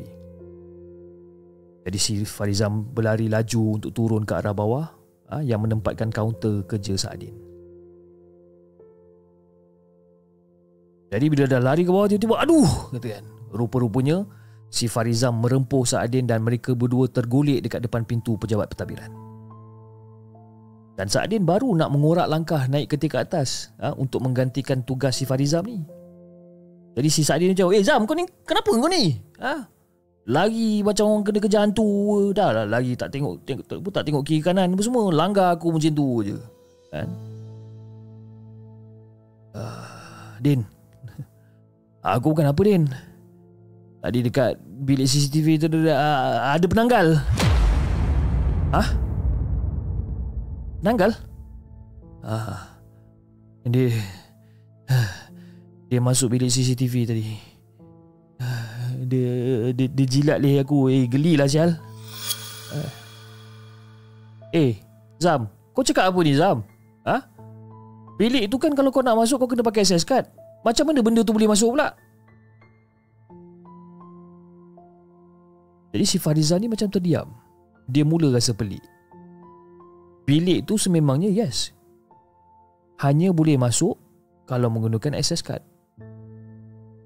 Jadi 1.81 1.97
si 1.97 2.21
Farizam 2.21 2.85
berlari 2.85 3.25
laju 3.25 3.81
untuk 3.81 3.91
turun 3.97 4.21
ke 4.21 4.37
arah 4.37 4.53
bawah 4.53 4.85
ha, 5.33 5.41
yang 5.41 5.65
menempatkan 5.65 6.13
kaunter 6.13 6.61
kerja 6.69 6.93
Saadin. 6.93 7.50
Jadi 11.11 11.25
bila 11.27 11.43
dah 11.43 11.59
lari 11.59 11.83
ke 11.83 11.91
bawah 11.91 12.07
tiba-tiba 12.07 12.39
aduh 12.39 12.95
kata 12.95 13.19
kan. 13.19 13.25
Rupa-rupanya 13.51 14.23
si 14.71 14.87
Farizam 14.87 15.43
merempuh 15.43 15.83
Saadin 15.83 16.23
dan 16.23 16.39
mereka 16.39 16.71
berdua 16.71 17.11
tergolek 17.11 17.59
dekat 17.67 17.83
depan 17.83 18.07
pintu 18.07 18.39
pejabat 18.39 18.71
pentadbiran. 18.71 19.11
Dan 20.95 21.11
Saadin 21.11 21.43
baru 21.43 21.75
nak 21.75 21.91
mengorak 21.91 22.31
langkah 22.31 22.63
naik 22.71 22.87
ke 22.87 22.95
tingkat 22.95 23.27
atas 23.27 23.75
ha, 23.83 23.91
untuk 23.91 24.23
menggantikan 24.23 24.87
tugas 24.87 25.19
si 25.19 25.27
Farizam 25.27 25.67
ni. 25.67 25.83
Jadi 26.95 27.09
si 27.11 27.27
Saadin 27.27 27.51
macam, 27.51 27.75
eh 27.75 27.83
Zam 27.83 28.07
kau 28.07 28.15
ni 28.15 28.23
kenapa 28.47 28.71
kau 28.71 28.87
ni? 28.87 29.19
Ha? 29.43 29.67
Lagi 30.31 30.79
macam 30.85 31.11
orang 31.11 31.23
kena 31.25 31.39
kerja 31.41 31.59
hantu 31.65 32.29
Dah 32.29 32.53
lah 32.53 32.65
lagi 32.69 32.93
tak 32.93 33.09
tengok, 33.09 33.41
tengok 33.41 33.65
tak, 33.65 33.81
tak 33.81 34.03
tengok 34.05 34.21
kiri 34.21 34.37
kanan 34.37 34.69
apa 34.77 34.83
semua 34.85 35.09
Langgar 35.09 35.57
aku 35.57 35.73
macam 35.73 35.91
tu 35.97 36.21
je 36.21 36.37
Kan 36.93 37.09
uh, 39.57 40.37
Din 40.37 40.61
Aku 42.01 42.33
bukan 42.33 42.49
apa 42.49 42.61
Din? 42.65 42.89
Tadi 44.01 44.25
dekat 44.25 44.57
bilik 44.81 45.05
CCTV 45.05 45.61
tu 45.61 45.69
ada, 45.69 46.57
ada 46.57 46.65
penanggal. 46.65 47.21
Hah? 48.73 48.87
Penanggal? 50.81 51.13
Ah, 52.25 52.73
dia 53.69 53.93
Dia 55.93 55.99
masuk 56.01 56.33
bilik 56.33 56.49
CCTV 56.49 57.05
tadi. 57.05 57.25
Dia, 59.05 59.29
dia, 59.75 59.87
dia 59.91 60.05
jilat 60.09 60.41
leher 60.41 60.65
aku. 60.65 60.89
Eh 60.89 61.05
geli 61.05 61.37
lah 61.37 61.45
sial 61.45 61.77
Eh. 64.49 64.81
Zam. 65.21 65.45
Kau 65.77 65.85
cakap 65.85 66.09
apa 66.09 66.19
ni 66.25 66.33
Zam? 66.33 66.65
Ha 67.05 67.21
Bilik 68.17 68.49
tu 68.49 68.57
kan 68.57 68.73
kalau 68.73 68.89
kau 68.89 69.05
nak 69.05 69.17
masuk 69.17 69.37
Kau 69.41 69.49
kena 69.49 69.61
pakai 69.61 69.85
access 69.85 70.05
card 70.05 70.25
Macam 70.61 70.85
mana 70.89 70.99
benda 71.01 71.25
tu 71.25 71.33
boleh 71.33 71.49
masuk 71.49 71.73
pula? 71.73 71.89
Jadi 75.91 76.05
si 76.07 76.17
Fariza 76.21 76.55
ni 76.61 76.71
macam 76.71 76.87
terdiam. 76.87 77.27
Dia 77.89 78.07
mula 78.07 78.31
rasa 78.31 78.55
pelik. 78.55 78.81
Bilik 80.23 80.63
tu 80.63 80.79
sememangnya 80.79 81.27
yes. 81.27 81.75
Hanya 83.01 83.33
boleh 83.33 83.57
masuk 83.57 83.97
Kalau 84.45 84.67
menggunakan 84.67 85.15
access 85.15 85.39
card. 85.39 85.63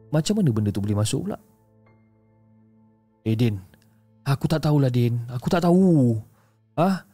Macam 0.10 0.42
mana 0.42 0.50
benda 0.50 0.74
tu 0.74 0.82
boleh 0.82 0.98
masuk 0.98 1.30
pula? 1.30 1.38
Eh 3.22 3.38
Din. 3.38 3.58
Aku 4.26 4.50
tak 4.50 4.66
tahulah 4.66 4.90
Din. 4.90 5.22
Aku 5.30 5.46
tak 5.50 5.62
tahu. 5.62 6.18
Ah, 6.74 7.06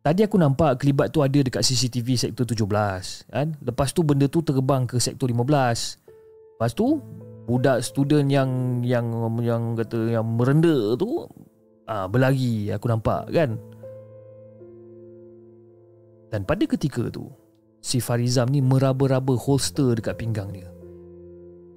Tadi 0.00 0.24
aku 0.24 0.40
nampak 0.40 0.80
kelibat 0.80 1.12
tu 1.12 1.20
ada 1.20 1.36
dekat 1.44 1.60
CCTV 1.60 2.16
sektor 2.16 2.48
17 2.48 2.64
kan? 3.28 3.52
Lepas 3.60 3.92
tu 3.92 4.00
benda 4.00 4.24
tu 4.32 4.40
terbang 4.40 4.88
ke 4.88 4.96
sektor 4.96 5.28
15 5.28 5.44
Lepas 6.56 6.72
tu 6.72 7.04
Budak 7.44 7.84
student 7.84 8.24
yang 8.32 8.80
Yang 8.80 9.06
yang 9.44 9.62
kata 9.76 9.98
Yang 10.16 10.26
merenda 10.26 10.76
tu 10.96 11.28
ah, 11.84 12.08
Berlari 12.08 12.72
Aku 12.72 12.88
nampak 12.88 13.28
kan 13.28 13.60
Dan 16.32 16.48
pada 16.48 16.64
ketika 16.64 17.12
tu 17.12 17.28
Si 17.84 18.00
Farizam 18.00 18.48
ni 18.48 18.64
meraba-raba 18.64 19.36
holster 19.36 20.00
dekat 20.00 20.16
pinggang 20.16 20.48
dia 20.48 20.72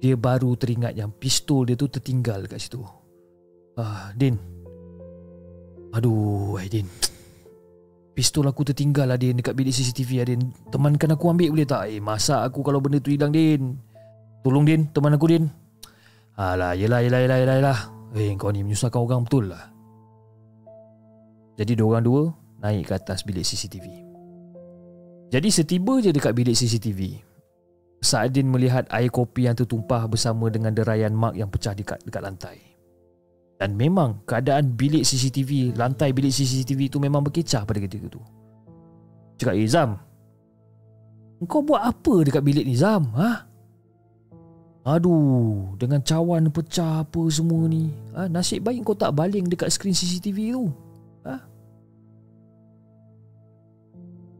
Dia 0.00 0.16
baru 0.16 0.56
teringat 0.56 0.96
yang 0.96 1.12
pistol 1.12 1.68
dia 1.68 1.76
tu 1.76 1.92
tertinggal 1.92 2.48
dekat 2.48 2.60
situ 2.60 2.80
Ah, 3.74 4.14
Din. 4.14 4.38
Aduh, 5.90 6.54
Aidin. 6.62 6.86
Pistol 8.14 8.46
aku 8.46 8.62
tertinggal 8.62 9.10
lah 9.10 9.18
Din 9.18 9.42
dekat 9.42 9.58
bilik 9.58 9.74
CCTV 9.74 10.10
lah 10.22 10.26
Din. 10.30 10.54
Temankan 10.70 11.18
aku 11.18 11.34
ambil 11.34 11.50
boleh 11.50 11.66
tak? 11.66 11.90
Eh, 11.90 11.98
masa 11.98 12.46
aku 12.46 12.62
kalau 12.62 12.78
benda 12.78 13.02
tu 13.02 13.10
hilang 13.10 13.34
Din? 13.34 13.74
Tolong 14.46 14.62
Din, 14.62 14.86
teman 14.94 15.18
aku 15.18 15.26
Din. 15.26 15.50
Alah, 16.38 16.78
yelah, 16.78 17.02
yelah, 17.02 17.20
yelah, 17.20 17.38
yelah, 17.42 17.56
yelah. 17.58 17.78
Eh, 18.14 18.30
kau 18.38 18.54
ni 18.54 18.62
menyusahkan 18.62 19.02
orang 19.02 19.26
betul 19.26 19.50
lah. 19.50 19.70
Jadi, 21.58 21.74
dua 21.74 21.98
orang 21.98 22.04
dua 22.06 22.22
naik 22.62 22.90
ke 22.90 22.94
atas 22.94 23.26
bilik 23.26 23.42
CCTV. 23.42 23.86
Jadi, 25.34 25.48
setiba 25.50 25.98
je 25.98 26.14
dekat 26.14 26.34
bilik 26.34 26.54
CCTV, 26.54 27.18
Saadin 28.04 28.52
melihat 28.52 28.84
air 28.92 29.08
kopi 29.08 29.48
yang 29.48 29.56
tertumpah 29.56 30.04
bersama 30.04 30.52
dengan 30.52 30.76
derayan 30.76 31.16
mak 31.16 31.32
yang 31.40 31.48
pecah 31.48 31.72
dekat, 31.72 31.96
dekat 32.04 32.20
lantai. 32.20 32.73
Dan 33.64 33.80
memang 33.80 34.20
keadaan 34.28 34.76
bilik 34.76 35.08
CCTV, 35.08 35.72
lantai 35.72 36.12
bilik 36.12 36.28
CCTV 36.28 36.92
itu 36.92 37.00
memang 37.00 37.24
berkecah 37.24 37.64
pada 37.64 37.80
ketika 37.80 38.12
itu. 38.12 38.20
Cakap, 39.40 39.56
eh 39.56 39.64
Zam, 39.64 39.96
kau 41.48 41.64
buat 41.64 41.80
apa 41.80 42.28
dekat 42.28 42.44
bilik 42.44 42.68
ni 42.68 42.76
Zam? 42.76 43.08
Ha? 43.16 43.48
Aduh, 44.84 45.72
dengan 45.80 46.04
cawan 46.04 46.52
pecah 46.52 47.08
apa 47.08 47.24
semua 47.32 47.64
ni. 47.64 47.88
Ha? 48.12 48.28
Nasib 48.28 48.68
baik 48.68 48.84
kau 48.84 48.92
tak 48.92 49.16
baling 49.16 49.48
dekat 49.48 49.72
skrin 49.72 49.96
CCTV 49.96 50.52
tu. 50.52 50.68
Ha? 51.24 51.34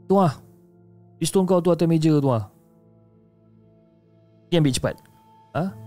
Tu 0.05 0.15
ah. 0.21 0.37
Pistol 1.17 1.49
kau 1.49 1.65
tu 1.65 1.73
atas 1.73 1.89
meja 1.89 2.13
tu 2.13 2.29
ah. 2.29 2.45
Pergi 4.53 4.61
ambil 4.61 4.77
cepat. 4.77 4.95
Ha? 5.57 5.84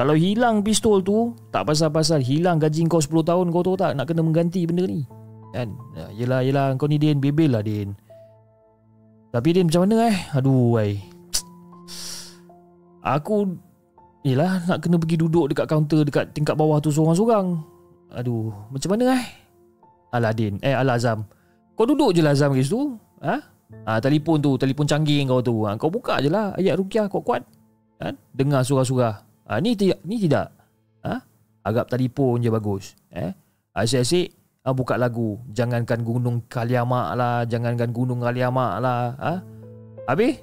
Kalau 0.00 0.16
hilang 0.16 0.64
pistol 0.64 1.04
tu 1.04 1.36
Tak 1.52 1.68
pasal-pasal 1.68 2.24
Hilang 2.24 2.56
gaji 2.56 2.88
kau 2.88 3.04
10 3.04 3.20
tahun 3.20 3.52
Kau 3.52 3.60
tahu 3.60 3.76
tak 3.76 3.92
Nak 4.00 4.08
kena 4.08 4.24
mengganti 4.24 4.64
benda 4.64 4.88
ni? 4.88 5.04
Kan? 5.52 5.76
Ya, 5.92 6.08
Yelah 6.16 6.40
yelah. 6.40 6.66
Kau 6.80 6.88
ni 6.88 6.96
Din 6.96 7.20
Bebel 7.20 7.52
lah 7.52 7.60
Din. 7.60 7.92
Tapi 9.28 9.48
Din 9.52 9.68
macam 9.68 9.84
mana 9.84 10.08
eh? 10.08 10.16
Aduh 10.32 10.80
ay. 10.80 11.04
Aku 13.20 13.60
Yelah 14.24 14.64
Nak 14.64 14.80
kena 14.80 14.96
pergi 14.96 15.20
duduk 15.20 15.52
Dekat 15.52 15.68
kaunter 15.68 16.00
Dekat 16.08 16.32
tingkat 16.32 16.56
bawah 16.56 16.80
tu 16.80 16.88
Sorang-sorang 16.88 17.60
Aduh 18.16 18.56
Macam 18.72 18.96
mana 18.96 19.20
eh? 19.20 19.24
Alah 20.16 20.32
Din. 20.34 20.58
Eh 20.58 20.74
alah 20.74 20.98
Azam. 20.98 21.22
Kau 21.78 21.86
duduk 21.86 22.10
je 22.10 22.20
lah 22.20 22.34
Azam 22.34 22.50
kat 22.50 22.66
situ. 22.66 22.98
Ha? 23.22 23.36
Ha, 23.86 24.02
telefon 24.02 24.42
tu, 24.42 24.58
telefon 24.58 24.82
canggih 24.82 25.22
kau 25.30 25.38
tu. 25.38 25.62
Ha, 25.62 25.78
kau 25.78 25.86
buka 25.86 26.18
je 26.18 26.26
lah. 26.26 26.50
Ayat 26.58 26.74
rukiah 26.74 27.06
kuat-kuat. 27.06 27.46
Ha? 28.02 28.10
Dengar 28.34 28.66
surah-surah. 28.66 29.29
Ha, 29.50 29.58
ni 29.58 29.74
tidak, 29.74 29.98
ni 30.06 30.22
tidak. 30.22 30.54
Ha? 31.02 31.18
Agak 31.66 31.90
telefon 31.90 32.38
je 32.38 32.54
bagus. 32.54 32.94
Eh? 33.10 33.34
Asyik-asyik 33.74 34.30
ha, 34.62 34.70
buka 34.70 34.94
lagu. 34.94 35.42
Jangankan 35.50 36.06
gunung 36.06 36.46
Kaliamak 36.46 37.18
lah, 37.18 37.42
jangankan 37.50 37.90
gunung 37.90 38.22
Kaliamak 38.22 38.78
lah. 38.78 39.18
Ha? 39.18 39.34
Habis? 40.06 40.38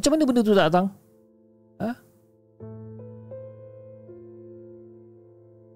Macam 0.00 0.10
mana 0.16 0.24
benda 0.24 0.40
tu 0.40 0.56
tak 0.56 0.72
datang? 0.72 0.86
Ha? 1.76 1.90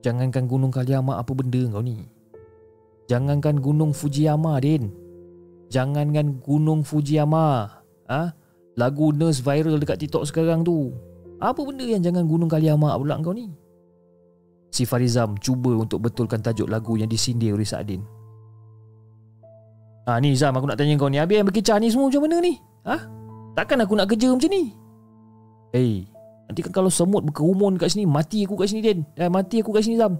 Jangankan 0.00 0.48
gunung 0.48 0.72
Kaliamak 0.72 1.20
apa 1.20 1.32
benda 1.36 1.60
kau 1.76 1.84
ni? 1.84 2.08
Jangankan 3.04 3.60
gunung 3.60 3.92
Fujiyama, 3.92 4.56
Din. 4.64 4.88
Jangankan 5.68 6.40
gunung 6.40 6.88
Fujiyama. 6.88 7.68
Ha? 8.08 8.39
Lagu 8.80 9.12
Nurse 9.12 9.44
viral 9.44 9.76
dekat 9.76 10.00
TikTok 10.00 10.24
sekarang 10.24 10.64
tu 10.64 10.88
Apa 11.36 11.60
benda 11.60 11.84
yang 11.84 12.00
jangan 12.00 12.24
gunung 12.24 12.48
kali 12.48 12.72
amak 12.72 12.96
pula 12.96 13.20
kau 13.20 13.36
ni 13.36 13.52
Si 14.72 14.88
Farizam 14.88 15.36
cuba 15.36 15.76
untuk 15.76 16.00
betulkan 16.00 16.40
tajuk 16.40 16.64
lagu 16.64 16.96
yang 16.96 17.10
disindir 17.10 17.52
oleh 17.52 17.68
Sa'adin 17.68 18.00
Ha 20.08 20.16
ni 20.16 20.32
Zam 20.32 20.56
aku 20.56 20.64
nak 20.64 20.80
tanya 20.80 20.96
kau 20.96 21.12
ni 21.12 21.20
Habis 21.20 21.44
yang 21.44 21.48
berkecah 21.48 21.76
ni 21.76 21.92
semua 21.92 22.08
macam 22.08 22.24
mana 22.24 22.36
ni 22.40 22.54
Ha? 22.88 22.96
Takkan 23.52 23.84
aku 23.84 23.92
nak 23.92 24.08
kerja 24.08 24.32
macam 24.32 24.48
ni 24.48 24.72
Hey 25.76 26.08
Nanti 26.48 26.64
kan 26.64 26.72
kalau 26.72 26.88
semut 26.88 27.20
berkerumun 27.28 27.76
kat 27.76 27.92
sini 27.92 28.08
Mati 28.08 28.48
aku 28.48 28.56
kat 28.56 28.72
sini 28.72 28.80
Din 28.80 28.98
eh, 29.20 29.28
Mati 29.28 29.60
aku 29.60 29.76
kat 29.76 29.84
sini 29.84 30.00
Zam 30.00 30.16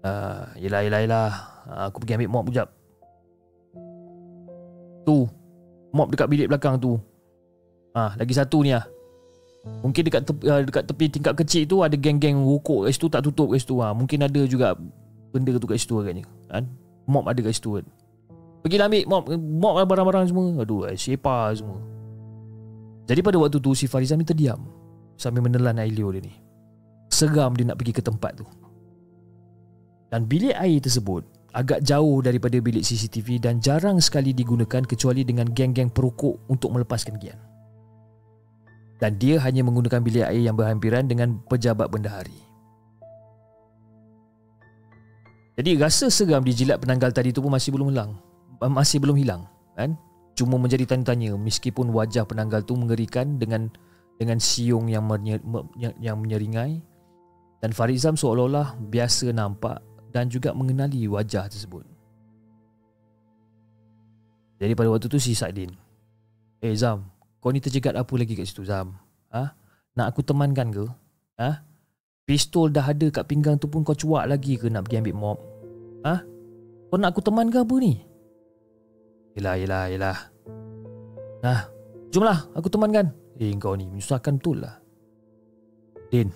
Ah, 0.00 0.48
yelah, 0.56 0.80
yelah, 0.80 1.00
yelah. 1.04 1.30
Aku 1.88 2.00
pergi 2.00 2.16
ambil 2.16 2.32
mop 2.32 2.44
sekejap. 2.48 2.68
Tu. 5.04 5.18
Mop 5.92 6.08
dekat 6.08 6.28
bilik 6.32 6.48
belakang 6.48 6.80
tu. 6.80 6.96
Ah, 7.90 8.14
lagi 8.14 8.34
satu 8.34 8.62
ni 8.62 8.70
ah. 8.70 8.86
Mungkin 9.84 10.08
dekat 10.08 10.24
tepi, 10.24 10.44
uh, 10.48 10.62
dekat 10.64 10.84
tepi 10.88 11.04
tingkap 11.12 11.34
kecil 11.36 11.68
tu 11.68 11.84
ada 11.84 11.92
geng-geng 11.92 12.40
rokok 12.40 12.88
kat 12.88 12.96
situ 12.96 13.12
tak 13.12 13.20
tutup 13.26 13.52
kat 13.52 13.60
situ 13.60 13.76
ah. 13.82 13.92
Mungkin 13.92 14.24
ada 14.24 14.40
juga 14.46 14.72
benda 15.34 15.52
tu 15.58 15.68
kat 15.68 15.76
situ 15.76 16.00
agaknya. 16.00 16.24
Kan? 16.48 16.64
Mop 17.10 17.26
ada 17.28 17.40
kat 17.42 17.52
situ 17.52 17.76
kan. 17.76 17.86
Pergilah 18.60 18.86
ambil 18.88 19.02
mop, 19.08 19.22
mop 19.36 19.74
barang-barang 19.84 20.24
semua. 20.32 20.64
Aduh, 20.64 20.88
eh, 20.88 20.96
sepa 20.96 21.52
semua. 21.52 21.80
Jadi 23.10 23.20
pada 23.26 23.36
waktu 23.42 23.58
tu 23.58 23.74
si 23.74 23.90
Farizam 23.90 24.22
ni 24.22 24.26
terdiam 24.28 24.62
sambil 25.18 25.42
menelan 25.42 25.82
air 25.82 25.90
liur 25.90 26.14
dia 26.14 26.22
ni. 26.22 26.32
Seram 27.10 27.58
dia 27.58 27.66
nak 27.66 27.76
pergi 27.76 27.92
ke 27.98 28.02
tempat 28.04 28.38
tu. 28.38 28.46
Dan 30.14 30.30
bilik 30.30 30.54
air 30.54 30.78
tersebut 30.78 31.26
agak 31.50 31.82
jauh 31.82 32.22
daripada 32.22 32.54
bilik 32.62 32.86
CCTV 32.86 33.42
dan 33.42 33.58
jarang 33.58 33.98
sekali 33.98 34.30
digunakan 34.30 34.86
kecuali 34.86 35.26
dengan 35.26 35.50
geng-geng 35.50 35.90
perokok 35.90 36.46
untuk 36.46 36.70
melepaskan 36.70 37.18
gian 37.18 37.49
dan 39.00 39.16
dia 39.16 39.40
hanya 39.40 39.64
menggunakan 39.64 40.04
bilik 40.04 40.28
air 40.28 40.44
yang 40.44 40.54
berhampiran 40.54 41.08
dengan 41.08 41.40
pejabat 41.48 41.88
bendahari. 41.88 42.36
Jadi 45.56 45.76
rasa 45.76 46.12
seram 46.12 46.44
di 46.44 46.52
jilat 46.52 46.80
penanggal 46.80 47.12
tadi 47.12 47.32
tu 47.32 47.40
pun 47.40 47.52
masih 47.52 47.72
belum 47.72 47.92
hilang. 47.92 48.16
Masih 48.60 49.00
belum 49.00 49.16
hilang, 49.16 49.48
kan? 49.76 49.96
Cuma 50.36 50.56
menjadi 50.56 50.84
tanya-tanya 50.88 51.36
meskipun 51.36 51.92
wajah 51.92 52.24
penanggal 52.24 52.64
tu 52.64 52.76
mengerikan 52.76 53.36
dengan 53.40 53.68
dengan 54.20 54.36
siung 54.36 54.88
yang, 54.92 55.08
yang 55.96 56.16
menyeringai 56.20 56.84
Dan 57.60 57.72
Farizam 57.72 58.16
seolah-olah 58.16 58.76
biasa 58.88 59.32
nampak 59.36 59.84
dan 60.12 60.32
juga 60.32 60.56
mengenali 60.56 61.04
wajah 61.08 61.44
tersebut. 61.48 61.84
Jadi 64.60 64.72
pada 64.72 64.88
waktu 64.92 65.08
tu 65.08 65.20
si 65.20 65.36
Saidin 65.36 65.72
Eh 66.60 66.72
Zam 66.76 67.04
Kau 67.40 67.48
ni 67.48 67.58
terjegat 67.64 67.96
apa 67.96 68.12
lagi 68.20 68.36
kat 68.36 68.44
situ 68.44 68.68
Zam? 68.68 68.92
Ha? 69.32 69.56
Nak 69.96 70.06
aku 70.12 70.20
temankan 70.20 70.68
ke? 70.68 70.84
Ha? 71.40 71.64
Pistol 72.28 72.68
dah 72.68 72.84
ada 72.84 73.08
kat 73.08 73.24
pinggang 73.24 73.56
tu 73.56 73.66
pun 73.66 73.80
kau 73.80 73.96
cuak 73.96 74.28
lagi 74.28 74.60
ke 74.60 74.68
Nak 74.68 74.86
pergi 74.86 75.00
ambil 75.00 75.16
mop 75.16 75.38
ha? 76.04 76.20
Kau 76.92 77.00
nak 77.00 77.16
aku 77.16 77.24
temankan 77.24 77.64
apa 77.64 77.74
ni? 77.80 77.96
Yelah 79.40 79.56
yelah 79.56 79.84
yelah. 79.88 80.18
Nah 81.40 81.60
Jomlah 82.12 82.44
aku 82.52 82.68
temankan. 82.68 83.08
Eh 83.40 83.54
kau 83.56 83.72
ni 83.72 83.88
menyusahkan 83.88 84.36
betul 84.36 84.60
lah. 84.66 84.76
Din. 86.12 86.28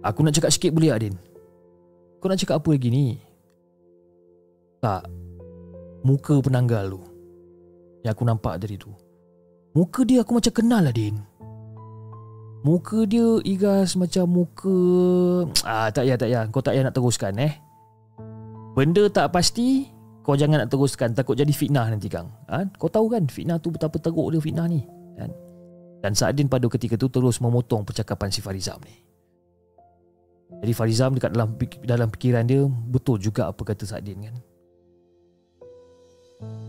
Aku 0.00 0.22
nak 0.24 0.32
cakap 0.32 0.54
sikit 0.54 0.70
boleh 0.72 0.94
tak 0.94 1.00
Din? 1.04 1.16
Kau 2.22 2.30
nak 2.30 2.40
cakap 2.40 2.62
apa 2.62 2.68
lagi 2.72 2.88
ni? 2.88 3.18
Tak. 4.80 5.04
Muka 6.06 6.40
penanggal 6.40 6.96
tu 6.96 7.13
yang 8.04 8.12
aku 8.12 8.24
nampak 8.28 8.60
dari 8.60 8.76
tu. 8.76 8.92
Muka 9.74 10.04
dia 10.06 10.22
aku 10.22 10.36
macam 10.38 10.52
kenal 10.54 10.86
lah 10.86 10.94
Din. 10.94 11.18
Muka 12.64 13.04
dia 13.04 13.42
igas 13.44 13.96
macam 13.96 14.24
muka... 14.28 14.76
Ah 15.68 15.88
tak 15.90 16.08
ya 16.08 16.14
tak 16.16 16.30
ya. 16.30 16.46
Kau 16.48 16.64
tak 16.64 16.76
ya 16.76 16.84
nak 16.84 16.94
teruskan 16.96 17.36
eh. 17.36 17.52
Benda 18.72 19.04
tak 19.12 19.32
pasti, 19.36 19.88
kau 20.24 20.36
jangan 20.36 20.64
nak 20.64 20.70
teruskan. 20.72 21.12
Takut 21.12 21.36
jadi 21.36 21.50
fitnah 21.52 21.88
nanti 21.92 22.08
Kang. 22.08 22.32
Ha? 22.48 22.64
Kau 22.80 22.88
tahu 22.88 23.12
kan 23.12 23.28
fitnah 23.28 23.60
tu 23.60 23.68
betapa 23.68 24.00
teruk 24.00 24.32
dia 24.32 24.40
fitnah 24.40 24.64
ni. 24.68 24.80
Kan? 25.16 25.30
Dan 26.00 26.12
Sa'adin 26.12 26.48
pada 26.48 26.68
ketika 26.68 26.96
tu 26.96 27.08
terus 27.08 27.40
memotong 27.40 27.84
percakapan 27.84 28.28
si 28.32 28.40
Farizam 28.40 28.80
ni. 28.84 28.96
Jadi 30.64 30.72
Farizam 30.72 31.12
dekat 31.16 31.36
dalam 31.36 31.56
dalam 31.84 32.08
fikiran 32.12 32.44
dia 32.48 32.64
betul 32.68 33.20
juga 33.20 33.52
apa 33.52 33.60
kata 33.60 33.84
Sa'adin 33.84 34.24
kan. 34.24 34.36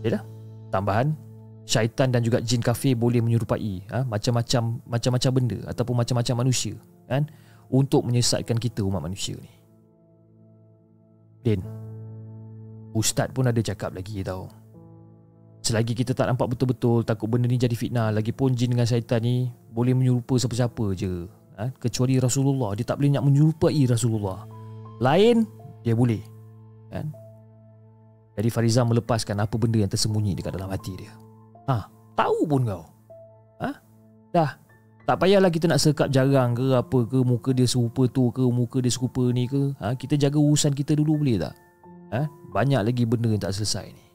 Ya 0.04 0.20
dah. 0.20 0.22
Tambahan 0.68 1.25
syaitan 1.66 2.14
dan 2.14 2.22
juga 2.22 2.38
jin 2.38 2.62
kafir 2.62 2.94
boleh 2.94 3.18
menyerupai 3.18 3.82
ha, 3.90 4.06
macam-macam 4.06 4.78
macam-macam 4.86 5.30
benda 5.34 5.58
ataupun 5.66 5.94
macam-macam 5.98 6.46
manusia 6.46 6.78
kan 7.10 7.26
untuk 7.66 8.06
menyesatkan 8.06 8.54
kita 8.56 8.86
umat 8.86 9.02
manusia 9.02 9.34
ni. 9.34 9.52
Din. 11.42 11.60
Ustaz 12.94 13.28
pun 13.34 13.50
ada 13.50 13.58
cakap 13.58 13.92
lagi 13.92 14.22
tau. 14.22 14.46
Selagi 15.66 15.98
kita 15.98 16.14
tak 16.14 16.30
nampak 16.30 16.54
betul-betul 16.54 17.02
takut 17.02 17.26
benda 17.26 17.50
ni 17.50 17.58
jadi 17.58 17.74
fitnah 17.74 18.14
lagipun 18.14 18.54
jin 18.54 18.70
dengan 18.70 18.86
syaitan 18.86 19.18
ni 19.18 19.50
boleh 19.74 19.98
menyerupa 19.98 20.38
siapa-siapa 20.38 20.94
je. 20.94 21.26
Ha, 21.58 21.74
kecuali 21.82 22.22
Rasulullah 22.22 22.78
dia 22.78 22.86
tak 22.86 23.02
boleh 23.02 23.18
nak 23.18 23.26
menyerupai 23.26 23.82
Rasulullah. 23.90 24.46
Lain 25.02 25.42
dia 25.82 25.98
boleh. 25.98 26.22
Kan? 26.94 27.10
Jadi 28.38 28.48
Farizah 28.54 28.86
melepaskan 28.86 29.42
apa 29.42 29.58
benda 29.58 29.82
yang 29.82 29.90
tersembunyi 29.90 30.38
dekat 30.38 30.54
dalam 30.54 30.70
hati 30.70 30.94
dia. 30.94 31.25
Ha, 31.66 31.86
tahu 32.14 32.40
pun 32.46 32.62
kau. 32.66 32.84
Ha? 33.62 33.70
Dah. 34.30 34.50
Tak 35.06 35.22
payahlah 35.22 35.54
kita 35.54 35.70
nak 35.70 35.78
sekap 35.78 36.10
jarang 36.10 36.58
ke 36.58 36.66
apa 36.74 36.98
ke 37.06 37.22
muka 37.22 37.54
dia 37.54 37.62
serupa 37.62 38.10
tu 38.10 38.26
ke 38.34 38.42
muka 38.42 38.82
dia 38.82 38.90
serupa 38.90 39.22
ni 39.30 39.46
ke. 39.46 39.70
Ha, 39.78 39.94
kita 39.94 40.18
jaga 40.18 40.38
urusan 40.38 40.74
kita 40.74 40.98
dulu 40.98 41.22
boleh 41.22 41.38
tak? 41.38 41.54
Ha? 42.10 42.26
Banyak 42.50 42.82
lagi 42.82 43.06
benda 43.06 43.30
yang 43.30 43.38
tak 43.38 43.54
selesai 43.54 43.86
ni. 43.86 44.06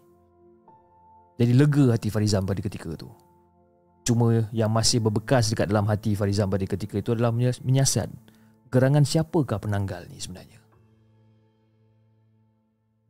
Jadi 1.40 1.56
lega 1.56 1.96
hati 1.96 2.12
Farizam 2.12 2.44
pada 2.44 2.60
ketika 2.60 2.92
tu. 3.00 3.08
Cuma 4.04 4.46
yang 4.52 4.68
masih 4.68 5.00
berbekas 5.00 5.48
dekat 5.48 5.72
dalam 5.72 5.88
hati 5.88 6.12
Farizam 6.12 6.52
pada 6.52 6.68
ketika 6.68 7.00
itu 7.00 7.16
adalah 7.16 7.32
menyiasat 7.32 8.12
gerangan 8.68 9.04
siapakah 9.08 9.60
penanggal 9.60 10.04
ni 10.12 10.20
sebenarnya. 10.20 10.60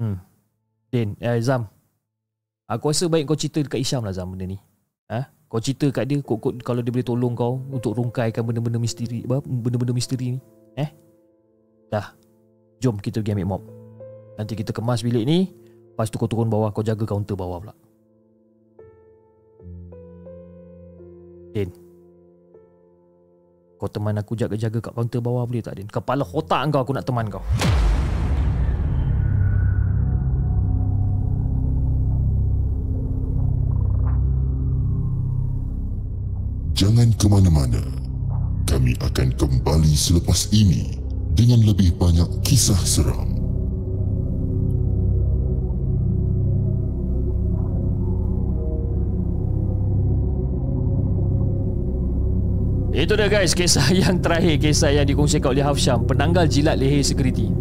Hmm, 0.01 0.17
Din, 0.89 1.13
eh, 1.21 1.37
Zam. 1.41 1.69
Aku 2.71 2.87
rasa 2.87 3.11
baik 3.11 3.27
kau 3.27 3.35
cerita 3.35 3.59
dekat 3.59 3.83
Isyam 3.83 4.07
lah 4.07 4.15
benda 4.23 4.47
ni. 4.47 4.55
Ha? 5.11 5.27
Kau 5.51 5.59
cerita 5.59 5.91
kat 5.91 6.07
dia 6.07 6.23
kok, 6.23 6.39
kalau 6.63 6.79
dia 6.79 6.95
boleh 6.95 7.03
tolong 7.03 7.35
kau 7.35 7.59
untuk 7.67 7.99
rungkaikan 7.99 8.47
benda-benda 8.47 8.79
misteri 8.79 9.27
apa 9.27 9.43
benda-benda 9.43 9.91
misteri 9.91 10.39
ni. 10.39 10.39
Eh? 10.79 10.87
Dah. 11.91 12.15
Jom 12.79 12.95
kita 12.95 13.19
pergi 13.19 13.35
ambil 13.35 13.59
mop. 13.59 13.61
Nanti 14.39 14.55
kita 14.55 14.71
kemas 14.71 15.03
bilik 15.03 15.27
ni, 15.27 15.51
lepas 15.91 16.07
tu 16.07 16.15
kau 16.15 16.31
turun 16.31 16.47
bawah 16.47 16.71
kau 16.71 16.79
jaga 16.79 17.03
kaunter 17.03 17.35
bawah 17.35 17.59
pula. 17.59 17.75
Din. 21.51 21.67
Kau 23.75 23.91
teman 23.91 24.15
aku 24.15 24.39
jaga-jaga 24.39 24.79
kat 24.79 24.95
kaunter 24.95 25.19
bawah 25.19 25.43
boleh 25.43 25.59
tak 25.59 25.75
Din? 25.75 25.91
Kepala 25.91 26.23
otak 26.23 26.71
kau 26.71 26.79
aku 26.79 26.95
nak 26.95 27.03
teman 27.03 27.27
kau. 27.27 27.43
Jangan 36.81 37.13
ke 37.13 37.29
mana-mana. 37.29 37.77
Kami 38.65 38.97
akan 39.05 39.37
kembali 39.37 39.93
selepas 39.93 40.49
ini 40.49 40.97
dengan 41.37 41.61
lebih 41.61 41.93
banyak 41.93 42.41
kisah 42.41 42.81
seram. 42.81 43.37
Itu 52.97 53.13
dia 53.13 53.29
guys, 53.29 53.53
kisah 53.53 53.85
yang 54.01 54.17
terakhir, 54.17 54.57
kisah 54.57 54.89
yang 54.89 55.05
dikongsikan 55.05 55.53
oleh 55.53 55.61
Hafsyam, 55.61 56.09
penanggal 56.09 56.49
jilat 56.49 56.81
leher 56.81 57.05
security. 57.05 57.53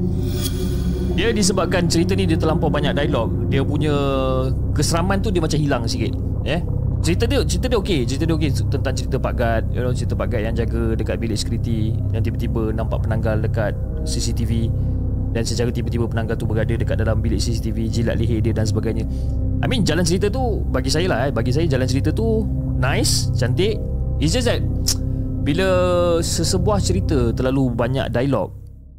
Dia 1.13 1.29
disebabkan 1.37 1.93
cerita 1.93 2.17
ni 2.17 2.25
dia 2.25 2.41
terlampau 2.41 2.73
banyak 2.73 2.97
dialog, 2.97 3.53
dia 3.53 3.61
punya 3.61 3.93
keseraman 4.73 5.21
tu 5.21 5.29
dia 5.29 5.45
macam 5.45 5.61
hilang 5.61 5.85
sikit. 5.85 6.17
Eh? 6.49 6.80
Cerita 7.01 7.25
dia 7.25 7.41
cerita 7.49 7.67
dia 7.73 7.79
okey, 7.81 8.05
cerita 8.05 8.25
dia 8.29 8.37
okey 8.37 8.51
tentang 8.69 8.93
cerita 8.93 9.17
Pak 9.17 9.35
Gad, 9.41 9.63
you 9.73 9.81
know, 9.81 9.89
cerita 9.97 10.13
Pak 10.13 10.29
Gad 10.37 10.43
yang 10.53 10.55
jaga 10.57 10.93
dekat 10.93 11.17
bilik 11.17 11.41
security 11.41 11.97
yang 12.13 12.21
tiba-tiba 12.21 12.77
nampak 12.77 13.09
penanggal 13.09 13.41
dekat 13.41 13.73
CCTV 14.05 14.69
dan 15.31 15.47
secara 15.47 15.73
tiba-tiba 15.73 16.11
penanggal 16.11 16.35
tu 16.37 16.45
berada 16.45 16.75
dekat 16.75 17.01
dalam 17.01 17.23
bilik 17.23 17.41
CCTV, 17.41 17.89
jilat 17.89 18.19
leher 18.21 18.45
dia 18.45 18.53
dan 18.53 18.67
sebagainya. 18.67 19.09
I 19.63 19.67
mean 19.71 19.87
jalan 19.87 20.05
cerita 20.05 20.29
tu 20.29 20.61
bagi 20.69 20.93
saya 20.93 21.07
lah 21.09 21.19
eh, 21.25 21.33
bagi 21.33 21.55
saya 21.55 21.65
jalan 21.71 21.89
cerita 21.89 22.13
tu 22.13 22.45
nice, 22.77 23.33
cantik. 23.33 23.81
It's 24.21 24.37
just 24.37 24.51
that 24.51 24.61
bila 25.47 25.69
sesebuah 26.21 26.85
cerita 26.85 27.33
terlalu 27.33 27.73
banyak 27.73 28.13
dialog, 28.13 28.53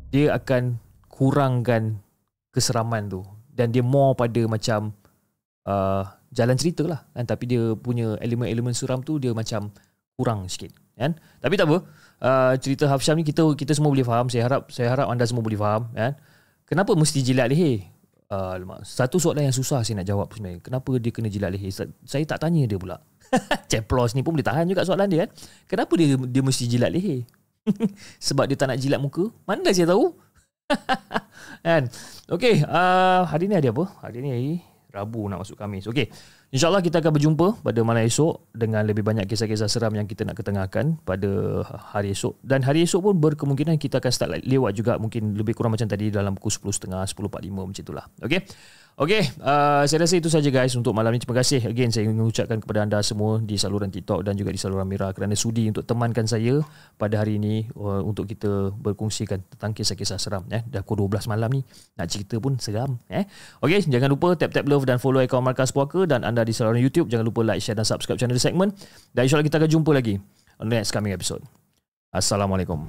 dia 0.09 0.33
akan 0.33 0.81
kurangkan 1.05 2.01
keseraman 2.49 3.11
tu. 3.11 3.21
Dan 3.51 3.69
dia 3.69 3.85
more 3.85 4.17
pada 4.17 4.41
macam 4.47 4.95
uh, 5.67 6.07
jalan 6.31 6.55
cerita 6.55 6.83
lah 6.87 7.03
kan? 7.11 7.27
Tapi 7.27 7.43
dia 7.45 7.63
punya 7.75 8.15
elemen-elemen 8.23 8.71
suram 8.71 9.03
tu 9.03 9.19
dia 9.19 9.35
macam 9.35 9.69
kurang 10.15 10.47
sikit 10.47 10.71
kan? 10.95 11.15
Tapi 11.43 11.55
tak 11.59 11.67
apa. 11.67 11.77
Uh, 12.21 12.53
cerita 12.61 12.85
Hafsyam 12.87 13.17
ni 13.19 13.25
kita 13.27 13.43
kita 13.53 13.75
semua 13.75 13.91
boleh 13.91 14.07
faham. 14.07 14.31
Saya 14.31 14.47
harap 14.47 14.71
saya 14.71 14.87
harap 14.91 15.07
anda 15.11 15.27
semua 15.27 15.43
boleh 15.43 15.59
faham 15.59 15.91
kan? 15.91 16.15
Kenapa 16.65 16.95
mesti 16.95 17.19
jilat 17.19 17.51
leher? 17.51 17.85
Uh, 18.31 18.55
satu 18.87 19.19
soalan 19.19 19.51
yang 19.51 19.55
susah 19.55 19.83
saya 19.83 19.99
nak 19.99 20.07
jawab 20.07 20.31
sebenarnya. 20.31 20.63
Kenapa 20.63 20.95
dia 20.95 21.11
kena 21.11 21.27
jilat 21.27 21.51
leher? 21.51 21.71
Saya 22.07 22.23
tak 22.23 22.39
tanya 22.39 22.63
dia 22.63 22.79
pula. 22.79 23.03
Ceplos 23.71 24.15
ni 24.15 24.23
pun 24.23 24.35
boleh 24.35 24.47
tahan 24.47 24.67
juga 24.71 24.87
soalan 24.87 25.11
dia 25.11 25.27
kan? 25.27 25.29
Kenapa 25.67 25.93
dia 25.99 26.15
dia 26.15 26.41
mesti 26.43 26.63
jilat 26.67 26.91
leher? 26.95 27.27
Sebab 28.31 28.47
dia 28.47 28.55
tak 28.55 28.71
nak 28.71 28.79
jilat 28.79 28.99
muka? 29.03 29.29
Mana 29.45 29.69
saya 29.75 29.91
tahu? 29.91 30.15
Kan? 31.67 31.91
Okey 32.31 32.63
uh, 32.63 33.27
hari 33.27 33.45
ni 33.51 33.55
ada 33.59 33.69
apa? 33.69 33.85
Hari 34.01 34.23
ni 34.23 34.63
Rabu 34.91 35.31
nak 35.31 35.47
masuk 35.47 35.55
Khamis. 35.55 35.87
Okey. 35.87 36.11
InsyaAllah 36.51 36.83
kita 36.83 36.99
akan 36.99 37.15
berjumpa 37.15 37.47
pada 37.63 37.79
malam 37.81 38.03
esok 38.03 38.51
dengan 38.51 38.83
lebih 38.83 39.07
banyak 39.07 39.23
kisah-kisah 39.23 39.71
seram 39.71 39.95
yang 39.95 40.03
kita 40.03 40.27
nak 40.27 40.35
ketengahkan 40.35 40.99
pada 41.07 41.63
hari 41.95 42.11
esok. 42.11 42.43
Dan 42.43 42.61
hari 42.67 42.83
esok 42.83 43.07
pun 43.07 43.15
berkemungkinan 43.23 43.79
kita 43.79 44.03
akan 44.03 44.11
start 44.11 44.43
lewat 44.43 44.75
juga 44.75 44.99
mungkin 44.99 45.39
lebih 45.39 45.55
kurang 45.55 45.71
macam 45.71 45.87
tadi 45.87 46.11
dalam 46.11 46.35
pukul 46.35 46.51
10.30, 46.75 46.91
10.45 46.91 47.55
macam 47.55 47.71
itulah. 47.71 48.05
Okey. 48.19 48.43
Okey, 49.01 49.33
uh, 49.41 49.81
saya 49.89 50.05
rasa 50.05 50.21
itu 50.21 50.29
saja 50.29 50.45
guys 50.53 50.77
untuk 50.77 50.93
malam 50.93 51.09
ini. 51.09 51.25
Terima 51.25 51.41
kasih 51.41 51.57
again 51.65 51.89
saya 51.89 52.05
ingin 52.05 52.21
mengucapkan 52.21 52.61
kepada 52.61 52.85
anda 52.85 53.01
semua 53.01 53.41
di 53.41 53.57
saluran 53.57 53.89
TikTok 53.89 54.21
dan 54.21 54.37
juga 54.37 54.53
di 54.53 54.61
saluran 54.61 54.85
Mira 54.85 55.09
kerana 55.09 55.33
sudi 55.33 55.65
untuk 55.65 55.89
temankan 55.89 56.29
saya 56.29 56.61
pada 57.01 57.17
hari 57.17 57.41
ini 57.41 57.65
uh, 57.73 58.05
untuk 58.05 58.29
kita 58.29 58.69
berkongsikan 58.77 59.41
tentang 59.57 59.73
kisah-kisah 59.73 60.21
seram 60.21 60.45
eh. 60.53 60.61
Dah 60.69 60.85
pukul 60.85 61.09
12 61.09 61.33
malam 61.33 61.49
ni 61.49 61.65
nak 61.97 62.13
cerita 62.13 62.37
pun 62.37 62.61
seram 62.61 63.01
eh. 63.09 63.25
Okey, 63.65 63.89
jangan 63.89 64.13
lupa 64.13 64.37
tap-tap 64.37 64.69
love 64.69 64.85
dan 64.85 65.01
follow 65.01 65.17
akaun 65.17 65.49
Markas 65.49 65.73
Puaka 65.73 66.05
dan 66.05 66.21
anda 66.21 66.45
di 66.45 66.53
saluran 66.53 66.77
YouTube 66.77 67.09
jangan 67.09 67.25
lupa 67.25 67.41
like, 67.41 67.57
share 67.57 67.73
dan 67.73 67.89
subscribe 67.89 68.21
channel 68.21 68.37
segmen 68.37 68.69
dan 69.17 69.25
insyaAllah 69.25 69.49
kita 69.49 69.57
akan 69.65 69.81
jumpa 69.81 69.97
lagi 69.97 70.21
on 70.61 70.69
the 70.69 70.77
next 70.77 70.93
coming 70.93 71.09
episode. 71.09 71.41
Assalamualaikum. 72.13 72.85